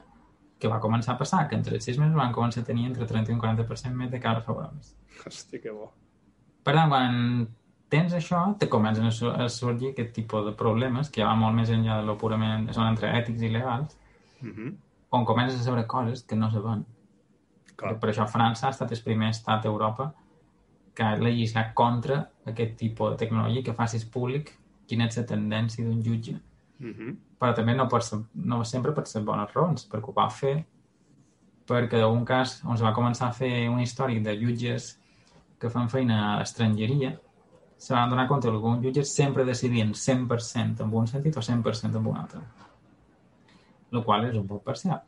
que 0.59 0.71
va 0.71 0.81
començar 0.81 1.15
a 1.15 1.21
passar? 1.21 1.43
Que 1.49 1.59
entre 1.59 1.77
els 1.79 1.85
sis 1.87 1.99
mesos 2.01 2.17
van 2.17 2.33
començar 2.33 2.63
a 2.63 2.69
tenir 2.69 2.87
entre 2.89 3.07
30 3.11 3.33
i 3.33 3.35
un 3.35 3.43
40% 3.43 3.99
més 3.99 4.11
de 4.13 4.21
casos 4.23 4.47
favorables. 4.47 4.95
Hòstia, 5.27 5.61
que 5.61 5.75
bo. 5.75 5.91
Per 6.65 6.75
tant, 6.77 6.89
quan 6.93 7.19
tens 7.93 8.15
això, 8.17 8.41
te 8.59 8.69
comencen 8.73 9.11
a 9.11 9.49
sorgir 9.53 9.93
aquest 9.93 10.15
tipus 10.17 10.47
de 10.47 10.55
problemes 10.59 11.11
que 11.11 11.23
ja 11.23 11.29
va 11.29 11.37
molt 11.39 11.57
més 11.59 11.71
enllà 11.75 12.01
de 12.01 12.09
lo 12.09 12.17
purament... 12.21 12.71
són 12.73 12.89
entre 12.89 13.13
ètics 13.21 13.43
i 13.43 13.53
legals, 13.53 13.99
mm 14.41 14.51
-hmm. 14.51 14.75
on 15.11 15.25
comences 15.25 15.61
a 15.61 15.65
saber 15.65 15.87
coses 15.87 16.23
que 16.23 16.37
no 16.37 16.51
saben. 16.51 16.87
Clar. 17.77 17.99
Per 18.01 18.11
això 18.11 18.27
França 18.31 18.67
ha 18.67 18.71
estat 18.71 18.93
el 18.93 19.03
primer 19.03 19.29
estat 19.31 19.63
d'Europa 19.63 20.15
que 20.95 21.03
ha 21.03 21.17
legislat 21.17 21.75
contra 21.75 22.31
aquest 22.47 22.77
tipus 22.77 23.11
de 23.11 23.17
tecnologia 23.17 23.63
que 23.63 23.75
facis 23.75 24.05
públic 24.05 24.53
quina 24.87 25.07
és 25.07 25.17
la 25.17 25.27
tendència 25.27 25.85
d'un 25.85 26.03
jutge. 26.03 26.41
Mm 26.79 26.93
-hmm 26.93 27.34
però 27.45 27.53
també 27.53 27.75
no, 27.77 27.85
per 27.93 28.01
ser, 28.01 28.23
no 28.49 28.63
sempre 28.65 28.95
per 28.97 29.05
ser 29.05 29.21
bones 29.21 29.51
raons, 29.53 29.85
perquè 29.93 30.09
ho 30.09 30.17
va 30.17 30.31
fer 30.33 30.55
perquè 31.69 32.01
d'un 32.01 32.25
cas 32.29 32.59
on 32.65 32.73
es 32.79 32.85
va 32.85 32.95
començar 32.97 33.29
a 33.29 33.37
fer 33.37 33.69
un 33.69 33.83
històric 33.85 34.23
de 34.25 34.33
jutges 34.41 34.95
que 35.61 35.69
fan 35.73 35.91
feina 35.93 36.17
a 36.23 36.31
l'estrangeria, 36.39 37.11
se 37.77 37.93
van 37.93 38.09
donar 38.09 38.27
compte 38.29 38.49
que 38.49 38.55
alguns 38.55 38.81
jutges 38.85 39.13
sempre 39.13 39.45
decidien 39.45 39.93
100% 39.93 40.81
en 40.85 40.97
un 41.03 41.07
sentit 41.09 41.37
o 41.37 41.45
100% 41.45 42.01
en 42.01 42.07
un 42.07 42.17
altre. 42.17 42.41
El 43.93 44.03
qual 44.05 44.25
és 44.31 44.41
un 44.41 44.49
poc 44.49 44.65
parcial. 44.65 45.05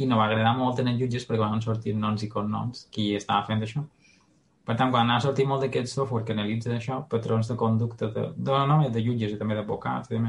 I 0.00 0.08
no 0.08 0.16
va 0.16 0.30
agradar 0.30 0.56
molt 0.56 0.80
en 0.80 0.88
els 0.94 1.00
jutges 1.00 1.28
perquè 1.28 1.44
van 1.44 1.64
sortir 1.64 1.94
noms 1.96 2.24
i 2.24 2.32
cognoms 2.32 2.86
qui 2.92 3.10
estava 3.20 3.44
fent 3.48 3.68
això. 3.68 3.84
Per 4.66 4.74
tant, 4.80 4.90
quan 4.90 5.12
ha 5.12 5.20
sortit 5.20 5.46
molt 5.48 5.62
d'aquest 5.62 5.92
software 5.92 6.24
que 6.24 6.32
analitza 6.32 6.72
això, 6.74 7.02
patrons 7.08 7.52
de 7.52 7.56
conducta 7.56 8.08
de, 8.08 8.30
de, 8.34 8.52
no 8.52 8.66
només 8.66 8.92
de 8.92 9.04
jutges 9.04 9.36
i 9.36 9.40
també 9.40 9.60
d'advocats 9.60 10.10
i 10.10 10.16
de 10.16 10.24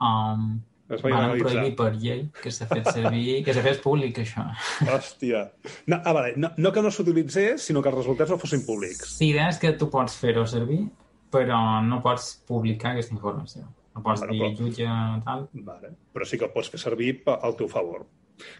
um, 0.00 0.50
van 0.88 1.34
prohibir 1.38 1.74
per 1.76 1.90
llei 1.96 2.22
que 2.42 2.50
s'ha 2.54 2.68
fet 2.70 2.88
servir, 2.96 3.42
que 3.44 3.54
s'ha 3.54 3.64
fet 3.64 3.82
públic, 3.84 4.22
això. 4.24 4.46
Hòstia. 4.88 5.44
No, 5.86 5.98
ah, 6.00 6.14
vale. 6.16 6.32
no, 6.36 6.52
no 6.56 6.72
que 6.72 6.84
no 6.84 6.92
s'utilitzés, 6.94 7.66
sinó 7.68 7.82
que 7.84 7.92
els 7.92 7.98
resultats 8.00 8.32
no 8.32 8.38
fossin 8.40 8.64
públics. 8.66 9.18
Sí, 9.18 9.32
és 9.36 9.60
que 9.60 9.74
tu 9.76 9.90
pots 9.92 10.16
fer-ho 10.20 10.46
servir, 10.48 10.86
però 11.32 11.82
no 11.84 12.00
pots 12.04 12.30
publicar 12.48 12.94
aquesta 12.94 13.14
informació. 13.16 13.66
No 13.94 14.04
pots 14.04 14.22
bueno, 14.22 14.32
dir 14.32 14.44
però... 14.46 14.54
jutge 14.62 14.86
tal. 15.26 15.48
Vale. 15.66 15.92
Però 16.14 16.28
sí 16.28 16.40
que 16.40 16.48
pots 16.54 16.72
fer 16.72 16.80
servir 16.80 17.18
al 17.34 17.58
teu 17.58 17.68
favor. 17.68 18.06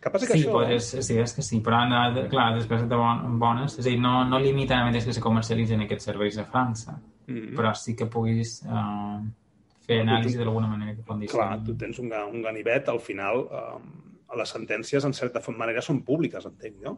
Que 0.03 0.11
passa 0.11 0.27
que 0.27 0.35
sí, 0.35 0.43
això... 0.43 0.53
Pues, 0.57 0.91
sí, 1.07 1.17
és 1.23 1.35
que 1.37 1.45
sí, 1.47 1.61
però 1.65 1.85
clar, 2.31 2.49
després 2.57 2.83
de 2.91 2.99
bones, 3.41 3.79
és 3.79 3.85
a 3.87 3.89
dir, 3.89 3.99
no, 4.03 4.25
no 4.27 4.41
limita 4.43 4.81
a 4.83 4.89
més 4.91 5.07
que 5.07 5.15
se 5.15 5.23
comercialitzen 5.23 5.85
aquests 5.87 6.11
serveis 6.11 6.39
a 6.39 6.45
França, 6.45 6.99
mm 6.99 7.37
-hmm. 7.37 7.55
però 7.57 7.75
sí 7.75 7.95
que 7.95 8.07
puguis 8.07 8.65
uh, 8.67 9.23
fer 9.89 10.03
anàlisi 10.05 10.39
d'alguna 10.41 10.69
manera 10.71 10.95
que 10.97 11.05
condicioni. 11.07 11.41
Clar, 11.41 11.63
tu 11.65 11.77
tens 11.81 11.99
un, 12.03 12.13
un 12.13 12.43
ganivet, 12.45 12.91
al 12.93 13.01
final, 13.01 13.47
eh, 13.49 14.09
les 14.39 14.53
sentències, 14.57 15.05
en 15.09 15.17
certa 15.17 15.43
manera, 15.57 15.85
són 15.85 16.03
públiques, 16.05 16.45
entenc, 16.47 16.81
no? 16.85 16.95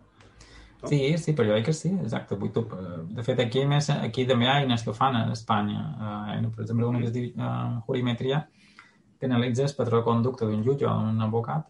no? 0.83 0.91
Sí, 0.91 1.01
sí, 1.23 1.35
però 1.37 1.51
jo 1.51 1.59
crec 1.59 1.71
que 1.71 1.77
sí, 1.77 1.93
exacte. 2.03 2.39
Vull 2.41 2.53
tu, 2.55 2.65
de 3.17 3.27
fet, 3.27 3.43
aquí, 3.47 3.65
més, 3.71 3.91
aquí 3.95 4.27
també 4.29 4.49
hi 4.49 4.53
ha 4.53 4.61
eines 4.65 4.87
que 4.87 4.97
fan 4.97 5.19
a 5.19 5.27
Espanya. 5.33 5.85
Eh, 6.37 6.41
per 6.49 6.67
exemple, 6.67 6.89
una 6.91 7.03
que 7.03 7.11
es 7.11 7.15
diu 7.17 7.29
eh, 7.31 7.83
jurimetria, 7.87 8.47
que 9.21 9.29
analitza 9.29 9.69
el 9.69 9.77
patró 9.77 10.01
de 10.01 10.09
conducta 10.09 10.49
d'un 10.49 10.65
jutge 10.65 10.89
o 10.89 10.97
d'un 11.05 11.21
advocat 11.27 11.69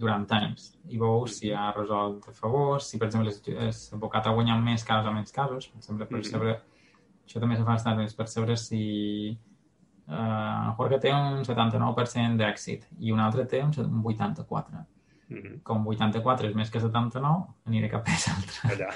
durant 0.00 0.26
anys 0.34 0.70
i 0.90 0.98
veus 0.98 1.36
si 1.38 1.52
ha 1.54 1.70
resolt 1.74 2.28
a 2.30 2.34
favor, 2.34 2.80
si, 2.82 2.98
per 2.98 3.08
exemple, 3.08 3.30
l'advocat 3.30 4.26
ha 4.26 4.34
guanyat 4.34 4.62
més 4.64 4.84
casos 4.86 5.10
o 5.10 5.14
menys 5.14 5.34
casos, 5.34 5.68
per 5.70 5.78
exemple, 5.82 6.06
per 6.06 6.18
mm 6.18 6.22
-hmm. 6.22 6.30
saber... 6.30 6.60
Això 7.30 7.38
també 7.38 7.56
se 7.56 7.64
fa 7.64 7.74
estar 7.76 7.94
per 8.16 8.26
saber 8.26 8.56
si 8.58 9.38
Uh, 10.10 10.72
Jorge 10.74 10.96
té 11.04 11.10
un 11.14 11.44
79% 11.46 12.40
d'èxit 12.40 12.88
i 12.98 13.12
un 13.14 13.20
altre 13.22 13.44
té 13.46 13.60
un 13.62 13.70
84%. 13.70 14.86
Mm 15.30 15.36
-hmm. 15.38 15.62
Com 15.62 15.86
84 15.86 16.48
és 16.48 16.54
més 16.54 16.70
que 16.70 16.80
79, 16.80 17.44
aniré 17.66 17.88
cap 17.88 18.06
a 18.06 18.10
l'altre. 18.10 18.58
Allà. 18.70 18.90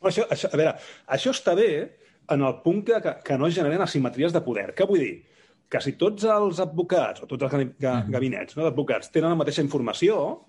Però 0.00 0.08
això, 0.10 0.26
això, 0.28 0.48
a 0.52 0.56
veure, 0.56 0.74
això 1.06 1.30
està 1.30 1.54
bé 1.54 1.92
en 2.28 2.42
el 2.42 2.54
punt 2.64 2.84
que, 2.84 3.00
que, 3.00 3.14
que 3.24 3.38
no 3.38 3.46
es 3.46 3.54
generen 3.54 3.80
asimetries 3.80 4.32
de 4.32 4.40
poder. 4.40 4.74
Què 4.74 4.86
vull 4.88 4.98
dir? 4.98 5.24
Que 5.68 5.80
si 5.80 5.92
tots 5.92 6.24
els 6.24 6.60
advocats 6.60 7.22
o 7.22 7.26
tots 7.26 7.42
els 7.42 7.52
mm 7.52 7.74
-hmm. 7.78 8.10
gabinets 8.10 8.56
no, 8.56 8.64
d'advocats 8.64 9.10
tenen 9.10 9.30
la 9.30 9.36
mateixa 9.36 9.62
informació, 9.62 10.44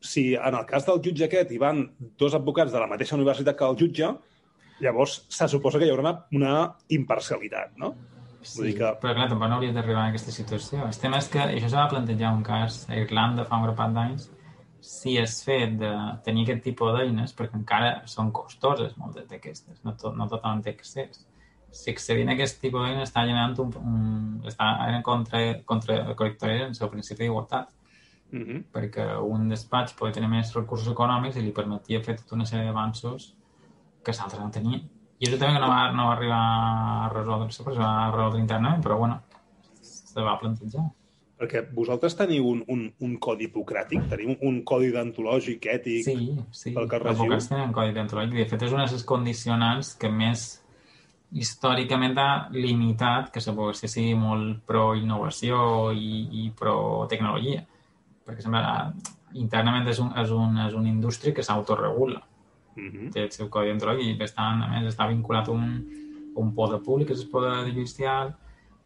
si 0.00 0.34
en 0.34 0.54
el 0.54 0.66
cas 0.66 0.86
del 0.86 1.00
jutge 1.00 1.24
aquest 1.24 1.50
hi 1.50 1.58
van 1.58 1.94
dos 2.18 2.34
advocats 2.34 2.72
de 2.72 2.78
la 2.78 2.86
mateixa 2.86 3.14
universitat 3.14 3.56
que 3.56 3.64
el 3.64 3.76
jutge, 3.76 4.14
llavors 4.80 5.26
se 5.28 5.48
suposa 5.48 5.78
que 5.78 5.86
hi 5.86 5.90
haurà 5.90 6.00
una, 6.00 6.26
una 6.32 6.76
imparcialitat, 6.88 7.76
no? 7.76 7.94
Sí, 7.94 8.11
Vull 8.42 8.68
dir 8.68 8.76
que... 8.78 8.92
però 9.00 9.14
clar, 9.16 9.28
tampoc 9.30 9.48
no 9.48 9.58
hauria 9.58 9.74
d'arribar 9.76 10.04
a 10.04 10.12
aquesta 10.12 10.34
situació. 10.34 10.84
El 10.86 11.00
tema 11.02 11.18
és 11.22 11.28
que 11.32 11.42
això 11.44 11.68
s'ha 11.70 11.84
de 11.84 11.92
plantejar 11.94 12.32
un 12.36 12.42
cas 12.46 12.84
a 12.90 12.98
Irlanda 12.98 13.44
fa 13.48 13.60
un 13.60 13.68
grapat 13.68 13.94
d'anys 13.96 14.30
si 14.82 15.14
és 15.20 15.36
fet 15.46 15.76
de 15.78 15.90
tenir 16.26 16.42
aquest 16.44 16.64
tipus 16.64 16.90
d'eines, 16.96 17.32
perquè 17.38 17.54
encara 17.54 17.92
són 18.10 18.32
costoses 18.34 18.96
moltes 18.98 19.28
d'aquestes, 19.30 19.78
no, 19.86 19.94
tot, 19.98 20.16
no 20.18 20.26
tothom 20.30 20.62
té 20.64 20.74
accés. 20.74 21.20
Si 21.72 21.92
accedint 21.92 22.32
a 22.32 22.34
aquest 22.34 22.58
tipus 22.60 22.82
d'eines 22.82 23.06
està 23.06 23.22
generant 23.28 23.54
un, 23.62 23.70
un, 23.78 24.00
està 24.50 24.72
en 24.90 25.04
contra, 25.06 25.42
contra 25.70 25.98
en 26.66 26.74
el 26.74 26.90
principi 26.96 27.22
d'igualtat, 27.22 27.70
mm 28.32 28.42
-hmm. 28.42 28.64
perquè 28.74 29.06
un 29.22 29.48
despatx 29.48 29.94
pot 29.94 30.12
tenir 30.12 30.28
més 30.28 30.52
recursos 30.54 30.90
econòmics 30.90 31.36
i 31.36 31.42
li 31.46 31.52
permetia 31.52 32.02
fer 32.02 32.16
tota 32.16 32.34
una 32.34 32.44
sèrie 32.44 32.66
d'avanços 32.66 33.34
que 34.02 34.12
l'altre 34.12 34.40
no 34.40 34.50
tenia. 34.50 34.80
I 35.22 35.28
això 35.28 35.38
també 35.38 35.54
que 35.54 35.62
no 35.62 35.68
va, 35.70 35.82
no 35.94 36.08
va 36.08 36.14
arribar 36.16 36.40
a 37.06 37.10
resoldre-se, 37.12 37.62
però 37.62 37.76
va 37.78 38.10
resoldre 38.10 38.40
internament, 38.42 38.80
però 38.82 38.96
bueno, 38.98 39.20
se 39.82 40.24
va 40.26 40.34
plantejar. 40.40 40.88
Perquè 41.38 41.60
vosaltres 41.74 42.16
teniu 42.18 42.48
un, 42.50 42.64
un, 42.74 42.80
un 43.06 43.12
codi 43.22 43.46
hipocràtic, 43.46 44.08
teniu 44.10 44.34
un 44.48 44.56
codi 44.66 44.90
d'antològic, 44.94 45.68
ètic, 45.76 46.08
sí, 46.08 46.16
sí. 46.50 46.72
pel 46.74 46.90
que 46.90 47.00
regiu. 47.02 47.30
Sí, 47.36 47.46
sí, 47.46 47.52
tenen 47.54 47.76
codi 47.76 47.94
d'antològic. 47.94 48.34
De 48.40 48.48
fet, 48.50 48.66
és 48.66 48.74
una 48.74 48.88
de 48.88 48.96
les 48.98 49.06
condicionants 49.12 49.92
que 50.02 50.10
més 50.10 50.44
històricament 51.38 52.18
ha 52.18 52.28
limitat 52.54 53.30
que 53.30 53.44
l'advocacia 53.46 53.90
sigui 53.94 54.18
molt 54.18 54.66
pro-innovació 54.66 55.62
i, 55.94 56.26
i 56.42 56.50
pro-tecnologia. 56.58 57.62
Perquè 58.26 58.42
sembla, 58.42 58.90
internament 59.38 59.86
és, 59.94 60.02
un, 60.02 60.10
és, 60.18 60.34
un, 60.34 60.58
és 60.66 60.74
una 60.82 60.90
indústria 60.90 61.34
que 61.34 61.46
s'autoregula 61.46 62.24
Mm 62.76 62.88
-hmm. 62.88 63.12
Té 63.12 63.22
el 63.22 63.30
seu 63.32 63.48
codi 63.48 63.68
d'entroi 63.68 64.02
i 64.10 64.16
bastant, 64.18 64.62
a 64.62 64.68
més, 64.68 64.94
està 64.94 65.08
vinculat 65.08 65.48
a 65.48 65.52
un, 65.52 65.84
a 66.36 66.40
un 66.40 66.54
poder 66.54 66.80
públic, 66.82 67.08
que 67.08 67.14
és 67.14 67.22
el 67.22 67.30
poder 67.30 67.72
judicial, 67.72 68.34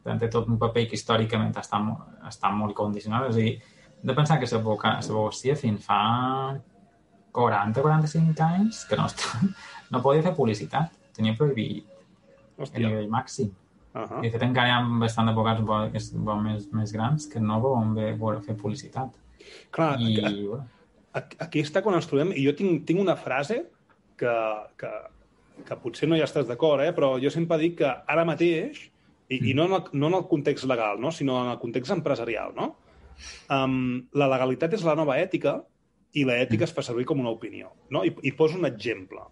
tant 0.02 0.18
té 0.18 0.28
tot 0.28 0.48
un 0.48 0.58
paper 0.58 0.86
que 0.88 0.94
històricament 0.94 1.54
està, 1.56 1.80
està 2.28 2.50
molt 2.54 2.74
condicionat. 2.74 3.30
És 3.30 3.36
a 3.36 3.38
dir, 3.38 3.60
de 4.02 4.14
pensar 4.14 4.38
que 4.38 4.46
l'advocacia 4.46 5.56
fins 5.56 5.84
fa 5.84 6.00
40-45 7.36 8.40
anys 8.40 8.84
que 8.88 8.96
no, 8.96 9.06
està, 9.10 9.42
no 9.92 10.02
podia 10.02 10.22
fer 10.22 10.34
publicitat. 10.36 10.92
Tenia 11.16 11.36
prohibit 11.36 11.86
Hòstia. 12.58 12.76
a 12.76 12.88
nivell 12.88 13.10
màxim. 13.10 13.52
Uh 13.96 14.02
-huh. 14.02 14.18
I 14.20 14.28
de 14.28 14.30
fet 14.30 14.42
encara 14.42 14.68
hi 14.68 14.72
ha 14.72 14.80
bastant 15.00 15.26
d'advocats 15.26 16.12
més, 16.42 16.72
més 16.72 16.92
grans 16.92 17.26
que 17.26 17.40
no 17.40 17.60
volen 17.60 17.94
veure 17.94 18.42
fer 18.42 18.56
publicitat. 18.56 19.08
Clar, 19.70 20.00
I, 20.00 20.20
aquí, 20.20 20.46
bueno. 20.46 20.66
aquí 21.38 21.60
està 21.60 21.82
quan 21.82 21.94
ens 21.94 22.06
trobem, 22.06 22.32
i 22.32 22.44
jo 22.44 22.52
tinc, 22.52 22.84
tinc 22.84 23.00
una 23.00 23.16
frase 23.16 23.64
que, 24.20 24.34
que, 24.80 24.90
que 25.68 25.78
potser 25.82 26.08
no 26.08 26.18
hi 26.18 26.24
estàs 26.24 26.48
d'acord, 26.48 26.84
eh? 26.84 26.92
però 26.96 27.14
jo 27.22 27.32
sempre 27.32 27.58
dic 27.62 27.78
que 27.82 27.88
ara 27.90 28.26
mateix 28.28 28.82
i, 29.28 29.38
mm. 29.38 29.46
i 29.50 29.54
no, 29.58 29.68
en 29.68 29.78
el, 29.78 29.86
no 29.92 30.10
en 30.10 30.18
el 30.20 30.26
context 30.30 30.68
legal, 30.70 31.00
no? 31.00 31.12
sinó 31.12 31.42
en 31.44 31.52
el 31.54 31.60
context 31.62 31.94
empresarial. 31.94 32.54
No? 32.56 32.72
Um, 33.52 34.06
la 34.16 34.30
legalitat 34.32 34.76
és 34.76 34.84
la 34.86 34.96
nova 34.98 35.18
ètica 35.22 35.58
i 36.16 36.24
l'ètica 36.24 36.64
mm. 36.64 36.68
es 36.68 36.74
fa 36.76 36.84
servir 36.86 37.06
com 37.08 37.22
una 37.22 37.34
opinió. 37.34 37.72
No? 37.90 38.04
I, 38.04 38.14
I 38.28 38.34
poso 38.38 38.58
un 38.58 38.68
exemple. 38.68 39.22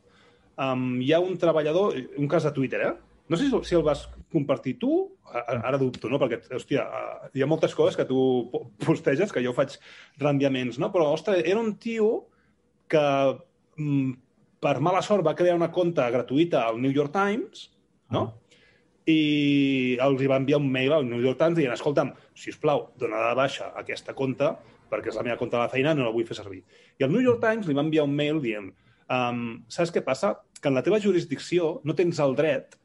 Um, 0.60 1.00
hi 1.02 1.12
ha 1.14 1.22
un 1.22 1.36
treballador, 1.40 1.96
un 2.20 2.30
cas 2.30 2.46
de 2.46 2.54
Twitter, 2.54 2.84
eh? 2.86 2.94
No 3.28 3.38
sé 3.40 3.48
si 3.48 3.74
el 3.74 3.82
vas 3.82 4.02
compartir 4.30 4.74
tu, 4.78 4.90
ara 5.32 5.78
dubto, 5.80 6.10
no? 6.12 6.18
Perquè, 6.20 6.42
hòstia, 6.58 6.84
hi 7.32 7.42
ha 7.42 7.48
moltes 7.48 7.72
coses 7.74 7.96
que 7.96 8.04
tu 8.04 8.18
posteges 8.84 9.32
que 9.32 9.42
jo 9.44 9.54
faig 9.56 9.78
reenviaments, 10.20 10.78
no? 10.82 10.90
Però, 10.92 11.08
ostres, 11.16 11.40
era 11.40 11.62
un 11.62 11.72
tio 11.80 12.10
que 12.92 13.00
mm, 13.80 14.12
per 14.64 14.78
mala 14.80 15.04
sort 15.04 15.26
va 15.26 15.36
crear 15.36 15.58
una 15.58 15.70
compte 15.72 16.04
gratuïta 16.16 16.64
al 16.64 16.80
New 16.80 16.92
York 16.94 17.12
Times, 17.12 17.68
no? 18.16 18.24
Ah 18.24 18.44
i 19.10 19.96
els 20.00 20.22
hi 20.22 20.28
va 20.30 20.38
enviar 20.40 20.60
un 20.60 20.70
mail 20.72 20.94
al 20.96 21.04
New 21.08 21.20
York 21.20 21.38
Times 21.40 21.58
dient, 21.58 21.72
escolta'm, 21.74 22.14
si 22.34 22.52
us 22.54 22.60
plau, 22.60 22.86
dona 23.00 23.20
de 23.28 23.34
baixa 23.36 23.70
aquesta 23.80 24.14
compte 24.16 24.48
perquè 24.90 25.10
és 25.10 25.18
la 25.18 25.24
meva 25.26 25.36
compte 25.40 25.56
de 25.56 25.62
la 25.62 25.72
feina, 25.72 25.94
no 25.96 26.06
la 26.06 26.12
vull 26.14 26.26
fer 26.28 26.36
servir. 26.38 26.62
I 27.00 27.06
el 27.06 27.12
New 27.12 27.22
York 27.24 27.42
Times 27.42 27.66
li 27.66 27.74
va 27.76 27.82
enviar 27.84 28.04
un 28.06 28.14
mail 28.14 28.40
dient 28.44 28.70
um, 29.10 29.44
saps 29.68 29.92
què 29.92 30.04
passa? 30.06 30.34
Que 30.60 30.70
en 30.70 30.78
la 30.78 30.84
teva 30.86 31.00
jurisdicció 31.02 31.78
no 31.84 31.96
tens 31.98 32.20
el 32.22 32.36
dret 32.38 32.78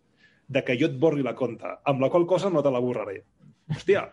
de 0.50 0.64
que 0.66 0.76
jo 0.80 0.90
et 0.90 0.98
borri 1.00 1.24
la 1.24 1.36
compte, 1.38 1.70
amb 1.86 2.02
la 2.02 2.10
qual 2.10 2.26
cosa 2.28 2.50
no 2.50 2.64
te 2.66 2.72
la 2.74 2.82
borraré. 2.82 3.22
Hòstia, 3.70 4.08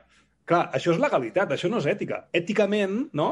clar, 0.47 0.67
això 0.77 0.93
és 0.93 1.01
legalitat, 1.01 1.55
això 1.57 1.71
no 1.73 1.81
és 1.81 1.89
ètica. 1.91 2.27
Èticament, 2.37 3.07
no? 3.17 3.31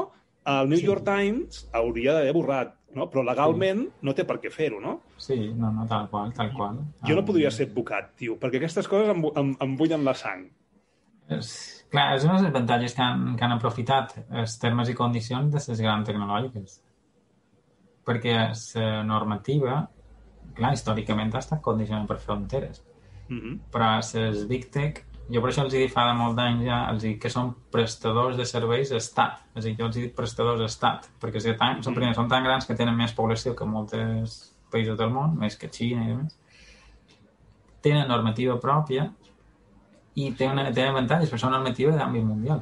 El 0.49 0.71
New 0.71 0.81
sí. 0.81 0.87
York 0.89 1.05
Times 1.05 1.67
hauria 1.77 2.17
d'haver 2.17 2.33
borrat 2.35 2.73
no? 2.95 3.07
però 3.11 3.23
legalment 3.27 3.81
sí. 3.83 4.03
no 4.07 4.13
té 4.17 4.25
per 4.27 4.37
què 4.43 4.51
fer-ho, 4.53 4.79
no? 4.81 4.97
Sí, 5.21 5.37
no, 5.53 5.71
no, 5.75 5.85
tal 5.89 6.09
qual, 6.11 6.33
tal 6.35 6.51
qual. 6.55 6.79
Jo 7.07 7.17
no 7.17 7.25
podria 7.27 7.51
ser 7.51 7.69
advocat, 7.69 8.13
tio, 8.19 8.37
perquè 8.41 8.61
aquestes 8.61 8.89
coses 8.91 9.11
em, 9.13 9.25
em, 9.41 9.51
em 9.65 9.75
bullen 9.79 10.05
la 10.07 10.15
sang. 10.17 10.45
És, 11.35 11.51
clar, 11.89 12.11
és 12.15 12.25
una 12.27 12.37
de 12.37 12.43
les 12.43 12.51
avantatges 12.53 12.95
que 12.95 13.05
han, 13.05 13.27
que 13.37 13.45
han 13.45 13.55
aprofitat 13.55 14.15
els 14.29 14.57
termes 14.61 14.91
i 14.91 14.97
condicions 14.97 15.53
de 15.53 15.61
les 15.71 15.81
grans 15.81 16.07
tecnològiques. 16.07 16.79
Perquè 18.05 18.35
la 18.37 18.89
normativa, 19.07 19.79
clar, 20.57 20.75
històricament 20.75 21.33
ha 21.33 21.41
estat 21.41 21.63
condicionada 21.65 22.07
per 22.11 22.19
fronteres. 22.21 22.83
Mm 23.27 23.39
-hmm. 23.39 23.59
Però 23.73 23.95
les 23.97 24.47
Big 24.47 24.69
Tech 24.71 25.03
jo 25.31 25.41
per 25.41 25.49
això 25.49 25.63
els 25.65 25.73
he 25.73 25.81
dit 25.85 25.93
fa 25.93 26.05
de 26.09 26.15
molt 26.19 26.35
d'anys 26.37 26.65
ja, 26.67 26.79
els 26.91 27.05
dic 27.05 27.17
que 27.23 27.31
són 27.33 27.51
prestadors 27.73 28.37
de 28.37 28.45
serveis 28.45 28.91
estat. 28.93 29.39
És 29.55 29.63
a 29.63 29.67
dir, 29.67 29.75
jo 29.79 29.87
els 29.87 29.97
he 29.97 30.03
dit 30.05 30.15
prestadors 30.17 30.61
estat, 30.67 31.09
perquè 31.21 31.41
si 31.41 31.55
tan, 31.57 31.81
són, 31.85 31.97
primer, 31.97 32.13
són 32.17 32.29
tan 32.29 32.45
grans 32.45 32.67
que 32.67 32.77
tenen 32.77 32.97
més 32.97 33.15
població 33.17 33.55
que 33.57 33.65
molts 33.65 33.95
països 34.71 34.97
del 34.99 35.13
món, 35.13 35.33
més 35.41 35.57
que 35.57 35.71
Xina 35.71 36.05
i 36.05 36.17
més. 36.19 36.37
Tenen 37.85 38.07
normativa 38.09 38.59
pròpia 38.61 39.09
i 40.15 40.29
tenen, 40.37 40.69
tenen 40.73 40.93
avantatges, 40.93 41.31
però 41.33 41.41
són 41.41 41.57
normativa 41.57 41.95
d'àmbit 41.97 42.25
mundial. 42.25 42.61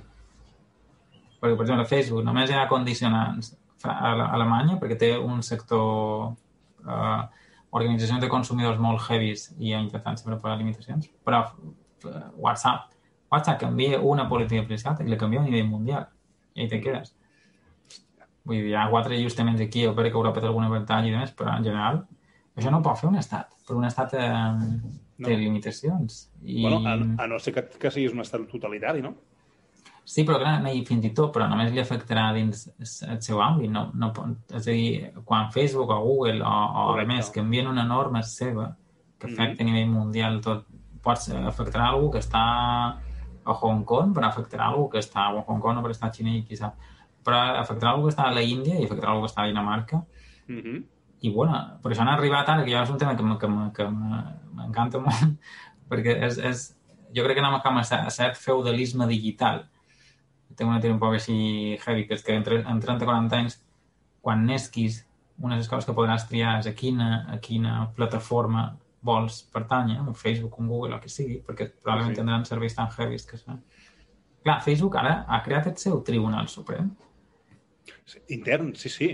Perquè, 1.44 1.58
per 1.58 1.68
exemple, 1.68 1.90
Facebook 1.92 2.24
només 2.24 2.50
hi 2.50 2.56
ha 2.56 2.70
condicionants 2.72 3.54
a 3.84 4.14
Alemanya 4.32 4.78
perquè 4.80 4.96
té 4.96 5.10
un 5.20 5.42
sector 5.44 6.32
eh, 6.88 7.22
organitzacions 7.76 8.22
de 8.24 8.30
consumidors 8.32 8.80
molt 8.80 9.04
heavies 9.10 9.50
i 9.60 9.74
ha 9.74 9.82
intentat 9.84 10.22
sempre 10.22 10.40
posar 10.40 10.56
limitacions, 10.62 11.10
però 11.26 11.44
WhatsApp. 12.36 12.92
WhatsApp 13.32 13.60
canvia 13.60 14.00
una 14.00 14.28
política 14.30 14.62
de 14.62 14.68
privacitat 14.68 15.02
i 15.02 15.10
la 15.10 15.18
canvia 15.18 15.42
a 15.42 15.48
nivell 15.48 15.68
mundial. 15.68 16.08
I 16.54 16.62
ahí 16.62 16.70
te 16.70 16.82
quedes. 16.82 17.16
Vull 18.44 18.60
dir, 18.60 18.72
hi 18.72 18.76
ha 18.78 18.90
quatre 18.92 19.18
ajustaments 19.18 19.62
aquí, 19.64 19.86
o 19.88 19.96
per 19.96 20.10
que 20.10 20.18
Europa 20.18 20.44
té 20.44 20.50
algun 20.50 20.68
avantatge 20.68 21.10
i 21.10 21.16
demés, 21.16 21.32
però 21.38 21.56
en 21.58 21.64
general 21.66 22.04
això 22.56 22.70
no 22.70 22.82
ho 22.82 22.86
pot 22.86 23.00
fer 23.00 23.10
un 23.10 23.18
estat, 23.18 23.54
però 23.66 23.80
un 23.80 23.88
estat 23.88 24.14
eh, 24.20 24.30
no. 24.30 25.26
té 25.26 25.38
limitacions. 25.40 26.26
I... 26.44 26.62
Bueno, 26.62 26.82
a, 26.86 26.98
a 27.24 27.30
no 27.32 27.40
ser 27.40 27.56
que, 27.56 27.64
que 27.80 27.92
siguis 27.92 28.14
un 28.14 28.22
estat 28.22 28.44
totalitari, 28.52 29.02
no? 29.02 29.16
Sí, 30.04 30.26
però 30.28 30.36
clar, 30.42 30.58
i 30.76 30.82
fins 30.84 31.06
i 31.08 31.14
tot, 31.16 31.32
però 31.34 31.48
només 31.48 31.72
li 31.72 31.80
afectarà 31.80 32.28
dins 32.36 32.66
el 33.08 33.22
seu 33.24 33.40
àmbit. 33.42 33.72
No, 33.72 33.86
no, 33.96 34.12
és 34.52 34.68
a 34.68 34.76
dir, 34.76 35.12
quan 35.24 35.52
Facebook 35.56 35.94
o 35.96 36.00
Google 36.04 36.44
o, 36.44 36.56
o 36.84 36.88
a 37.00 37.06
més 37.08 37.32
canvien 37.32 37.72
una 37.72 37.88
norma 37.88 38.22
seva 38.28 38.74
que 39.18 39.32
afecta 39.32 39.64
mm 39.64 39.68
-hmm. 39.68 39.72
a 39.72 39.72
nivell 39.72 39.94
mundial 39.94 40.42
tot, 40.42 40.66
pot 41.04 41.28
afectar 41.48 41.88
algú 41.88 42.12
que 42.14 42.22
està 42.24 42.44
a 43.44 43.56
Hong 43.60 43.84
Kong, 43.86 44.14
però 44.16 44.30
afectarà 44.30 44.70
algú 44.70 44.88
que 44.90 45.02
està 45.04 45.28
a 45.28 45.44
Hong 45.44 45.62
Kong 45.62 45.80
o 45.80 45.84
per 45.84 45.92
estar 45.92 46.10
a 46.10 46.16
Xina 46.16 46.32
i 46.32 46.44
qui 46.48 46.58
sap. 46.60 46.78
Però 47.24 47.40
afectarà 47.60 47.92
algú 47.92 48.08
que 48.08 48.14
està 48.16 48.28
a 48.30 48.36
la 48.36 48.44
Índia 48.44 48.80
i 48.80 48.86
afectarà 48.88 49.12
algú 49.12 49.26
que 49.26 49.32
està 49.32 49.44
a 49.44 49.52
Dinamarca. 49.52 50.04
Mm 50.48 50.62
-hmm. 50.62 50.84
I, 51.24 51.30
bueno, 51.30 51.80
per 51.82 51.92
això 51.92 52.02
han 52.02 52.10
arribat 52.10 52.50
ara, 52.50 52.64
que 52.64 52.72
ja 52.72 52.84
és 52.84 52.90
un 52.90 52.98
tema 52.98 53.16
que, 53.16 53.24
que, 53.40 53.48
que 53.76 53.90
m'encanta 54.56 55.00
molt, 55.00 55.40
perquè 55.90 56.18
és, 56.28 56.38
és, 56.38 56.76
jo 57.16 57.24
crec 57.24 57.38
que 57.38 57.44
anem 57.44 57.62
cap 57.62 57.78
a 57.78 58.10
cert 58.10 58.36
feudalisme 58.36 59.08
digital. 59.08 59.64
Tinc 60.56 60.70
una 60.70 60.80
teoria 60.80 60.94
un 60.94 61.00
poc 61.00 61.14
així 61.14 61.78
heavy, 61.86 62.08
que 62.08 62.14
és 62.14 62.24
que 62.24 62.36
entre, 62.36 62.60
en 62.60 62.80
30 62.80 63.06
40 63.06 63.38
anys, 63.38 63.64
quan 64.22 64.46
nesquis, 64.46 65.06
una 65.40 65.56
de 65.56 65.62
les 65.62 65.70
coses 65.70 65.86
que 65.86 65.96
podràs 65.96 66.28
triar 66.28 66.60
és 66.60 66.68
a 66.68 66.74
quina, 66.74 67.26
a 67.30 67.38
quina 67.38 67.90
plataforma 67.96 68.78
vols 69.04 69.42
pertànyer, 69.54 70.00
un 70.02 70.16
Facebook, 70.16 70.58
un 70.60 70.70
Google, 70.72 70.96
el 70.96 71.04
que 71.04 71.12
sigui, 71.12 71.40
perquè 71.46 71.70
probablement 71.76 72.14
sí. 72.14 72.20
tindran 72.22 72.46
serveis 72.48 72.76
tan 72.78 72.92
heavies 72.94 73.28
que 73.30 73.40
són. 73.40 73.60
Clar, 74.44 74.60
Facebook 74.64 74.98
ara 75.00 75.24
ha 75.28 75.40
creat 75.46 75.70
el 75.72 75.78
seu 75.80 76.02
Tribunal 76.08 76.50
Suprem. 76.52 76.90
Intern, 78.36 78.74
sí, 78.80 78.92
sí. 78.92 79.10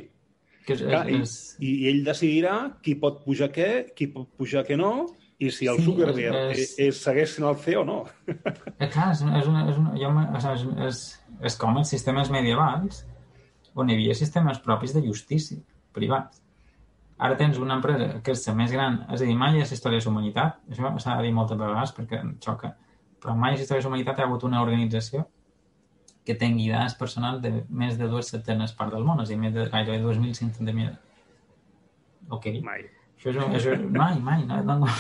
Que 0.66 0.76
és, 0.78 0.84
Clar, 0.86 1.06
és... 1.14 1.36
I, 1.62 1.72
I 1.72 1.90
ell 1.92 2.04
decidirà 2.06 2.56
qui 2.86 2.96
pot 3.02 3.24
pujar 3.26 3.50
què, 3.54 3.70
qui 3.98 4.10
pot 4.14 4.30
pujar 4.38 4.66
què 4.68 4.78
no, 4.78 4.94
i 5.40 5.50
si 5.56 5.70
el 5.72 5.80
sí, 5.80 5.86
Zuckerberg 5.88 6.52
és, 6.52 6.60
és... 6.60 6.74
és, 6.90 7.00
segueix 7.00 7.34
sent 7.36 7.48
el 7.48 7.58
CEO 7.64 7.86
o 7.86 7.88
no. 7.88 8.00
Eh, 8.30 8.90
clar, 8.92 9.14
és, 9.14 9.24
és, 9.24 9.48
una, 9.48 9.64
és, 9.72 9.80
una, 9.80 9.96
jo, 9.98 10.12
és, 10.36 10.68
és, 10.90 11.02
és 11.50 11.58
com 11.62 11.80
els 11.80 11.94
sistemes 11.96 12.32
medievals 12.34 13.06
on 13.80 13.90
hi 13.90 13.96
havia 13.96 14.18
sistemes 14.18 14.60
propis 14.66 14.94
de 14.96 15.02
justícia 15.06 15.62
privats 15.96 16.42
Ara 17.20 17.36
tens 17.40 17.58
una 17.60 17.76
empresa 17.76 18.22
que 18.24 18.32
és 18.32 18.46
la 18.48 18.54
més 18.56 18.72
gran, 18.72 19.02
és 19.12 19.22
a 19.22 19.26
dir, 19.28 19.36
mai 19.36 19.60
és 19.60 19.74
història 19.76 20.00
de 20.00 20.06
la 20.06 20.12
humanitat, 20.14 20.62
això 20.72 20.94
s'ha 21.04 21.18
de 21.18 21.26
dir 21.28 21.34
moltes 21.36 21.60
vegades 21.60 21.92
perquè 21.98 22.22
em 22.24 22.38
xoca, 22.44 22.72
però 23.20 23.36
mai 23.36 23.58
és 23.58 23.66
història 23.66 23.84
de 23.84 23.88
la 23.88 23.92
humanitat 23.92 24.20
hi 24.20 24.24
ha 24.24 24.30
hagut 24.30 24.46
una 24.48 24.62
organització 24.64 25.26
que 26.26 26.38
tingui 26.40 26.70
dades 26.72 26.96
personals 26.96 27.42
de 27.44 27.52
més 27.70 27.98
de 28.00 28.08
dues 28.08 28.32
setzenes 28.32 28.72
part 28.78 28.96
del 28.96 29.04
món, 29.04 29.20
és 29.20 29.28
a 29.28 29.34
dir, 29.34 29.42
més 29.42 29.54
de 29.56 29.68
gairebé 29.68 30.00
2.500.000. 30.06 30.96
Ok. 32.38 32.50
Mai. 32.64 32.86
Això 33.20 33.34
és, 33.34 33.40
això 33.44 33.72
és, 33.76 33.82
mai, 33.92 34.20
mai. 34.24 34.46
No, 34.48 34.62
no, 34.64 34.78
no. 34.80 34.92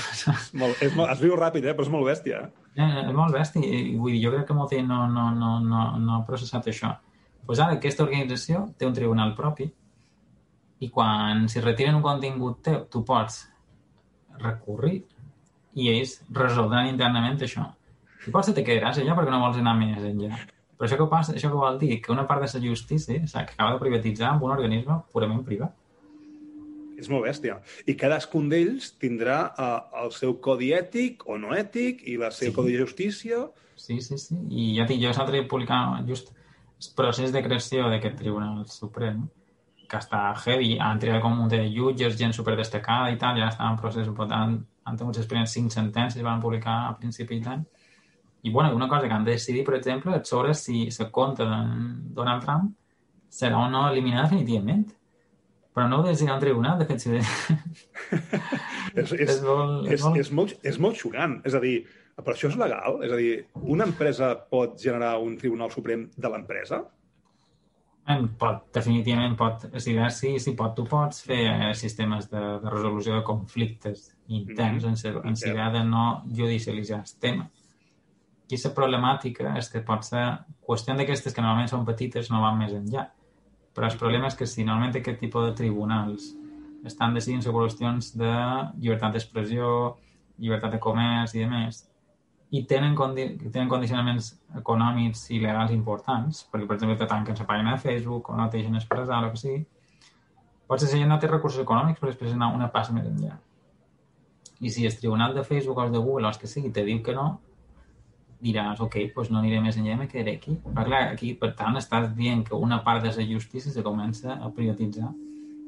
molt, 0.59 0.81
és 0.83 0.95
molt, 0.95 1.07
es 1.13 1.21
viu 1.23 1.37
ràpid, 1.39 1.69
eh? 1.69 1.75
però 1.77 1.85
és 1.87 1.91
molt 1.93 2.09
bèstia. 2.09 2.41
Eh, 2.75 2.87
és 3.05 3.13
molt 3.15 3.31
bèstia. 3.31 3.63
I, 3.63 3.95
vull 3.95 4.11
dir, 4.11 4.23
jo 4.25 4.33
crec 4.33 4.49
que 4.49 4.57
molta 4.57 4.75
gent 4.75 4.89
no, 4.91 5.05
no, 5.13 5.29
no, 5.37 5.53
no, 5.63 5.83
no 6.03 6.17
ha 6.17 6.25
processat 6.27 6.67
això. 6.67 6.97
Doncs 6.99 7.45
pues 7.47 7.61
ara 7.63 7.77
aquesta 7.77 8.03
organització 8.03 8.65
té 8.77 8.85
un 8.85 8.97
tribunal 8.97 9.31
propi 9.37 9.69
i 10.79 10.89
quan 10.89 11.47
si 11.51 11.61
retiren 11.63 11.97
un 11.99 12.05
contingut 12.05 12.61
teu, 12.63 12.83
tu 12.91 13.03
pots 13.07 13.41
recurrir 14.39 15.01
i 15.75 15.89
ells 15.91 16.19
resoldran 16.35 16.89
internament 16.91 17.41
això. 17.43 17.65
I 18.27 18.31
potser 18.35 18.55
te 18.55 18.63
quedaràs 18.67 18.99
allà 19.01 19.15
perquè 19.17 19.33
no 19.33 19.41
vols 19.43 19.59
anar 19.59 19.75
més 19.79 19.99
enllà. 20.03 20.39
Però 20.79 20.87
això 20.87 20.97
que 20.99 21.09
passa, 21.11 21.35
això 21.35 21.51
que 21.51 21.59
vol 21.59 21.77
dir 21.79 21.99
que 22.03 22.11
una 22.13 22.25
part 22.27 22.43
de 22.43 22.49
la 22.53 22.65
justícia 22.65 23.27
s'acaba 23.27 23.73
de 23.75 23.81
privatitzar 23.83 24.29
amb 24.31 24.43
un 24.47 24.55
organisme 24.55 24.95
purament 25.11 25.43
privat. 25.47 25.75
És 26.99 27.07
molt 27.11 27.23
bèstia. 27.27 27.59
I 27.87 27.95
cadascun 27.99 28.49
d'ells 28.51 28.93
tindrà 28.99 29.39
uh, 29.51 30.03
el 30.03 30.11
seu 30.15 30.35
codi 30.43 30.73
ètic 30.75 31.23
o 31.27 31.37
no 31.39 31.55
ètic 31.55 32.03
i 32.11 32.17
la 32.19 32.31
seva 32.31 32.51
sí. 32.51 32.55
codi 32.55 32.75
de 32.75 32.83
justícia. 32.83 33.45
Sí, 33.79 34.01
sí, 34.03 34.17
sí. 34.19 34.35
I 34.51 34.73
ja 34.79 34.87
tinc, 34.87 35.03
jo 35.03 35.11
l'altre 35.11 35.39
dia 35.39 35.47
publicant 35.47 36.07
just 36.07 36.33
el 36.79 36.95
procés 36.95 37.31
de 37.35 37.43
creació 37.43 37.87
d'aquest 37.91 38.19
Tribunal 38.19 38.63
Suprem 38.71 39.25
que 39.89 39.97
està 39.97 40.21
heavy, 40.45 40.75
han 40.81 40.99
triat 41.01 41.21
com 41.23 41.39
un 41.43 41.49
de 41.51 41.63
jutges, 41.73 42.17
gent 42.19 42.35
super 42.35 42.55
destacada 42.59 43.09
i 43.13 43.17
tal, 43.21 43.39
ja 43.41 43.49
estan 43.49 43.73
en 43.73 43.79
procés, 43.81 44.07
han, 44.07 44.59
han 44.85 44.99
tingut 44.99 45.17
les 45.17 45.29
primeres 45.29 45.53
cinc 45.55 45.73
sentències, 45.73 46.25
van 46.25 46.41
publicar 46.43 46.77
a 46.87 46.95
principi 46.99 47.39
d'any. 47.43 47.65
I, 48.41 48.51
bueno, 48.51 48.73
una 48.75 48.87
cosa 48.87 49.07
que 49.07 49.13
han 49.13 49.25
de 49.25 49.35
decidir, 49.35 49.65
per 49.67 49.75
exemple, 49.75 50.15
és 50.15 50.29
sobre 50.29 50.53
si 50.55 50.87
la 50.99 51.09
compte 51.11 51.43
de 51.43 51.59
Donald 52.15 52.45
Trump 52.45 52.71
serà 53.29 53.59
o 53.59 53.69
no 53.69 53.87
eliminada 53.89 54.29
definitivament. 54.29 54.85
Però 55.75 55.87
no 55.87 55.99
ho 55.99 56.05
decidirà 56.05 56.37
un 56.37 56.43
tribunal, 56.43 56.79
de 56.79 56.87
fet. 56.87 57.03
Si... 57.03 57.09
és, 59.01 59.11
és, 59.11 59.11
és, 59.25 59.41
molt, 59.43 59.89
és, 59.89 59.93
és, 59.93 60.05
molt... 60.05 60.21
és, 60.21 60.31
molt, 60.31 60.55
és 60.71 60.79
molt 60.85 61.01
xocant. 61.01 61.35
És 61.45 61.57
a 61.57 61.61
dir, 61.63 61.75
però 62.19 62.35
això 62.35 62.49
és 62.49 62.57
legal? 62.59 63.03
És 63.05 63.11
a 63.11 63.19
dir, 63.19 63.33
una 63.75 63.85
empresa 63.87 64.31
pot 64.51 64.79
generar 64.81 65.17
un 65.23 65.35
tribunal 65.39 65.71
suprem 65.75 66.07
de 66.15 66.31
l'empresa? 66.31 66.81
Pot, 68.09 68.63
definitivament 68.73 69.35
pot, 69.37 69.67
si, 69.77 69.93
si, 70.15 70.31
si 70.41 70.51
pot, 70.57 70.71
tu 70.73 70.81
pots 70.89 71.21
fer 71.27 71.43
eh, 71.45 71.73
sistemes 71.77 72.25
de, 72.31 72.41
de 72.63 72.71
resolució 72.73 73.19
de 73.19 73.23
conflictes 73.23 74.07
interns 74.27 74.83
mm 74.83 74.93
-hmm. 74.93 75.07
en, 75.21 75.27
en 75.27 75.67
en 75.67 75.73
de 75.73 75.83
no 75.83 76.23
judicialitzar 76.25 76.99
el 76.99 77.19
tema. 77.19 77.49
I 78.49 78.57
la 78.57 78.73
problemàtica 78.73 79.57
és 79.57 79.69
que 79.69 79.81
pot 79.85 80.03
ser 80.03 80.25
qüestió 80.67 80.95
d'aquestes 80.95 81.33
que 81.33 81.41
normalment 81.41 81.69
són 81.69 81.85
petites 81.85 82.31
no 82.31 82.41
van 82.41 82.57
més 82.57 82.73
enllà. 82.73 83.03
Però 83.75 83.85
el 83.91 83.97
problema 83.97 84.27
és 84.27 84.35
que 84.35 84.47
si 84.47 84.63
normalment 84.63 84.95
aquest 84.95 85.19
tipus 85.19 85.45
de 85.45 85.53
tribunals 85.53 86.35
estan 86.85 87.13
decidint 87.13 87.43
sobre 87.43 87.67
qüestions 87.67 88.17
de 88.17 88.33
llibertat 88.79 89.13
d'expressió, 89.13 89.97
llibertat 90.37 90.71
de 90.71 90.79
comerç 90.79 91.35
i 91.35 91.39
de 91.39 91.47
més, 91.47 91.83
i 92.49 92.63
tenen, 92.65 92.95
condi 92.97 93.25
tenen 93.51 93.69
condicionaments 93.69 94.31
econòmics 94.57 95.27
i 95.35 95.41
legals 95.43 95.73
importants, 95.75 96.45
perquè, 96.49 96.65
per 96.65 96.77
exemple, 96.77 96.97
te 96.97 97.09
tanquen 97.09 97.37
la 97.37 97.49
pàgina 97.49 97.75
de 97.75 97.83
Facebook 97.83 98.29
o 98.29 98.37
no 98.37 98.47
te 98.49 98.57
deixen 98.57 98.79
expressar, 98.79 99.19
o 99.25 99.29
que 99.33 99.41
sigui, 99.41 99.59
potser 100.69 100.89
la 100.89 101.03
gent 101.03 101.13
no 101.13 101.19
té 101.21 101.29
recursos 101.29 101.61
econòmics 101.61 102.01
per 102.01 102.09
després 102.09 102.33
anar 102.33 102.49
una 102.55 102.71
passa 102.73 102.95
més 102.95 103.05
enllà. 103.05 103.37
I 104.59 104.73
si 104.73 104.85
el 104.85 104.97
tribunal 104.97 105.35
de 105.35 105.43
Facebook 105.43 105.77
o 105.77 105.85
el 105.85 105.93
de 105.93 106.01
Google 106.01 106.27
o 106.27 106.31
el 106.33 106.41
que 106.41 106.49
sigui 106.49 106.73
te 106.73 106.83
diu 106.87 107.03
que 107.05 107.13
no, 107.15 107.29
diràs, 108.41 108.79
ok, 108.81 108.97
doncs 109.15 109.31
no 109.33 109.39
aniré 109.39 109.59
més 109.61 109.77
enllà 109.77 109.97
me 109.99 110.07
quedaré 110.07 110.37
aquí. 110.39 110.55
Però 110.63 110.85
clar, 110.87 111.01
aquí, 111.13 111.33
per 111.37 111.53
tant, 111.59 111.77
estàs 111.77 112.09
dient 112.15 112.45
que 112.47 112.55
una 112.55 112.81
part 112.83 113.03
de 113.03 113.11
la 113.15 113.25
justícia 113.29 113.71
se 113.71 113.83
comença 113.83 114.39
a 114.39 114.49
privatitzar 114.55 115.11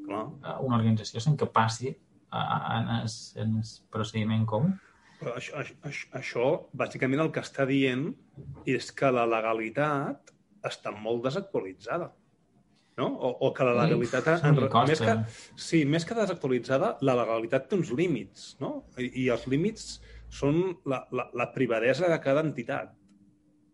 Clar. 0.05 0.25
una 0.65 0.77
organització 0.77 1.21
sense 1.21 1.37
que 1.37 1.45
passi 1.45 1.91
en 1.91 2.89
el, 2.97 3.11
en 3.43 3.57
el 3.59 3.73
procediment 3.91 4.47
comú. 4.47 4.71
Però 5.21 5.35
això, 5.37 5.61
això, 5.61 6.07
això, 6.17 6.45
bàsicament, 6.73 7.21
el 7.21 7.29
que 7.33 7.43
està 7.45 7.67
dient 7.69 8.07
és 8.69 8.89
que 8.97 9.11
la 9.13 9.27
legalitat 9.29 10.31
està 10.65 10.93
molt 10.95 11.27
desactualitzada. 11.27 12.09
No? 12.97 13.07
O, 13.07 13.29
o 13.47 13.51
que 13.55 13.65
la 13.65 13.75
legalitat... 13.83 14.27
Ui, 14.33 14.49
en, 14.49 14.57
sí, 14.57 14.87
més 14.89 15.01
que, 15.01 15.13
sí, 15.65 15.81
més 15.89 16.05
que 16.05 16.17
desactualitzada, 16.17 16.95
la 17.05 17.15
legalitat 17.21 17.69
té 17.69 17.77
uns 17.77 17.93
límits, 17.97 18.55
no? 18.61 18.73
I, 18.97 19.11
i 19.23 19.27
els 19.33 19.45
límits 19.49 19.93
són 20.31 20.59
la, 20.89 21.03
la, 21.13 21.27
la 21.37 21.47
privadesa 21.53 22.09
de 22.11 22.17
cada 22.23 22.43
entitat. 22.45 22.95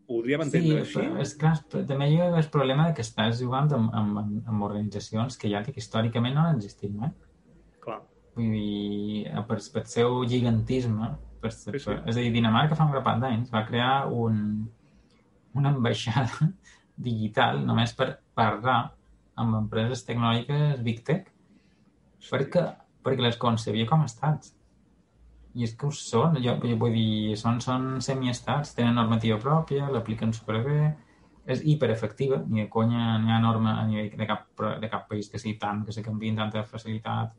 Podríem 0.08 0.46
entendre 0.46 0.84
sí, 0.84 0.84
així? 0.84 1.00
però 1.00 1.24
és 1.24 1.34
clar, 1.40 1.54
també 1.90 2.08
hi 2.12 2.20
ha 2.24 2.28
el 2.30 2.52
problema 2.52 2.88
de 2.88 2.96
que 2.96 3.04
estàs 3.04 3.42
jugant 3.42 3.72
amb, 3.76 3.96
amb, 3.96 4.20
amb 4.48 4.68
organitzacions 4.68 5.40
que 5.40 5.52
ja 5.52 5.64
dic, 5.66 5.80
històricament 5.82 6.36
no 6.38 6.46
han 6.46 6.60
existit 6.60 6.94
mai. 6.96 7.12
Clar. 7.84 8.00
Vull 8.38 8.54
dir, 8.54 9.26
per, 9.50 9.60
per 9.74 9.84
seu 9.92 10.22
gigantisme, 10.30 11.12
per, 11.42 11.52
Sí, 11.54 11.80
sí. 11.80 11.94
és 11.94 12.16
a 12.16 12.20
dir, 12.20 12.32
Dinamarca 12.34 12.76
fa 12.78 12.88
un 12.88 12.94
grapat 12.96 13.22
d'anys 13.24 13.54
va 13.54 13.66
crear 13.68 14.08
un, 14.12 14.68
una 15.58 15.74
ambaixada 15.76 16.52
digital 17.08 17.64
només 17.66 17.94
per 17.98 18.12
parlar 18.38 18.80
amb 19.38 19.58
empreses 19.62 20.06
tecnològiques 20.08 20.84
Big 20.86 21.04
Tech 21.06 21.32
perquè, 22.30 22.64
perquè 23.06 23.24
les 23.24 23.38
concebia 23.38 23.88
com 23.90 24.02
a 24.04 24.08
estats. 24.10 24.54
I 25.58 25.66
és 25.66 25.74
que 25.78 25.88
ho 25.88 25.94
són, 25.94 26.38
jo, 26.44 26.54
jo 26.62 26.78
vull 26.78 26.94
dir, 26.94 27.36
són, 27.40 27.62
són 27.64 27.86
semiestats, 28.06 28.76
tenen 28.78 28.98
normativa 28.98 29.40
pròpia, 29.42 29.88
l'apliquen 29.94 30.34
superbé, 30.34 30.92
és 31.48 31.64
hiperefectiva, 31.64 32.42
ni 32.52 32.66
de 32.66 32.70
conya 32.70 33.16
ni 33.24 33.32
ha 33.32 33.40
norma 33.40 33.78
a 33.80 33.86
nivell 33.88 34.12
de 34.20 34.28
cap, 34.28 34.50
de 34.82 34.90
cap 34.92 35.08
país 35.10 35.30
que 35.32 35.40
sigui 35.40 35.56
tant, 35.62 35.86
que 35.88 35.96
se 35.96 36.04
canviï 36.06 36.34
amb 36.34 36.44
tanta 36.44 36.66
facilitat. 36.68 37.32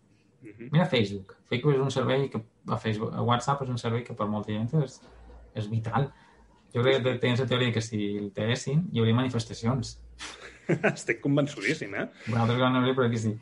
Mhm. 0.43 0.70
Mira 0.72 0.86
Facebook. 0.86 1.36
Facebook 1.49 1.74
és 1.74 1.80
un 1.82 1.91
servei 1.91 2.28
que... 2.28 2.43
A 2.68 2.76
Facebook, 2.76 3.14
a 3.14 3.22
WhatsApp 3.22 3.62
és 3.62 3.70
un 3.72 3.78
servei 3.78 4.05
que 4.05 4.14
per 4.14 4.28
molta 4.28 4.53
gent 4.53 4.82
és, 4.82 5.01
és 5.55 5.68
vital. 5.70 6.11
Jo 6.74 6.82
crec 6.84 7.03
que 7.03 7.14
tens 7.22 7.41
la 7.41 7.47
teoria 7.49 7.72
que 7.72 7.80
si 7.80 8.16
el 8.18 8.30
tessin 8.36 8.84
hi 8.93 9.01
hauria 9.01 9.16
manifestacions. 9.16 9.97
Estic 10.93 11.22
convençudíssim, 11.24 11.95
eh? 11.97 12.09
Vosaltres 12.26 12.61
no 12.61 12.82
hauria, 12.82 12.95
però 12.95 13.09
aquí 13.09 13.22
sí. 13.22 13.32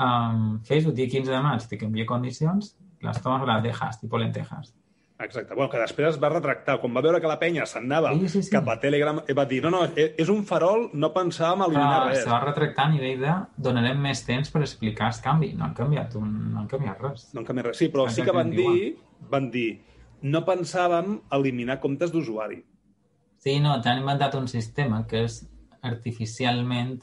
Um, 0.00 0.58
Facebook, 0.64 0.96
dia 0.96 1.08
15 1.08 1.32
de 1.32 1.42
maig, 1.44 1.68
te 1.68 1.78
canvia 1.80 2.08
condicions, 2.08 2.74
les 3.04 3.22
tomes 3.22 3.46
las 3.48 3.62
dejas, 3.62 4.00
tipo 4.00 4.18
lentejas. 4.18 4.74
Exacte. 5.18 5.54
Bueno, 5.54 5.70
que 5.72 5.78
després 5.80 6.10
es 6.14 6.18
va 6.22 6.28
retractar. 6.28 6.74
Quan 6.80 6.92
va 6.94 7.00
veure 7.00 7.22
que 7.22 7.28
la 7.30 7.38
penya 7.40 7.64
s'anava 7.64 8.10
Sí, 8.18 8.28
sí, 8.28 8.42
sí. 8.42 8.50
cap 8.52 8.66
a 8.68 8.74
Telegram, 8.78 9.22
va 9.38 9.44
dir, 9.48 9.62
no, 9.64 9.70
no, 9.70 9.84
e- 9.96 10.10
és 10.18 10.28
un 10.28 10.42
farol, 10.44 10.90
no 10.92 11.08
pensàvem 11.14 11.62
eliminar 11.64 12.02
Però 12.02 12.10
res. 12.10 12.22
se 12.24 12.28
va 12.30 12.40
retractar 12.44 12.84
a 12.84 12.90
nivell 12.92 13.20
de 13.24 13.32
donarem 13.56 13.98
més 13.98 14.20
temps 14.26 14.50
per 14.52 14.60
explicar 14.60 15.08
el 15.14 15.22
canvi. 15.24 15.54
No 15.54 15.64
han 15.64 15.74
canviat, 15.74 16.14
un, 16.20 16.52
no 16.52 16.60
han 16.60 16.68
canviat 16.68 17.00
res. 17.00 17.30
No 17.32 17.40
en 17.40 17.46
canvia 17.46 17.64
res. 17.70 17.78
Sí, 17.78 17.88
però 17.88 18.08
sí 18.10 18.22
que 18.22 18.30
van 18.32 18.50
dir, 18.50 18.98
van 19.30 19.50
dir, 19.50 19.80
no 20.22 20.44
pensàvem 20.44 21.20
eliminar 21.32 21.80
comptes 21.80 22.12
d'usuari. 22.12 22.62
Sí, 23.38 23.58
no, 23.60 23.80
t'han 23.80 23.98
inventat 24.02 24.34
un 24.34 24.48
sistema 24.48 25.06
que 25.06 25.24
és 25.24 25.46
artificialment 25.82 27.00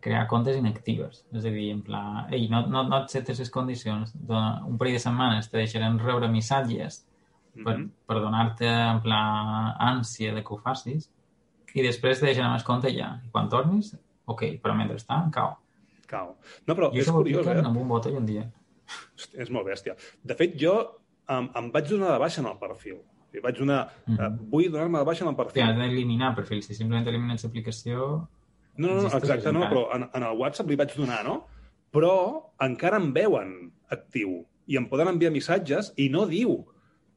crear 0.00 0.26
comptes 0.30 0.56
inactives. 0.56 1.24
És 1.34 1.44
a 1.44 1.50
dir, 1.50 1.70
en 1.74 1.82
pla, 1.82 2.28
ei, 2.30 2.46
no, 2.48 2.62
no, 2.70 2.84
no 2.86 3.02
et 3.02 3.10
setes 3.10 3.38
les 3.42 3.50
condicions. 3.50 4.14
Un 4.14 4.78
parell 4.78 4.94
de 4.94 5.02
setmanes 5.02 5.50
te 5.50 5.58
deixarem 5.58 5.98
rebre 5.98 6.28
missatges 6.30 7.02
per, 7.64 7.76
Mhm. 7.78 7.90
per 8.06 8.16
donar-te, 8.20 8.66
en 8.68 9.00
pla, 9.02 9.20
ànsia 9.78 10.34
de 10.34 10.42
que 10.44 10.54
ho 10.54 10.58
facis 10.58 11.10
i 11.74 11.82
després 11.82 12.20
te 12.20 12.26
deixarem 12.26 12.54
el 12.54 12.64
compte 12.64 12.90
ja. 12.94 13.20
I 13.24 13.30
quan 13.30 13.48
tornis, 13.48 13.96
ok, 14.26 14.42
però 14.62 14.74
mentrestant, 14.76 15.30
cau. 15.32 15.56
Cau. 16.06 16.36
No, 16.66 16.74
però 16.74 16.90
I 16.94 17.00
és 17.00 17.10
curiós, 17.10 17.46
eh? 17.46 17.58
amb 17.64 17.76
un 17.76 17.88
botó 17.88 18.08
i 18.10 18.16
un 18.16 18.24
dia. 18.26 18.46
Hosti, 19.14 19.36
És 19.36 19.50
molt 19.50 19.66
bèstia. 19.66 19.94
De 20.24 20.34
fet, 20.34 20.54
jo 20.56 20.78
em, 21.28 21.50
em 21.54 21.70
vaig 21.70 21.88
donar 21.90 22.12
de 22.14 22.18
baixa 22.18 22.40
en 22.40 22.46
el 22.46 22.56
perfil. 22.58 23.02
I 23.34 23.40
vaig 23.44 23.58
donar... 23.58 23.90
Mhm. 24.06 24.18
eh, 24.18 24.28
vull 24.50 24.70
donar-me 24.72 24.98
de 24.98 25.04
baixa 25.04 25.24
en 25.24 25.30
el 25.30 25.36
perfil. 25.36 25.62
has 25.62 25.76
d'eliminar 25.76 26.34
perfils. 26.34 26.66
Si 26.66 26.74
simplement 26.74 27.06
elimines 27.06 27.44
l'aplicació... 27.44 28.28
No, 28.78 28.88
no, 28.88 29.02
no, 29.02 29.08
exacte, 29.18 29.52
no, 29.52 29.60
però 29.68 29.88
en, 29.94 30.08
en 30.14 30.22
el 30.22 30.36
WhatsApp 30.38 30.68
li 30.70 30.76
vaig 30.76 30.94
donar, 30.96 31.24
no? 31.26 31.46
Però 31.92 32.52
encara 32.60 32.96
em 32.96 33.12
veuen 33.12 33.72
actiu 33.90 34.46
i 34.68 34.76
em 34.76 34.86
poden 34.88 35.08
enviar 35.08 35.32
missatges 35.32 35.92
i 35.96 36.08
no 36.08 36.26
diu 36.26 36.64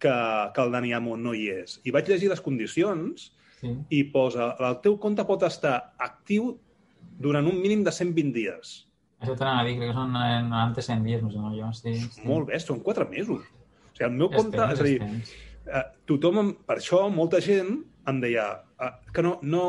que, 0.02 0.16
que 0.56 0.64
el 0.66 0.74
Dani 0.74 0.94
Amo 0.98 1.16
no 1.18 1.34
hi 1.38 1.48
és. 1.62 1.78
I 1.86 1.94
vaig 1.96 2.10
llegir 2.10 2.32
les 2.34 2.42
condicions 2.44 3.30
Sí. 3.62 3.70
i 3.94 4.00
posa 4.10 4.56
el 4.66 4.80
teu 4.82 4.96
compte 4.98 5.22
pot 5.30 5.44
estar 5.46 5.76
actiu 6.02 6.56
durant 7.22 7.46
un 7.46 7.60
mínim 7.62 7.84
de 7.86 7.92
120 7.94 8.32
dies. 8.34 8.72
Això 9.22 9.36
t'anava 9.38 9.62
a 9.62 9.66
dir, 9.68 9.76
crec 9.78 9.92
que 9.92 9.98
són 10.00 10.16
eh, 10.18 10.40
90-100 10.48 11.04
dies, 11.06 11.22
més 11.22 11.36
o 11.38 11.44
menys, 11.44 11.60
jo. 11.60 11.68
Sí, 11.78 11.94
sí. 12.16 12.24
Molt 12.26 12.48
bé, 12.50 12.58
són 12.64 12.80
4 12.82 13.06
mesos. 13.12 13.44
O 13.46 13.92
sigui, 13.94 14.08
el 14.08 14.18
meu 14.18 14.32
compte... 14.34 14.58
temps, 14.58 14.74
és 14.74 14.82
a 14.82 14.88
dir, 14.88 14.96
temps. 15.04 15.36
eh, 15.68 15.84
tothom, 16.10 16.56
per 16.66 16.80
això, 16.80 17.04
molta 17.14 17.38
gent 17.46 17.70
em 18.10 18.24
deia 18.24 18.48
eh, 18.82 18.90
que 19.14 19.22
no, 19.22 19.36
no, 19.46 19.64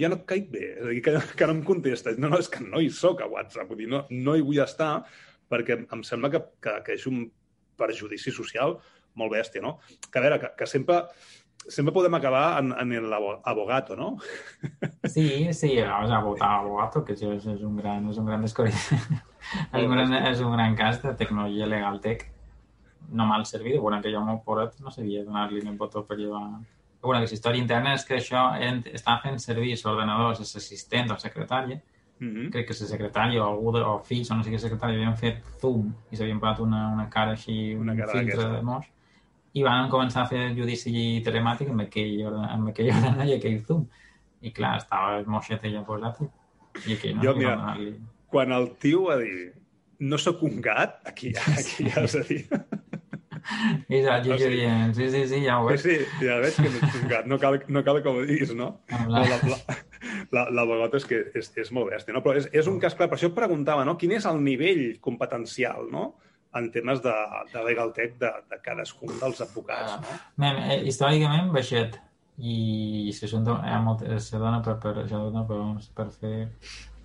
ja 0.00 0.08
no 0.08 0.16
et 0.16 0.24
caic 0.32 0.48
bé, 0.56 0.64
és 0.78 0.86
a 0.86 0.94
dir, 0.94 1.02
que, 1.04 1.18
que 1.36 1.50
no 1.50 1.58
em 1.58 1.62
contestes. 1.68 2.16
No, 2.16 2.32
no, 2.32 2.40
és 2.40 2.48
que 2.48 2.64
no 2.64 2.80
hi 2.80 2.88
sóc 2.88 3.20
a 3.20 3.28
WhatsApp, 3.36 3.68
vull 3.68 3.84
dir, 3.84 3.90
no, 3.92 4.06
no 4.08 4.32
hi 4.40 4.40
vull 4.48 4.64
estar 4.64 4.94
perquè 5.52 5.82
em 5.84 6.06
sembla 6.08 6.32
que, 6.32 6.40
que, 6.64 6.78
que 6.88 6.96
és 6.96 7.04
un 7.12 7.26
perjudici 7.76 8.32
social 8.32 8.78
molt 9.16 9.32
bèstia, 9.32 9.62
no? 9.62 9.78
Que 10.12 10.18
a 10.20 10.22
veure, 10.22 10.38
que, 10.40 10.50
que 10.58 10.66
sempre, 10.66 11.02
sempre 11.68 11.92
podem 11.92 12.14
acabar 12.14 12.60
en, 12.62 12.72
en 12.78 12.92
el 12.92 13.12
abogato, 13.12 13.96
no? 13.96 14.16
Sí, 15.04 15.52
sí, 15.52 15.80
vamos 15.80 16.10
a 16.10 16.20
votar 16.20 16.48
a 16.48 16.58
abogato, 16.60 17.04
que 17.04 17.14
això 17.14 17.32
és, 17.34 17.46
és 17.46 17.62
un 17.62 17.76
gran, 17.76 18.08
és 18.10 18.18
un 18.18 18.26
gran 18.26 18.42
descobriment. 18.42 19.20
és, 19.72 19.82
un 19.84 19.92
gran, 19.94 20.12
és 20.30 20.40
un 20.40 20.52
gran 20.52 20.74
cas 20.76 21.02
de 21.02 21.14
tecnologia 21.14 21.66
legal 21.66 22.00
tech 22.00 22.26
no 23.08 23.26
mal 23.26 23.44
servida. 23.46 23.80
Bueno, 23.80 24.00
que 24.02 24.10
jo 24.12 24.20
meu 24.24 24.40
pobret 24.44 24.80
no 24.82 24.90
sabia 24.90 25.24
donar-li 25.24 25.60
un 25.66 25.76
botó 25.78 26.04
per 26.06 26.18
llevar... 26.18 26.58
Bueno, 27.02 27.20
que 27.22 27.28
la 27.30 27.36
història 27.36 27.60
interna 27.62 27.92
és 27.94 28.02
que 28.04 28.16
això 28.18 28.48
ent- 28.58 28.88
està 28.90 29.20
fent 29.22 29.38
servir 29.38 29.76
l'ordenador, 29.84 30.32
l'assistent 30.40 31.12
o 31.12 31.14
la 31.14 31.22
secretària. 31.22 31.78
Mm 32.18 32.28
-hmm. 32.32 32.50
Crec 32.50 32.66
que 32.66 32.74
la 32.80 32.88
secretària 32.88 33.44
o 33.44 33.48
algú 33.50 33.70
de, 33.72 33.80
o 33.84 33.98
fills 34.02 34.30
o 34.30 34.34
no 34.34 34.42
sé 34.42 34.50
què 34.50 34.58
secretària 34.58 34.96
havien 34.96 35.16
fet 35.16 35.44
zoom 35.60 35.92
i 36.10 36.16
s'havien 36.16 36.40
posat 36.40 36.60
una, 36.60 36.88
una 36.94 37.08
cara 37.08 37.32
així, 37.32 37.74
un 37.74 37.82
Una 37.82 37.94
cara 37.96 38.12
filtre 38.12 38.36
d'aquesta. 38.36 38.56
de 38.56 38.62
moix 38.62 38.86
i 39.56 39.62
van 39.64 39.88
començar 39.92 40.24
a 40.24 40.28
fer 40.30 40.50
judici 40.56 40.92
telemàtic 41.24 41.70
amb 41.72 41.86
aquell, 41.86 42.26
amb 42.28 42.68
aquell 42.72 42.90
ordenador 42.94 43.30
i 43.30 43.36
aquell 43.38 43.60
zoom. 43.68 43.86
I 44.44 44.52
clar, 44.52 44.74
estava 44.82 45.14
el 45.18 45.24
moixet 45.32 45.64
ja 45.72 45.80
posat 45.86 46.20
i, 46.22 46.28
i 46.90 46.96
aquell 46.98 47.16
no 47.16 47.24
Jo, 47.24 47.36
mira, 47.38 47.54
donar-li- 47.56 47.94
Quan 48.30 48.52
el 48.52 48.66
tio 48.82 49.06
va 49.08 49.16
dir 49.22 49.52
no 50.00 50.18
sóc 50.20 50.42
un 50.44 50.58
gat, 50.60 50.98
aquí 51.08 51.30
ja, 51.32 51.40
aquí 51.56 51.86
ja 51.88 52.02
has 52.04 52.12
de 52.18 52.22
dir. 52.28 52.42
I 53.88 54.00
ja, 54.02 54.16
jo 54.24 54.34
O 54.34 54.38
sigui- 54.38 54.56
dient, 54.58 54.92
sí, 54.96 55.06
sí, 55.12 55.22
sí, 55.30 55.38
ja 55.44 55.60
ho 55.62 55.68
Sí, 55.78 55.88
veig. 55.88 56.04
sí, 56.18 56.26
ja 56.26 56.36
veig 56.42 56.56
que 56.58 56.68
no 56.68 56.80
ets 56.82 56.96
un 57.00 57.08
gat, 57.12 57.26
no 57.30 57.38
cal, 57.38 57.60
no 57.68 57.82
cal 57.86 58.02
que 58.02 58.10
ho 58.12 58.22
diguis, 58.26 58.52
no? 58.58 58.80
La, 59.08 59.22
la- 59.30 59.40
la, 60.34 60.42
la, 60.50 60.64
vegada 60.66 60.98
és 60.98 61.06
que 61.06 61.20
és, 61.38 61.52
és 61.62 61.70
molt 61.72 61.88
bèstia, 61.94 62.12
no? 62.16 62.20
Però 62.26 62.34
és, 62.36 62.48
és 62.52 62.66
un 62.68 62.80
cas 62.82 62.96
clar, 62.98 63.08
per 63.08 63.16
això 63.20 63.30
et 63.30 63.36
preguntava, 63.38 63.84
no? 63.86 63.94
Quin 63.96 64.12
és 64.18 64.26
el 64.26 64.42
nivell 64.42 64.98
competencial, 65.00 65.86
no?, 65.94 66.08
en 66.58 66.70
temes 66.74 67.02
de, 67.04 67.14
de 67.52 67.62
legal 67.66 67.92
tech 67.96 68.16
de, 68.20 68.32
de 68.50 68.58
cadascun 68.64 69.14
dels 69.20 69.44
advocats, 69.44 70.00
no? 70.02 70.18
Mem, 70.42 70.60
eh, 70.64 70.82
històricament, 70.90 71.52
baixet. 71.54 72.00
I 72.36 73.12
se, 73.16 73.30
són, 73.30 73.46
hi 73.48 73.70
ha 73.72 73.78
molt, 73.80 74.02
se 74.20 74.36
dona 74.36 74.58
per, 74.64 74.74
per, 74.82 74.92
això 75.06 75.22
dona 75.30 75.46
per, 75.48 75.60
per 75.96 76.10
fer 76.12 76.34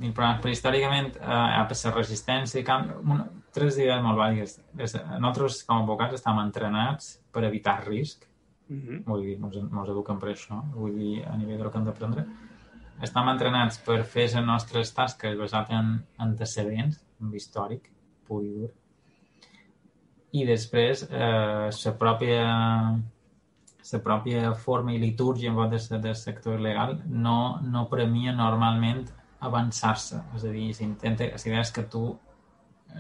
mil 0.02 0.12
programes, 0.12 0.42
però 0.44 0.52
històricament 0.52 1.14
eh, 1.22 1.30
ha 1.30 1.62
la 1.70 1.94
resistència, 1.96 2.66
camp, 2.68 2.90
una, 3.06 3.30
tres 3.56 3.78
idees 3.80 4.04
molt 4.04 4.20
vàlides. 4.20 4.58
Nosaltres, 4.76 5.62
com 5.70 5.80
a 5.80 5.86
advocats, 5.86 6.20
estem 6.20 6.44
entrenats 6.44 7.14
per 7.32 7.46
evitar 7.48 7.80
risc, 7.88 8.28
Mm 8.72 8.80
-hmm. 8.80 9.04
vull 9.06 9.22
dir, 9.22 9.40
mos, 9.40 9.56
mos 9.70 9.90
eduquen 9.90 10.20
per 10.20 10.30
això, 10.32 10.58
vull 10.74 10.94
dir, 10.96 11.26
a 11.28 11.36
nivell 11.36 11.58
del 11.60 11.72
que 11.72 11.78
hem 11.78 11.86
d'aprendre. 11.86 12.26
Estem 13.08 13.28
entrenats 13.28 13.80
per 13.88 14.04
fer 14.04 14.28
les 14.30 14.46
nostres 14.46 14.94
tasques 14.94 15.38
basat 15.38 15.72
en 15.72 16.06
antecedents, 16.18 17.02
en 17.22 17.34
històric, 17.34 17.90
pur 18.28 18.44
i 18.46 18.52
dur. 18.60 18.70
I 20.32 20.46
després, 20.48 21.04
eh, 21.10 21.70
la 21.72 21.94
pròpia 22.00 22.44
la 23.92 24.00
pròpia 24.00 24.54
forma 24.56 24.94
i 24.94 25.00
litúrgia 25.02 25.50
en 25.52 25.58
del, 25.70 26.02
del 26.02 26.16
sector 26.16 26.60
legal 26.62 27.02
no, 27.08 27.60
no 27.62 27.88
premia 27.90 28.32
normalment 28.32 29.10
avançar-se. 29.42 30.22
És 30.38 30.46
a 30.46 30.52
dir, 30.54 30.70
s'intenta, 30.78 31.26
la 31.26 31.42
idea 31.50 31.64
és 31.66 31.72
que 31.76 31.84
tu 31.84 32.06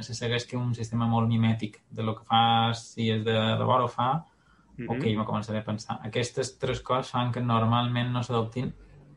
se 0.02 0.16
segueix 0.16 0.46
que 0.48 0.58
un 0.58 0.74
sistema 0.76 1.08
molt 1.08 1.30
mimètic 1.30 1.82
de 1.92 2.04
lo 2.04 2.16
que 2.18 2.26
fas, 2.28 2.86
si 2.94 3.10
és 3.12 3.24
de, 3.24 3.36
de 3.60 3.68
vora 3.68 3.86
ho 3.86 3.88
fa, 3.88 4.12
mm 4.14 4.86
-hmm. 4.86 4.96
ok, 4.96 5.04
me 5.18 5.26
començaré 5.26 5.60
a 5.60 5.66
pensar. 5.66 6.00
Aquestes 6.04 6.58
tres 6.58 6.82
coses 6.82 7.12
fan 7.12 7.32
que 7.32 7.42
normalment 7.42 8.12
no 8.12 8.24
s'adoptin 8.24 8.74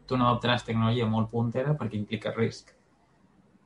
tu 0.07 0.17
no 0.17 0.27
adoptaràs 0.29 0.65
tecnologia 0.65 1.07
molt 1.07 1.31
puntera 1.31 1.75
perquè 1.79 1.95
implica 1.95 2.35
risc. 2.37 2.75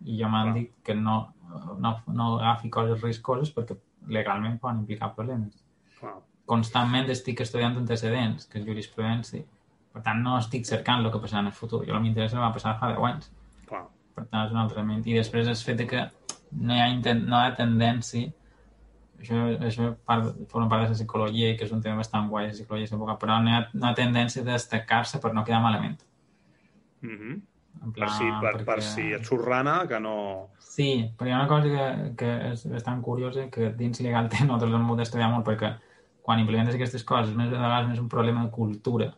I 0.04 0.20
jo 0.20 0.28
m'han 0.28 0.52
dit 0.54 0.72
que 0.84 0.94
no, 0.94 1.34
no, 1.78 1.96
no 2.06 2.38
agafi 2.38 2.70
coses 2.70 3.02
riscoses 3.02 3.50
perquè 3.54 3.76
legalment 4.06 4.58
poden 4.62 4.82
implicar 4.84 5.14
problemes. 5.14 5.64
Clar. 5.98 6.16
Constantment 6.48 7.10
estic 7.12 7.42
estudiant 7.44 7.76
antecedents, 7.76 8.46
que 8.48 8.60
és 8.60 8.66
jurisprudència. 8.66 9.44
Per 9.92 10.02
tant, 10.04 10.22
no 10.24 10.38
estic 10.38 10.64
cercant 10.68 11.04
el 11.04 11.12
que 11.12 11.20
passarà 11.20 11.42
en 11.44 11.50
el 11.50 11.56
futur. 11.56 11.84
Jo 11.88 12.00
m'interessa 12.00 12.36
el 12.36 12.40
que 12.40 12.46
va 12.46 12.54
passar 12.54 12.78
fa 12.80 12.92
10 12.94 13.04
anys. 13.10 13.30
Clar. 13.68 13.84
Per 14.14 14.24
tant, 14.24 14.46
és 14.46 14.54
un 14.54 14.62
altre 14.62 14.80
element. 14.80 15.04
I 15.06 15.18
després 15.18 15.48
el 15.48 15.56
fet 15.68 15.84
que 15.90 16.08
no 16.52 16.74
hi 16.74 16.80
ha, 16.80 16.88
intent, 16.94 17.26
no 17.28 17.36
hi 17.36 17.48
ha 17.48 17.56
tendència 17.58 18.32
això, 19.18 19.38
això 19.66 19.90
part, 20.06 20.30
forma 20.50 20.68
part 20.70 20.84
de 20.84 20.92
la 20.92 20.96
psicologia 20.96 21.50
i 21.52 21.56
que 21.58 21.66
és 21.66 21.74
un 21.74 21.82
tema 21.82 22.00
bastant 22.02 22.28
guai, 22.30 22.48
la 22.48 22.54
psicologia 22.54 22.86
és 22.86 22.92
però 22.94 23.38
no 23.42 23.50
hi 23.50 23.56
ha, 23.56 23.62
no 23.74 23.86
hi 23.86 23.90
ha 23.90 23.98
tendència 23.98 24.44
de 24.44 24.52
destacar-se 24.52 25.20
per 25.22 25.32
no 25.34 25.44
quedar 25.44 25.62
malament. 25.62 26.04
Mm 27.02 27.16
-hmm. 27.16 27.40
En 27.82 27.92
plan, 27.92 28.08
per 28.08 28.14
si, 28.16 28.24
per, 28.26 28.52
perquè... 28.52 28.64
per 28.66 28.82
si 28.82 29.04
et 29.14 29.26
surt 29.26 29.46
rana, 29.46 29.80
que 29.88 30.00
no... 30.02 30.14
Sí, 30.62 30.90
però 31.18 31.30
hi 31.30 31.34
ha 31.34 31.40
una 31.42 31.50
cosa 31.50 31.70
que, 31.70 32.12
que 32.18 32.30
és 32.52 32.64
bastant 32.70 33.02
curiosa, 33.04 33.46
que 33.54 33.70
dins 33.78 34.02
legal 34.04 34.30
té, 34.32 34.42
nosaltres 34.46 34.74
hem 34.74 34.86
hagut 34.86 35.02
d'estudiar 35.02 35.30
molt, 35.32 35.46
perquè 35.46 35.72
quan 36.26 36.42
implementes 36.42 36.76
aquestes 36.76 37.06
coses, 37.08 37.36
més 37.36 37.50
de 37.52 37.56
vegades 37.56 37.94
és 37.94 38.02
un 38.02 38.08
problema 38.12 38.44
de 38.44 38.52
cultura 38.54 39.12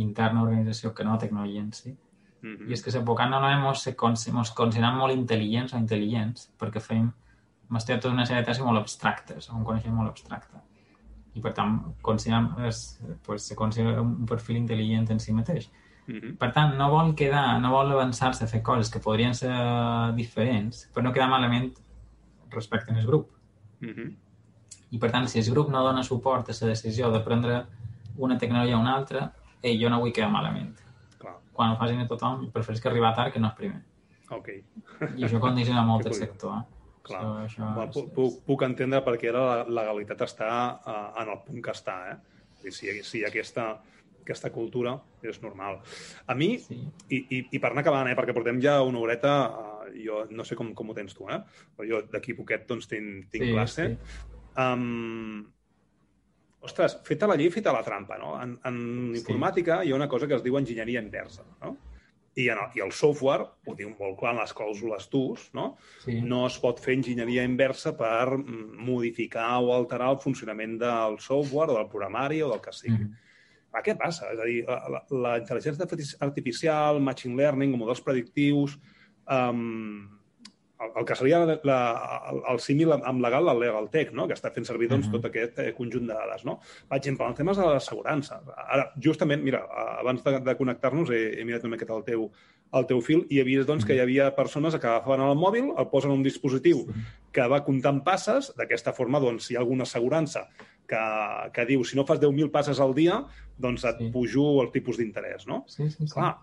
interna 0.00 0.42
d'organització 0.42 0.92
que 0.94 1.06
no 1.06 1.14
de 1.14 1.26
tecnologia 1.26 1.62
en 1.62 1.72
si. 1.72 1.94
Mm 2.42 2.56
-hmm. 2.56 2.68
I 2.68 2.72
és 2.72 2.82
que 2.82 2.90
l'època 2.90 3.28
no 3.28 3.40
ens 3.48 3.86
ens 3.86 4.50
considerem 4.50 4.98
molt 4.98 5.14
intel·ligents 5.14 5.74
o 5.74 5.78
intel·ligents 5.78 6.50
perquè 6.58 6.80
fem, 6.80 7.12
estem 7.76 8.00
tota 8.00 8.14
una 8.14 8.26
sèrie 8.26 8.42
de 8.42 8.46
tasques 8.46 8.66
molt 8.66 8.78
abstractes, 8.78 9.48
un 9.50 9.64
coneixement 9.64 9.96
molt 9.96 10.10
abstracte. 10.10 10.58
I 11.34 11.40
per 11.40 11.52
tant, 11.52 11.80
considerem, 12.02 12.54
es, 12.66 13.00
pues, 13.26 13.42
se 13.48 13.56
considera 13.56 14.02
un 14.02 14.26
perfil 14.26 14.56
intel·ligent 14.56 15.10
en 15.10 15.20
si 15.20 15.32
mateix. 15.32 15.68
Mm 15.68 15.83
-hmm. 16.06 16.36
Per 16.38 16.50
tant, 16.52 16.76
no 16.76 16.90
vol 16.90 17.14
quedar, 17.14 17.60
no 17.60 17.70
vol 17.70 17.92
avançar-se 17.92 18.44
a 18.44 18.48
fer 18.48 18.62
coses 18.62 18.90
que 18.90 19.00
podrien 19.00 19.34
ser 19.34 19.54
diferents, 20.14 20.90
però 20.92 21.04
no 21.04 21.12
quedar 21.12 21.28
malament 21.28 21.72
respecte 22.50 22.92
al 22.92 23.06
grup. 23.06 23.30
Mm 23.80 23.88
-hmm. 23.88 24.16
I 24.90 24.98
per 24.98 25.10
tant, 25.10 25.28
si 25.28 25.38
el 25.38 25.50
grup 25.50 25.68
no 25.70 25.82
dona 25.82 26.02
suport 26.02 26.48
a 26.48 26.52
la 26.60 26.66
decisió 26.68 27.10
de 27.10 27.20
prendre 27.20 27.66
una 28.16 28.38
tecnologia 28.38 28.76
o 28.76 28.80
una 28.80 28.94
altra, 28.94 29.32
ei, 29.62 29.82
jo 29.82 29.90
no 29.90 30.00
vull 30.00 30.12
quedar 30.12 30.30
malament. 30.30 30.76
Clar. 31.18 31.34
Quan 31.52 31.72
ho 31.72 31.76
facin 31.76 32.00
a 32.00 32.06
tothom, 32.06 32.50
prefereix 32.52 32.80
que 32.80 32.88
arribar 32.88 33.14
tard 33.14 33.32
que 33.32 33.40
no 33.40 33.48
és 33.48 33.54
primer. 33.54 33.82
Ok. 34.30 34.48
I 35.16 35.24
això 35.24 35.40
condiciona 35.40 35.82
molt 35.82 36.06
el 36.10 36.14
sector. 36.14 36.58
Eh? 36.58 36.62
Clar. 37.04 37.20
So, 37.20 37.32
això 37.44 37.70
Va, 37.76 37.84
és... 37.88 38.12
puc, 38.14 38.38
puc 38.46 38.62
entendre 38.62 39.02
perquè 39.04 39.32
la 39.32 39.64
legalitat 39.68 40.22
està 40.28 40.50
uh, 40.76 41.10
en 41.20 41.32
el 41.34 41.42
punt 41.46 41.64
que 41.64 41.74
està, 41.74 41.96
eh? 42.12 42.16
I 42.64 42.72
si, 42.72 42.94
si 43.04 43.24
aquesta, 43.28 43.74
aquesta 44.24 44.50
cultura 44.52 44.96
és 45.22 45.38
normal. 45.44 45.80
A 46.26 46.36
mi, 46.36 46.54
sí. 46.60 46.80
i, 47.12 47.20
i, 47.20 47.40
i 47.54 47.60
per 47.60 47.70
anar 47.70 47.84
acabant, 47.84 48.10
eh, 48.10 48.16
perquè 48.18 48.34
portem 48.36 48.60
ja 48.64 48.80
una 48.82 49.02
horeta, 49.04 49.34
uh, 49.52 49.88
jo 49.94 50.24
no 50.34 50.46
sé 50.48 50.56
com, 50.58 50.72
com 50.76 50.90
ho 50.90 50.96
tens 50.96 51.16
tu, 51.16 51.28
eh? 51.30 51.40
però 51.76 51.88
jo 51.88 52.04
d'aquí 52.10 52.36
poquet 52.36 52.66
doncs 52.68 52.88
tinc, 52.90 53.28
tinc 53.32 53.46
sí, 53.46 53.52
classe. 53.52 53.88
Sí. 53.92 54.22
Um, 54.60 55.42
ostres, 56.64 56.96
feta 57.04 57.28
la 57.28 57.36
llei, 57.38 57.50
feta 57.52 57.74
la 57.74 57.84
trampa, 57.86 58.16
no? 58.20 58.36
En, 58.40 58.56
en 58.64 58.78
sí. 58.78 59.20
informàtica 59.20 59.82
hi 59.84 59.92
ha 59.92 59.98
una 59.98 60.08
cosa 60.10 60.30
que 60.30 60.38
es 60.38 60.46
diu 60.46 60.56
enginyeria 60.60 61.02
inversa, 61.04 61.44
no? 61.62 61.76
I, 62.34 62.48
en 62.50 62.58
el, 62.58 62.70
I 62.74 62.80
el 62.82 62.90
software, 62.90 63.44
ho 63.68 63.74
diu 63.78 63.92
molt 63.94 64.16
clar 64.18 64.32
en 64.34 64.40
les 64.40 64.54
clàusules 64.58 65.04
TUS, 65.12 65.44
no? 65.54 65.68
Sí. 66.02 66.16
No 66.24 66.40
es 66.48 66.56
pot 66.58 66.80
fer 66.82 66.96
enginyeria 66.96 67.44
inversa 67.46 67.92
per 67.94 68.40
mm, 68.40 68.80
modificar 68.88 69.52
o 69.60 69.70
alterar 69.76 70.08
el 70.16 70.18
funcionament 70.24 70.80
del 70.80 71.20
software 71.22 71.70
o 71.70 71.76
del 71.78 71.92
programari 71.92 72.40
o 72.42 72.48
del 72.50 72.64
que 72.64 72.74
sigui. 72.74 73.04
Mm 73.04 73.20
Ah, 73.74 73.82
què 73.82 73.96
passa? 73.98 74.30
És 74.30 74.38
a 74.40 74.44
dir, 74.46 74.60
la, 74.64 75.00
la 75.24 75.36
intel·ligència 75.40 76.18
artificial, 76.22 77.00
machine 77.02 77.34
learning, 77.40 77.74
models 77.78 78.02
predictius, 78.06 78.76
um, 79.26 80.04
el, 80.84 80.92
el 81.00 81.06
que 81.08 81.16
seria 81.18 81.40
la, 81.42 81.56
la, 81.66 81.78
el, 82.30 82.40
el 82.52 82.60
símil 82.62 82.94
amb 82.94 83.22
legal, 83.24 83.48
el 83.50 83.60
legal 83.62 83.88
tech, 83.90 84.12
no? 84.16 84.26
que 84.30 84.36
està 84.36 84.52
fent 84.54 84.66
servir 84.68 84.88
doncs, 84.90 85.08
uh 85.08 85.12
-huh. 85.12 85.18
tot 85.18 85.30
aquest 85.30 85.58
eh, 85.58 85.72
conjunt 85.74 86.06
de 86.06 86.14
dades. 86.14 86.44
No? 86.44 86.58
Per 86.88 86.98
exemple, 86.98 87.26
en 87.26 87.34
temes 87.34 87.56
de 87.56 87.66
l'assegurança. 87.66 88.40
Ara, 88.56 88.92
justament, 89.00 89.42
mira, 89.42 89.64
abans 89.98 90.22
de, 90.22 90.40
de 90.40 90.56
connectar-nos 90.56 91.10
he, 91.10 91.40
he 91.40 91.44
mirat 91.44 91.64
una 91.64 91.76
miqueta 91.76 91.96
el 91.96 92.04
teu, 92.04 92.30
el 92.74 92.86
teu 92.90 93.00
fil 93.04 93.24
i 93.30 93.38
he 93.38 93.44
vist 93.46 93.68
doncs, 93.68 93.84
que 93.86 93.94
hi 93.94 94.00
havia 94.02 94.30
persones 94.34 94.74
que 94.74 94.88
agafaven 94.88 95.22
el 95.22 95.36
mòbil, 95.38 95.72
el 95.78 95.90
posen 95.92 96.10
en 96.10 96.18
un 96.18 96.24
dispositiu 96.26 96.86
que 97.34 97.46
va 97.50 97.62
comptant 97.66 98.00
passes, 98.06 98.52
d'aquesta 98.58 98.94
forma 98.94 99.20
doncs, 99.22 99.50
hi 99.50 99.58
ha 99.58 99.62
alguna 99.62 99.86
assegurança 99.86 100.46
que, 100.88 101.00
que 101.54 101.66
diu 101.68 101.84
si 101.84 101.98
no 101.98 102.06
fas 102.08 102.20
10.000 102.22 102.50
passes 102.54 102.80
al 102.80 102.94
dia, 102.94 103.22
doncs 103.58 103.86
et 103.88 104.02
sí. 104.02 104.10
pujo 104.14 104.62
el 104.62 104.70
tipus 104.74 104.98
d'interès, 105.00 105.46
no? 105.50 105.64
Sí, 105.70 105.88
sí, 105.90 106.04
sí. 106.04 106.12
Clar, 106.14 106.34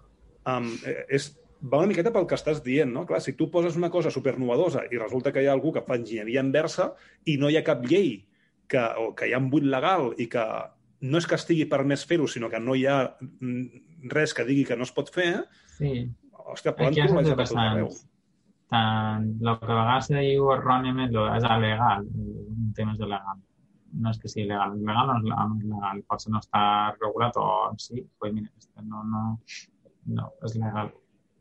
um, 0.51 0.71
és, 1.07 1.31
va 1.61 1.81
una 1.83 1.91
miqueta 1.91 2.13
pel 2.13 2.27
que 2.27 2.37
estàs 2.39 2.63
dient, 2.65 2.91
no? 2.93 3.05
Clar, 3.09 3.21
si 3.23 3.35
tu 3.37 3.49
poses 3.53 3.77
una 3.79 3.91
cosa 3.93 4.11
supernovadosa 4.13 4.87
i 4.91 4.99
resulta 4.99 5.31
que 5.31 5.43
hi 5.43 5.49
ha 5.49 5.55
algú 5.55 5.73
que 5.75 5.85
fa 5.87 5.99
enginyeria 5.99 6.43
inversa 6.43 6.91
i 7.25 7.37
no 7.41 7.51
hi 7.51 7.59
ha 7.59 7.65
cap 7.67 7.85
llei 7.85 8.13
que, 8.71 8.81
o 8.81 9.11
que 9.17 9.29
hi 9.29 9.35
ha 9.35 9.41
un 9.41 9.51
buit 9.51 9.67
legal 9.67 10.11
i 10.17 10.27
que 10.31 10.45
no 11.01 11.21
és 11.21 11.27
que 11.27 11.37
estigui 11.37 11.67
permès 11.69 12.05
fer-ho, 12.09 12.27
sinó 12.29 12.49
que 12.49 12.61
no 12.61 12.75
hi 12.77 12.85
ha 12.89 12.97
res 14.09 14.33
que 14.33 14.45
digui 14.47 14.65
que 14.65 14.77
no 14.77 14.87
es 14.87 14.93
pot 14.95 15.11
fer, 15.13 15.43
sí. 15.77 16.07
hòstia, 16.31 16.73
poden 16.77 16.97
trobar 16.97 17.23
per 17.27 17.47
tot 17.47 17.61
arreu. 17.65 17.91
Tant, 18.71 19.25
el 19.43 19.55
que 19.59 19.67
a 19.67 19.77
vegades 19.77 20.07
se 20.07 20.19
diu 20.23 20.51
erròniament 20.53 21.15
és 21.35 21.47
alegal, 21.47 22.05
un 22.07 22.69
tema 22.75 22.95
és 22.95 23.01
legal 23.03 23.39
no 23.93 24.11
és 24.11 24.19
que 24.19 24.29
sigui 24.31 24.47
legal. 24.49 24.77
Legal 24.79 25.09
no 25.09 25.17
és 25.19 25.67
legal, 25.67 26.01
potser 26.09 26.31
no 26.33 26.41
està 26.41 26.63
regulat 26.97 27.37
o 27.39 27.45
sí, 27.81 28.03
pues 28.19 28.33
mira, 28.33 28.49
no, 28.87 29.03
no, 29.11 29.23
no 30.15 30.27
és 30.47 30.57
legal. 30.57 30.91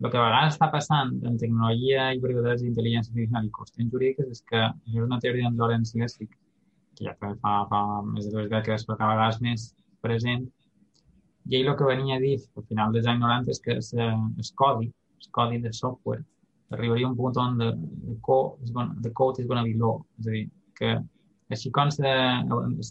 El 0.00 0.08
que 0.08 0.16
a 0.16 0.24
vegades 0.24 0.54
està 0.56 0.70
passant 0.72 1.12
en 1.28 1.36
tecnologia 1.40 2.06
i 2.16 2.22
privatats 2.22 2.64
d'intel·ligència 2.64 3.12
artificial 3.12 3.46
i 3.46 3.52
qüestions 3.56 3.92
jurídiques 3.92 4.30
és 4.36 4.46
que 4.48 4.62
és 4.70 5.02
una 5.02 5.20
teoria 5.20 5.48
d'en 5.48 5.58
Lawrence 5.60 5.98
Lessig, 6.00 6.30
que 6.96 7.04
ja 7.04 7.16
fa, 7.20 7.34
fa 7.42 7.82
més 8.08 8.26
de 8.26 8.32
dues 8.32 8.48
dècades, 8.48 8.86
però 8.88 8.96
cada 9.02 9.18
vegada 9.18 9.44
més 9.44 9.68
present, 10.00 10.48
i 11.50 11.58
ell 11.58 11.68
el 11.72 11.76
que 11.78 11.86
venia 11.88 12.16
a 12.16 12.22
dir 12.22 12.36
al 12.56 12.64
final 12.70 12.92
dels 12.94 13.08
anys 13.10 13.24
90 13.26 13.50
és 13.54 13.60
que 13.64 13.74
el 13.74 14.50
codi, 14.60 14.86
el 15.20 15.30
codi 15.34 15.58
de 15.64 15.72
software, 15.74 16.22
arribaria 16.70 17.08
un 17.08 17.16
punt 17.18 17.38
on 17.42 17.58
the, 17.58 17.70
the, 18.06 18.16
code, 18.22 18.70
the 19.02 19.10
code 19.10 19.42
is 19.42 19.48
to 19.48 19.62
be 19.64 19.74
low, 19.74 20.04
és 20.20 20.28
a 20.28 20.30
dir, 20.36 20.44
que 20.78 20.92
així 21.50 21.72
com 21.74 21.90
la, 21.98 22.12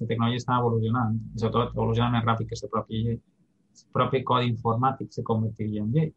tecnologia 0.09 0.41
està 0.41 0.57
evolucionant, 0.59 1.15
sobretot 1.39 1.77
evoluciona 1.77 2.11
més 2.17 2.25
ràpid 2.27 2.49
que 2.49 2.59
la 2.61 2.71
pròpia 2.75 3.03
llei, 3.05 3.19
el 3.79 3.93
propi 3.95 4.23
codi 4.27 4.51
informàtic 4.51 5.15
se 5.15 5.23
convertiria 5.23 5.85
en 5.85 5.93
llei. 5.95 6.11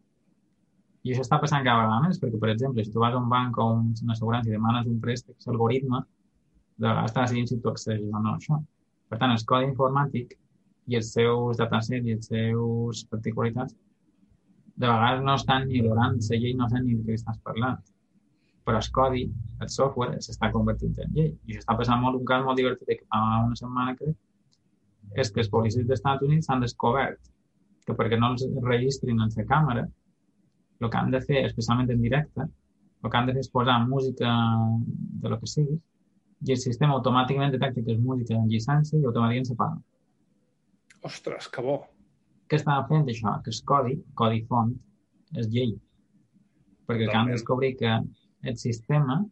I 1.06 1.14
això 1.14 1.22
està 1.22 1.38
passant 1.42 1.62
cada 1.62 1.84
vegada 1.84 2.02
més, 2.08 2.18
perquè, 2.18 2.42
per 2.42 2.50
exemple, 2.50 2.82
si 2.82 2.90
tu 2.90 3.02
vas 3.02 3.14
a 3.14 3.22
un 3.22 3.30
banc 3.30 3.58
o 3.58 3.68
una 3.78 4.14
assegurança 4.16 4.50
i 4.50 4.56
demanes 4.56 4.90
un 4.90 4.98
préstec, 5.02 5.38
l'algoritme 5.46 6.02
de 6.02 6.88
vegades 6.88 7.10
està 7.10 7.26
decidint 7.26 7.50
si 7.50 7.62
tu 7.62 7.70
accedis 7.70 8.10
o 8.10 8.18
no 8.18 8.34
a 8.34 8.38
això. 8.40 8.58
Per 9.10 9.18
tant, 9.22 9.30
el 9.30 9.46
codi 9.46 9.70
informàtic 9.70 10.34
i 10.90 10.98
els 10.98 11.12
seus 11.14 11.60
datasets 11.60 12.06
i 12.06 12.16
els 12.18 12.28
seus 12.32 13.04
particularitats 13.10 13.74
de 14.74 14.88
vegades 14.88 15.24
no 15.26 15.34
estan 15.38 15.68
ni 15.68 15.82
valorant 15.84 16.18
la 16.18 16.38
llei, 16.42 16.54
no 16.58 16.68
saben 16.68 16.86
ni 16.88 16.98
de 16.98 17.04
què 17.06 17.18
estàs 17.20 17.38
parlant 17.46 17.80
però 18.64 18.78
el 18.78 18.90
codi, 18.94 19.22
el 19.60 19.68
software, 19.68 20.18
s'està 20.22 20.50
convertint 20.54 20.98
en 21.02 21.14
llei. 21.16 21.30
I 21.46 21.54
això 21.54 21.64
està 21.64 21.76
passant 21.78 22.00
molt, 22.02 22.18
un 22.20 22.26
cas 22.28 22.44
molt 22.46 22.58
divertit 22.60 23.00
que 23.00 23.06
fa 23.10 23.22
una 23.46 23.58
setmana, 23.58 23.94
crec, 23.98 24.16
és 25.18 25.30
que 25.32 25.42
els 25.42 25.50
policies 25.52 25.86
dels 25.86 25.98
Estats 25.98 26.26
Units 26.26 26.48
s'han 26.48 26.62
descobert 26.62 27.20
que 27.86 27.96
perquè 27.98 28.18
no 28.18 28.32
els 28.32 28.44
registrin 28.62 29.20
en 29.20 29.32
la 29.36 29.46
càmera, 29.50 29.86
el 30.80 30.90
que 30.90 30.98
han 30.98 31.10
de 31.10 31.20
fer, 31.22 31.44
especialment 31.48 31.90
en 31.90 32.02
directe, 32.02 32.46
el 33.02 33.10
que 33.10 33.18
han 33.18 33.26
de 33.26 33.34
fer 33.34 33.42
és 33.42 33.50
posar 33.50 33.80
música 33.86 34.30
de 35.22 35.32
lo 35.32 35.38
que 35.40 35.50
sigui 35.50 35.78
i 36.46 36.54
el 36.54 36.58
sistema 36.58 36.94
automàticament 36.94 37.52
detecta 37.54 37.82
que 37.82 37.94
és 37.94 38.00
música 38.02 38.34
en 38.34 38.48
llicència 38.50 38.98
i 38.98 39.04
automàticament 39.04 39.50
s'apaga. 39.50 39.78
Ostres, 41.08 41.48
que 41.52 41.64
bo! 41.64 41.78
Què 42.48 42.58
estava 42.60 42.86
fent 42.88 43.08
això? 43.08 43.36
Que 43.44 43.52
el 43.54 43.62
codi, 43.68 43.94
codi 44.18 44.42
font, 44.48 44.74
és 45.40 45.48
llei. 45.52 45.72
Perquè 46.86 47.08
han 47.16 47.30
de 47.30 47.38
descobrir 47.38 47.74
que 47.80 47.94
el 48.42 48.58
sistema 48.60 49.22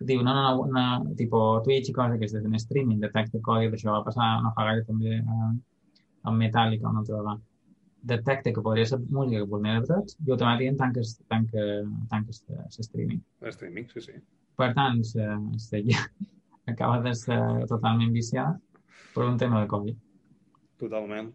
diu, 0.00 0.22
no, 0.22 0.34
no, 0.34 0.66
no, 0.66 0.82
no 1.04 1.14
tipo 1.16 1.40
Twitch 1.64 1.90
i 1.90 1.94
coses 1.96 2.16
aquestes 2.16 2.44
en 2.44 2.54
streaming, 2.58 3.00
detecta 3.02 3.40
codi, 3.48 3.70
això 3.70 3.92
va 3.94 4.04
passar 4.06 4.28
no 4.42 4.52
fa 4.56 4.66
gaire 4.68 4.84
també 4.88 5.18
eh, 5.20 5.50
amb 6.28 6.40
Metallica 6.40 6.90
una 6.90 7.02
altra 7.04 7.20
vegada. 7.20 7.40
Detecta 8.04 8.52
que 8.52 8.64
podria 8.64 8.84
ser 8.88 8.98
música 9.00 9.40
que 9.40 9.50
vulnera 9.50 9.84
drets 9.86 10.18
i 10.20 10.32
automàticament 10.34 10.80
tanca, 10.80 11.04
tanca, 11.32 11.66
tanca 12.10 12.34
streaming. 12.84 13.22
Streaming, 13.48 13.88
sí, 13.94 14.02
sí. 14.04 14.18
Per 14.60 14.70
tant, 14.76 15.00
se, 15.08 15.28
se, 15.62 15.80
ja, 15.88 16.02
acaba 16.72 17.00
de 17.06 17.14
ser 17.16 17.40
totalment 17.70 18.12
viciat 18.12 18.60
per 19.14 19.28
un 19.30 19.38
tema 19.40 19.62
de 19.62 19.70
codi. 19.70 19.96
Totalment. 20.82 21.30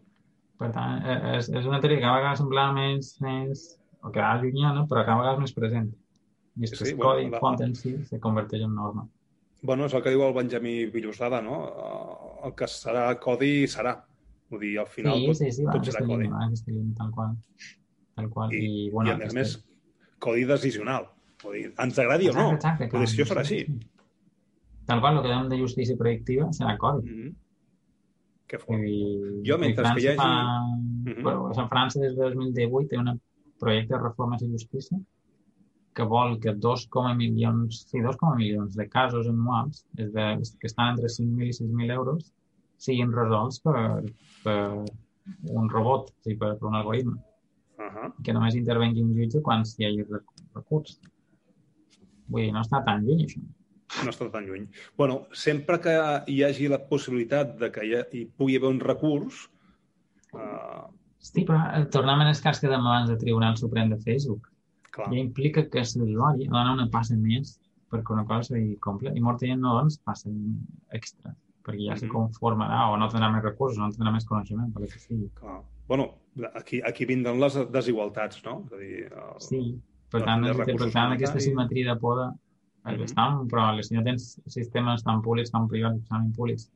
Per 0.60 0.68
tant, 0.74 1.00
eh, 1.08 1.36
és, 1.38 1.48
és 1.56 1.68
una 1.68 1.80
teoria 1.80 2.02
que 2.02 2.08
a 2.08 2.16
vegades 2.18 2.42
sembla 2.42 2.66
més, 2.76 3.14
més 3.24 3.64
o 4.04 4.12
que 4.12 4.26
llunyana, 4.42 4.84
però 4.90 5.04
que 5.06 5.14
a 5.14 5.20
vegades 5.20 5.40
més 5.46 5.56
present. 5.56 5.88
I 6.60 6.68
que 6.68 6.76
sí, 6.76 6.92
el 6.92 7.00
codi 7.00 7.24
bueno, 7.28 7.40
font 7.40 7.62
en 7.64 7.74
si 7.78 7.94
se 8.04 8.20
converteix 8.20 8.66
en 8.66 8.74
norma. 8.76 9.06
Bueno, 9.62 9.86
és 9.88 9.94
el 9.96 10.02
que 10.04 10.12
diu 10.12 10.24
el 10.24 10.34
Benjamí 10.36 10.74
Villoslada, 10.92 11.40
no? 11.44 11.58
El 12.44 12.54
que 12.56 12.68
serà 12.68 13.06
codi 13.20 13.66
serà. 13.68 13.96
Vull 14.50 14.64
dir, 14.64 14.74
al 14.82 14.88
final 14.90 15.20
sí, 15.20 15.26
tot, 15.28 15.38
sí, 15.38 15.50
sí, 15.56 15.66
va, 15.66 15.76
tot 15.76 15.88
serà 15.88 16.02
codi. 16.04 16.26
Línia, 16.26 16.36
va, 16.36 16.70
línia, 16.74 16.94
tal 16.98 17.10
qual. 17.16 17.34
Tal 18.18 18.30
qual. 18.32 18.54
I, 18.56 18.62
I, 18.64 18.86
bueno, 18.92 19.12
i 19.12 19.14
a 19.14 19.18
més, 19.20 19.36
més, 19.36 19.54
codi 20.20 20.46
decisional. 20.48 21.06
Vull 21.44 21.56
dir, 21.56 21.66
ens 21.80 22.00
agradi 22.02 22.28
exacte, 22.28 22.40
o 22.40 22.50
no, 22.50 22.56
exacte, 22.58 22.88
la 22.92 23.04
decisió 23.04 23.28
serà 23.28 23.44
així. 23.46 23.60
Tal 24.88 25.04
qual, 25.04 25.20
el 25.20 25.24
que 25.24 25.30
dèiem 25.30 25.52
de 25.52 25.60
justícia 25.60 25.96
predictiva 26.00 26.50
serà 26.56 26.76
codi. 26.80 27.06
Mm 27.06 27.20
-hmm. 27.20 27.36
Que 28.50 28.58
fort. 28.58 28.80
dir, 28.82 29.42
Jo, 29.46 29.56
mentre 29.62 29.84
França 29.84 29.94
que 30.00 30.02
hi 30.02 30.08
hagi- 30.08 30.18
Fa... 30.18 30.66
Mhm. 31.06 31.22
bueno, 31.22 31.46
a 31.62 31.68
França 31.70 32.00
des 32.02 32.16
de 32.16 32.22
2018 32.34 32.88
té 32.90 32.98
un 32.98 33.12
projecte 33.60 33.94
de 33.94 34.00
reformes 34.02 34.40
de 34.42 34.48
justícia 34.50 34.98
que 35.94 36.02
vol 36.06 36.36
que 36.40 36.52
2, 36.54 36.88
milions, 37.16 37.84
sí, 37.90 38.00
2, 38.00 38.16
milions 38.36 38.74
de 38.76 38.88
casos 38.88 39.26
anuals 39.28 39.84
és 39.98 40.12
de, 40.14 40.26
que 40.60 40.66
estan 40.70 40.94
entre 40.94 41.08
5.000 41.08 41.48
i 41.50 41.56
6.000 41.60 41.90
euros 41.94 42.32
siguin 42.78 43.10
resolts 43.12 43.60
per, 43.60 44.02
per 44.44 44.84
un 45.50 45.68
robot, 45.68 46.10
o 46.10 46.22
sigui, 46.24 46.38
per, 46.38 46.56
per 46.58 46.68
un 46.68 46.74
algoritme, 46.82 47.16
Uh 47.80 47.86
-huh. 47.86 48.12
que 48.22 48.32
només 48.32 48.54
intervengui 48.54 49.02
un 49.02 49.14
jutge 49.16 49.40
quan 49.42 49.62
hi 49.78 49.84
hagi 49.86 50.02
rec- 50.04 50.42
recurs. 50.54 51.00
Vull 52.28 52.42
dir, 52.42 52.52
no 52.52 52.60
està 52.60 52.84
tan 52.84 53.04
lluny, 53.06 53.22
això. 53.24 53.40
No 54.04 54.10
està 54.12 54.28
tan 54.30 54.46
lluny. 54.46 54.68
bueno, 54.96 55.26
sempre 55.32 55.80
que 55.80 55.94
hi 56.30 56.42
hagi 56.46 56.68
la 56.68 56.78
possibilitat 56.88 57.56
de 57.58 57.70
que 57.74 57.84
hi, 57.86 57.94
ha, 57.98 58.04
hi 58.12 58.24
pugui 58.26 58.56
haver 58.56 58.68
un 58.70 58.80
recurs, 58.80 59.48
uh, 60.34 60.86
Sí, 61.20 61.42
però 61.44 61.58
eh, 61.76 61.82
tornem 61.92 62.22
en 62.22 62.28
el 62.30 62.38
cas 62.40 62.60
que 62.62 62.68
dèiem 62.70 62.86
abans 62.86 63.10
del 63.10 63.18
Tribunal 63.20 63.56
Suprem 63.60 63.90
de 63.92 63.98
Facebook. 64.00 64.46
clar, 64.90 65.08
Ja 65.12 65.18
implica 65.20 65.66
que 65.68 65.82
l'usuari 65.98 66.46
ha 66.46 66.50
d'anar 66.54 66.72
una 66.78 66.86
passa 66.90 67.14
més 67.16 67.58
perquè 67.90 68.14
una 68.14 68.24
cosa 68.24 68.54
sigui 68.54 68.78
completa. 68.78 69.16
I 69.18 69.20
molta 69.20 69.44
gent 69.46 69.60
no 69.60 69.74
doncs 69.76 69.98
passen 70.06 70.38
extra, 70.96 71.34
perquè 71.66 71.90
ja 71.90 71.96
se 71.96 72.06
Mhm. 72.06 72.12
conformarà 72.14 72.88
o 72.90 72.96
no 72.96 73.08
tindrà 73.10 73.28
més 73.34 73.42
recursos, 73.42 73.76
no 73.78 73.90
tindrà 73.90 74.12
més 74.12 74.24
coneixement, 74.24 74.72
pel 74.72 74.88
que 74.88 74.98
sigui. 74.98 75.28
clar. 75.34 75.60
bueno, 75.88 76.14
aquí, 76.54 76.80
aquí 76.86 77.04
vindran 77.04 77.38
les 77.40 77.54
desigualtats, 77.70 78.42
no? 78.44 78.62
És 78.66 78.72
a 78.72 78.76
dir, 78.76 79.04
el, 79.12 79.40
Sí, 79.40 79.80
per 80.10 80.22
tant, 80.24 80.42
per 80.44 80.90
tant 80.92 81.12
aquesta 81.12 81.40
simetria 81.40 81.92
de 81.94 82.00
poder 82.00 82.30
Mm 82.84 82.92
-hmm. 82.92 83.48
però 83.50 83.82
si 83.82 83.94
no 83.94 84.02
tens 84.02 84.40
sistemes 84.46 85.02
tan 85.02 85.22
públics, 85.22 85.50
tan 85.50 85.68
privats, 85.68 85.96
especialment 85.96 86.36
públics, 86.36 86.70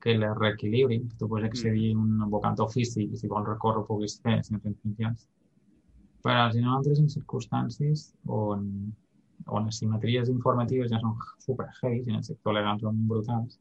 que 0.00 0.18
les 0.18 0.36
reequilibrin, 0.38 1.08
que 1.08 1.16
tu 1.16 1.28
puguis 1.28 1.44
accedir 1.44 1.94
a 1.94 1.98
un 1.98 2.22
abocat 2.22 2.56
d'ofici 2.56 3.02
i 3.12 3.16
si 3.16 3.28
vols 3.28 3.48
recórrer 3.48 3.80
ho 3.80 3.86
puguis 3.86 4.20
fer 4.22 4.42
si 4.44 4.52
no 4.54 4.60
tens 4.60 4.78
mitjans. 4.84 5.28
Però 6.24 6.50
si 6.52 6.60
no 6.60 6.76
entres 6.76 6.98
en 6.98 7.08
circumstàncies 7.08 8.14
on, 8.26 8.92
on 9.46 9.64
les 9.66 9.78
simetries 9.78 10.28
informatives 10.28 10.90
ja 10.90 11.00
són 11.00 11.16
super 11.38 11.68
heavy 11.80 12.04
en 12.10 12.16
el 12.20 12.24
sector 12.24 12.54
legal 12.54 12.80
són 12.80 13.06
brutals, 13.08 13.58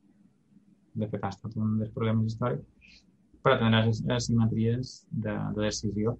de 0.93 1.07
fet 1.07 1.23
ha 1.23 1.29
estat 1.29 1.57
un 1.57 1.79
dels 1.79 1.91
problemes 1.91 2.25
històrics, 2.31 3.01
però 3.43 3.57
tindràs 3.59 3.87
as- 3.91 4.05
asimetries 4.19 4.95
de, 5.11 5.35
de 5.55 5.61
decisió. 5.61 6.17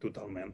totalment. 0.00 0.52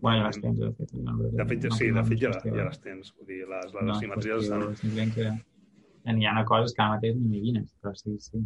Bueno, 0.00 0.22
ja 0.22 0.26
les 0.30 0.40
tens, 0.42 0.58
de 0.58 0.72
fet. 0.78 0.94
No, 0.94 1.16
De 1.22 1.46
fet, 1.50 1.64
no- 1.64 1.76
sí, 1.76 1.90
no 1.90 2.02
de 2.02 2.08
fet 2.08 2.22
ja, 2.22 2.32
ja 2.44 2.64
les 2.68 2.80
tens. 2.84 3.12
Vull 3.16 3.30
dir, 3.30 3.40
les, 3.48 3.72
les 3.74 3.84
no 3.84 3.94
asimetries 3.96 4.36
qüestió, 4.36 4.58
estan... 4.58 4.76
Simplement 4.82 5.14
que 5.16 6.12
n'hi 6.14 6.28
ha 6.28 6.44
coses 6.48 6.74
que 6.74 6.84
ara 6.84 6.96
mateix 6.96 7.16
ni 7.16 7.24
m'imagines, 7.26 7.72
però 7.82 7.94
sí, 7.98 8.14
sí. 8.22 8.44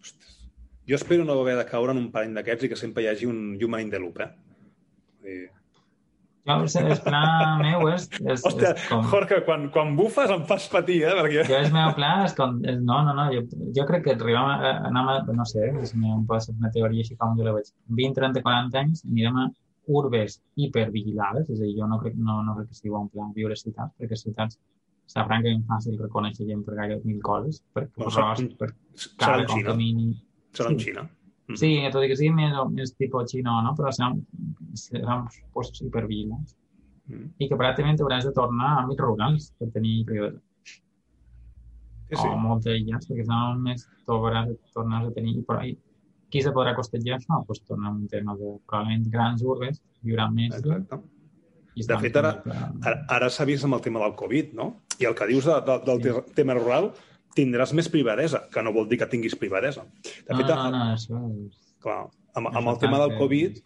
Ostres. 0.00 0.34
Jo 0.88 0.96
espero 0.96 1.24
no 1.24 1.38
haver 1.40 1.56
de 1.58 1.68
caure 1.68 1.94
en 1.94 2.02
un 2.02 2.10
parell 2.12 2.34
d'aquests 2.36 2.66
i 2.66 2.72
que 2.72 2.80
sempre 2.80 3.04
hi 3.04 3.08
hagi 3.12 3.28
un 3.28 3.56
human 3.60 3.86
in 3.86 3.94
the 3.94 4.02
loop, 4.02 4.20
eh? 4.24 4.32
Vull 5.22 5.30
dir... 5.36 5.46
Jo, 6.48 6.54
el, 6.80 6.94
pla 7.04 7.18
meu 7.60 7.90
és, 7.92 8.06
és, 8.22 8.40
Hòstia, 8.46 8.70
és 8.72 8.84
com... 8.88 9.02
Jorge, 9.10 9.42
quan, 9.44 9.66
quan 9.74 9.90
bufes 9.98 10.30
em 10.32 10.46
fas 10.48 10.64
patir, 10.72 11.02
eh? 11.04 11.12
Perquè... 11.18 11.42
Jo 11.44 11.58
el 11.58 11.74
meu 11.74 11.90
pla 11.96 12.12
és 12.24 12.32
com... 12.38 12.54
És, 12.64 12.78
no, 12.80 13.02
no, 13.04 13.12
no, 13.18 13.26
jo, 13.34 13.42
jo 13.76 13.84
crec 13.90 14.06
que 14.06 14.14
arribem 14.14 14.48
a, 14.54 14.70
anem 14.88 15.10
a, 15.12 15.16
no 15.36 15.44
sé, 15.50 15.66
és 15.82 15.92
una, 15.98 16.14
una 16.16 16.70
teoria 16.72 17.04
així 17.04 17.18
com 17.20 17.36
jo 17.36 17.44
la 17.44 17.52
veig. 17.58 17.68
20, 17.90 18.16
30, 18.16 18.44
40 18.46 18.80
anys 18.80 19.04
anirem 19.04 19.42
a 19.42 19.46
urbes 19.88 20.38
hipervigilades, 20.60 21.48
és 21.50 21.60
a 21.60 21.64
dir, 21.64 21.74
jo 21.78 21.86
no 21.90 21.98
crec, 22.02 22.16
no, 22.16 22.40
no 22.46 22.54
crec 22.56 22.68
que 22.70 22.78
sigui 22.78 22.94
bon 22.94 23.08
pla 23.12 23.28
viure 23.36 23.56
a 23.56 23.60
ciutats, 23.60 23.94
perquè 23.98 24.18
ciutats 24.20 24.58
serà 25.08 25.24
francament 25.28 25.64
fàcil 25.68 25.96
reconèixer 26.00 26.46
gent 26.48 26.64
per 26.66 26.76
gaire 26.76 26.98
mil 27.04 27.20
coses, 27.24 27.62
per 27.72 27.86
rostre, 27.96 28.24
serà- 28.36 28.56
per 28.60 28.72
cara 29.22 29.46
com 29.48 29.62
camini... 29.64 30.10
Serà 30.56 30.72
en 30.74 30.80
Xina. 30.82 31.04
Mhm. 31.48 31.56
Sí, 31.56 31.70
tot 31.92 32.04
i 32.04 32.08
que 32.10 32.16
sigui 32.20 32.34
més, 32.36 32.56
més 32.74 32.92
tipus 33.00 33.30
xino, 33.32 33.54
no? 33.64 33.72
però 33.76 33.92
seran, 33.94 34.18
seran 34.76 35.24
postos 35.54 35.80
hipervigilats. 35.86 36.56
Mm. 37.08 37.30
I 37.40 37.48
que 37.48 37.56
pràcticament 37.56 38.02
hauràs 38.04 38.26
de 38.28 38.34
tornar 38.36 38.68
a 38.74 38.82
àmbits 38.82 39.00
rurals 39.00 39.46
per 39.56 39.70
tenir 39.72 40.02
privacitat. 40.04 40.44
Sí, 42.08 42.16
o 42.16 42.20
sí. 42.20 42.28
molt 42.42 42.66
aïllats, 42.68 43.08
perquè 43.08 43.24
si 43.24 43.30
no 43.32 43.38
només 43.54 43.86
tornaràs, 44.08 44.52
tornaràs 44.76 45.08
a 45.08 45.14
tenir... 45.16 45.38
Però 45.48 45.62
qui 46.30 46.42
se 46.44 46.50
podrà 46.52 46.74
costejar 46.76 47.16
això? 47.18 47.42
Pues 47.46 47.62
tornar 47.64 47.88
a 47.90 47.94
un 47.96 48.06
tema 48.08 48.34
de 48.36 48.58
probablement 48.66 49.06
grans 49.12 49.42
urbes, 49.42 49.80
viuran 50.02 50.34
més. 50.34 50.54
Exacte. 50.58 50.98
I 51.78 51.84
De 51.86 51.98
fet, 52.02 52.16
ara- 52.16 52.42
Ara, 52.82 53.04
ara 53.08 53.28
s'ha 53.30 53.44
vist 53.46 53.64
amb 53.64 53.74
el 53.74 53.80
tema 53.80 54.00
del 54.00 54.14
Covid, 54.18 54.52
no? 54.54 54.82
I 54.98 55.04
el 55.06 55.14
que 55.14 55.26
dius 55.30 55.44
de, 55.46 55.60
de, 55.62 55.78
del 55.86 56.00
te 56.02 56.34
tema 56.34 56.54
rural, 56.58 56.90
tindràs 57.36 57.72
més 57.72 57.88
privadesa, 57.88 58.48
que 58.50 58.62
no 58.66 58.72
vol 58.74 58.88
dir 58.90 58.98
que 58.98 59.06
tinguis 59.06 59.36
privadesa. 59.38 59.84
De 60.26 60.34
No, 60.34 60.38
fet, 60.40 60.48
no, 60.48 60.70
no, 60.74 60.84
això 60.96 61.20
és... 61.46 61.60
clar, 61.80 62.00
amb, 62.34 62.48
amb 62.50 62.68
el 62.74 62.78
tema 62.82 62.98
del 62.98 63.16
Covid, 63.16 63.60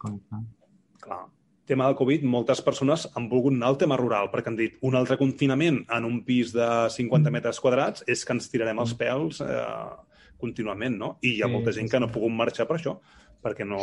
clar, 1.01 1.23
tema 1.65 1.85
del 1.87 1.95
Covid, 1.95 2.23
moltes 2.27 2.61
persones 2.61 3.07
han 3.15 3.29
volgut 3.31 3.53
anar 3.55 3.69
al 3.71 3.77
tema 3.81 3.97
rural 3.97 4.29
perquè 4.29 4.51
han 4.51 4.57
dit 4.59 4.77
un 4.83 4.95
altre 4.99 5.17
confinament 5.17 5.81
en 5.89 6.05
un 6.05 6.21
pis 6.27 6.51
de 6.53 6.67
50 6.91 7.29
Mm. 7.29 7.33
metres 7.33 7.59
quadrats 7.63 8.03
és 8.07 8.23
que 8.25 8.33
ens 8.33 8.49
tirarem 8.51 8.77
els 8.83 8.93
pèls 8.99 9.39
eh, 9.41 9.95
contínuament, 10.43 10.99
no? 10.99 11.15
I 11.23 11.37
hi 11.37 11.41
ha 11.41 11.49
Sí, 11.49 11.55
molta 11.55 11.71
sí, 11.71 11.79
gent 11.79 11.89
que 11.91 11.97
sí. 11.97 12.03
no 12.03 12.11
ha 12.11 12.15
pogut 12.19 12.35
marxar 12.43 12.67
per 12.69 12.79
això, 12.79 12.99
perquè 13.43 13.67
no... 13.67 13.81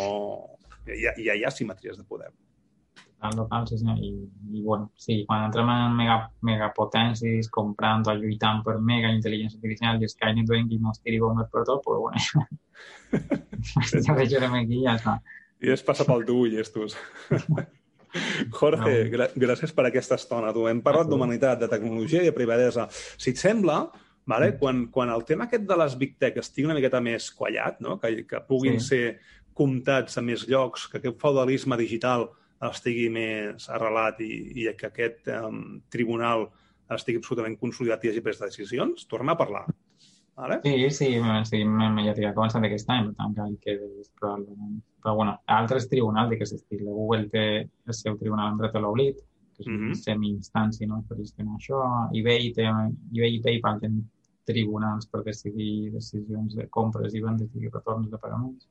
Ja, 0.87 1.13
ja 1.21 1.37
hi 1.37 1.45
ha 1.45 1.53
simetries 1.53 1.99
de 1.99 2.07
poder. 2.09 2.31
Tal, 3.21 3.35
local, 3.37 3.67
sí, 3.69 3.77
senyor. 3.77 3.99
I, 4.01 4.15
I, 4.53 4.63
bueno, 4.65 4.93
sí, 4.97 5.27
quan 5.29 5.45
entrem 5.45 5.69
en 5.69 5.97
mega, 5.99 6.23
megapotències, 6.49 7.51
comprant 7.53 8.07
o 8.09 8.15
lluitant 8.17 8.63
per 8.65 8.79
mega 8.81 9.11
intel·ligència 9.13 9.59
artificial 9.61 10.01
i 10.01 10.09
Skynet 10.09 10.49
vengui 10.49 10.79
i 10.79 10.81
ens 10.81 11.03
tiri 11.05 11.21
bombes 11.21 11.51
per 11.53 11.67
tot, 11.69 11.83
pues 11.85 12.01
bueno, 12.01 12.47
ja 14.07 14.17
deixarem 14.17 14.57
aquí 14.63 14.81
i 14.81 14.87
ja 14.87 14.97
està. 14.97 15.19
I 15.61 15.75
es 15.75 15.85
passa 15.85 16.09
pel 16.09 16.25
tu, 16.25 16.47
llestos. 16.49 16.97
Jorge, 18.57 18.95
gràcies 19.37 19.77
per 19.77 19.85
aquesta 19.91 20.17
estona. 20.17 20.55
Tu. 20.57 20.65
Hem 20.71 20.81
parlat 20.83 21.11
d'humanitat, 21.11 21.61
de 21.61 21.69
tecnologia 21.71 22.25
i 22.25 22.31
de 22.31 22.35
privadesa. 22.35 22.89
Si 22.91 23.35
et 23.35 23.43
sembla, 23.43 23.83
vale, 24.31 24.53
quan, 24.59 24.87
quan 24.95 25.11
el 25.13 25.25
tema 25.29 25.45
aquest 25.49 25.67
de 25.69 25.77
les 25.77 25.97
Big 25.99 26.15
Tech 26.19 26.37
estigui 26.41 26.67
una 26.69 26.77
miqueta 26.79 27.01
més 27.05 27.31
quallat, 27.37 27.81
no? 27.85 27.99
que, 28.01 28.25
que 28.31 28.41
puguin 28.49 28.79
Sí. 28.81 28.87
ser 28.87 29.19
comptats 29.55 30.17
a 30.19 30.23
més 30.23 30.47
llocs, 30.49 30.87
que 30.89 30.99
aquest 31.03 31.19
feudalisme 31.21 31.77
digital 31.77 32.29
estigui 32.71 33.09
més 33.13 33.69
arrelat 33.73 34.21
i, 34.21 34.31
i 34.63 34.67
que 34.77 34.87
aquest 34.91 35.29
um, 35.33 35.81
tribunal 35.91 36.49
estigui 36.91 37.21
absolutament 37.21 37.57
consolidat 37.61 38.05
i 38.05 38.11
hagi 38.11 38.21
pres 38.25 38.41
decisions, 38.41 39.07
tornar 39.09 39.35
a 39.37 39.41
parlar. 39.41 39.65
Vale? 40.41 40.61
Sí, 40.65 40.91
sí, 40.91 41.09
sí 41.45 41.59
ja 41.61 42.15
tinc 42.17 42.35
començat 42.37 42.65
aquest 42.65 42.89
any, 42.91 43.11
per 43.17 43.29
tant, 43.37 43.57
que 43.61 43.75
és 43.77 44.09
probablement. 44.19 44.79
Però, 45.03 45.15
bueno, 45.19 45.35
altres 45.47 45.89
tribunals 45.89 46.31
d'aquest 46.31 46.55
estil. 46.57 46.85
Google 46.87 47.29
té 47.33 47.45
el 47.67 47.95
seu 47.97 48.17
tribunal 48.21 48.53
en 48.55 48.59
dret 48.63 48.75
a 48.77 48.81
l'oblit, 48.81 49.19
que 49.57 49.63
és 49.63 49.69
una 49.69 49.91
Mhm. 49.91 49.95
semi-instància 50.01 50.87
no, 50.89 51.03
per 51.09 51.19
gestionar 51.19 51.57
això. 51.59 51.83
eBay, 52.17 52.53
té, 52.57 52.65
eBay 52.65 53.35
i 53.37 53.43
PayPal 53.45 53.81
tenen 53.81 54.05
tribunals 54.49 55.09
per 55.11 55.23
decidir 55.27 55.91
decisions 55.95 56.57
de 56.59 56.67
compres 56.73 57.15
i 57.15 57.23
vendes 57.25 57.51
i 57.55 57.69
retorns 57.69 58.11
de 58.11 58.19
pagaments. 58.19 58.69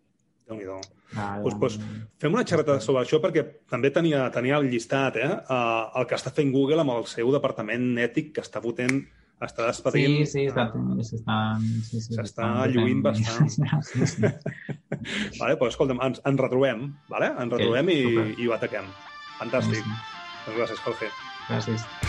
Déu-n'hi-do. 0.50 0.80
Ah, 1.16 1.38
Pues, 1.44 1.56
pues, 1.60 1.80
Fem 2.18 2.34
una 2.34 2.44
xerrada 2.44 2.80
sobre 2.82 3.04
això 3.04 3.20
perquè 3.22 3.46
també 3.70 3.92
tenia, 3.94 4.26
tenia 4.34 4.58
el 4.58 4.70
llistat, 4.70 5.16
eh? 5.22 5.30
Uh, 5.46 6.00
el 6.02 6.10
que 6.10 6.18
està 6.18 6.34
fent 6.34 6.52
Google 6.52 6.82
amb 6.82 6.96
el 6.98 7.06
seu 7.06 7.32
departament 7.32 7.94
ètic 8.02 8.34
que 8.34 8.42
està 8.42 8.62
fotent, 8.62 9.04
està 9.40 9.70
despedint... 9.70 10.18
Sí, 10.26 10.26
sí, 10.34 10.46
està, 10.50 10.68
eh, 10.74 11.06
s'estan... 11.06 11.64
Sí, 11.86 12.02
sí, 12.02 12.02
s'està 12.10 12.26
s'estan 12.26 12.74
lluint 12.74 13.06
bastant. 13.06 13.50
sí, 13.90 14.10
sí. 14.10 14.26
Vale? 15.40 15.56
Pues, 15.56 15.76
escolta'm, 15.76 16.02
ens, 16.10 16.22
ens 16.26 16.46
retrobem, 16.46 16.88
vale? 17.14 17.32
ens 17.38 17.56
retrobem 17.56 17.94
i, 17.94 18.00
super. 18.10 18.30
i 18.36 18.50
ho 18.50 18.58
ataquem. 18.58 18.94
Fantàstic. 19.40 19.84
Sí, 19.86 20.16
Doncs 20.46 20.64
gràcies, 20.64 20.88
Jorge. 20.88 21.14
Gràcies. 21.48 22.09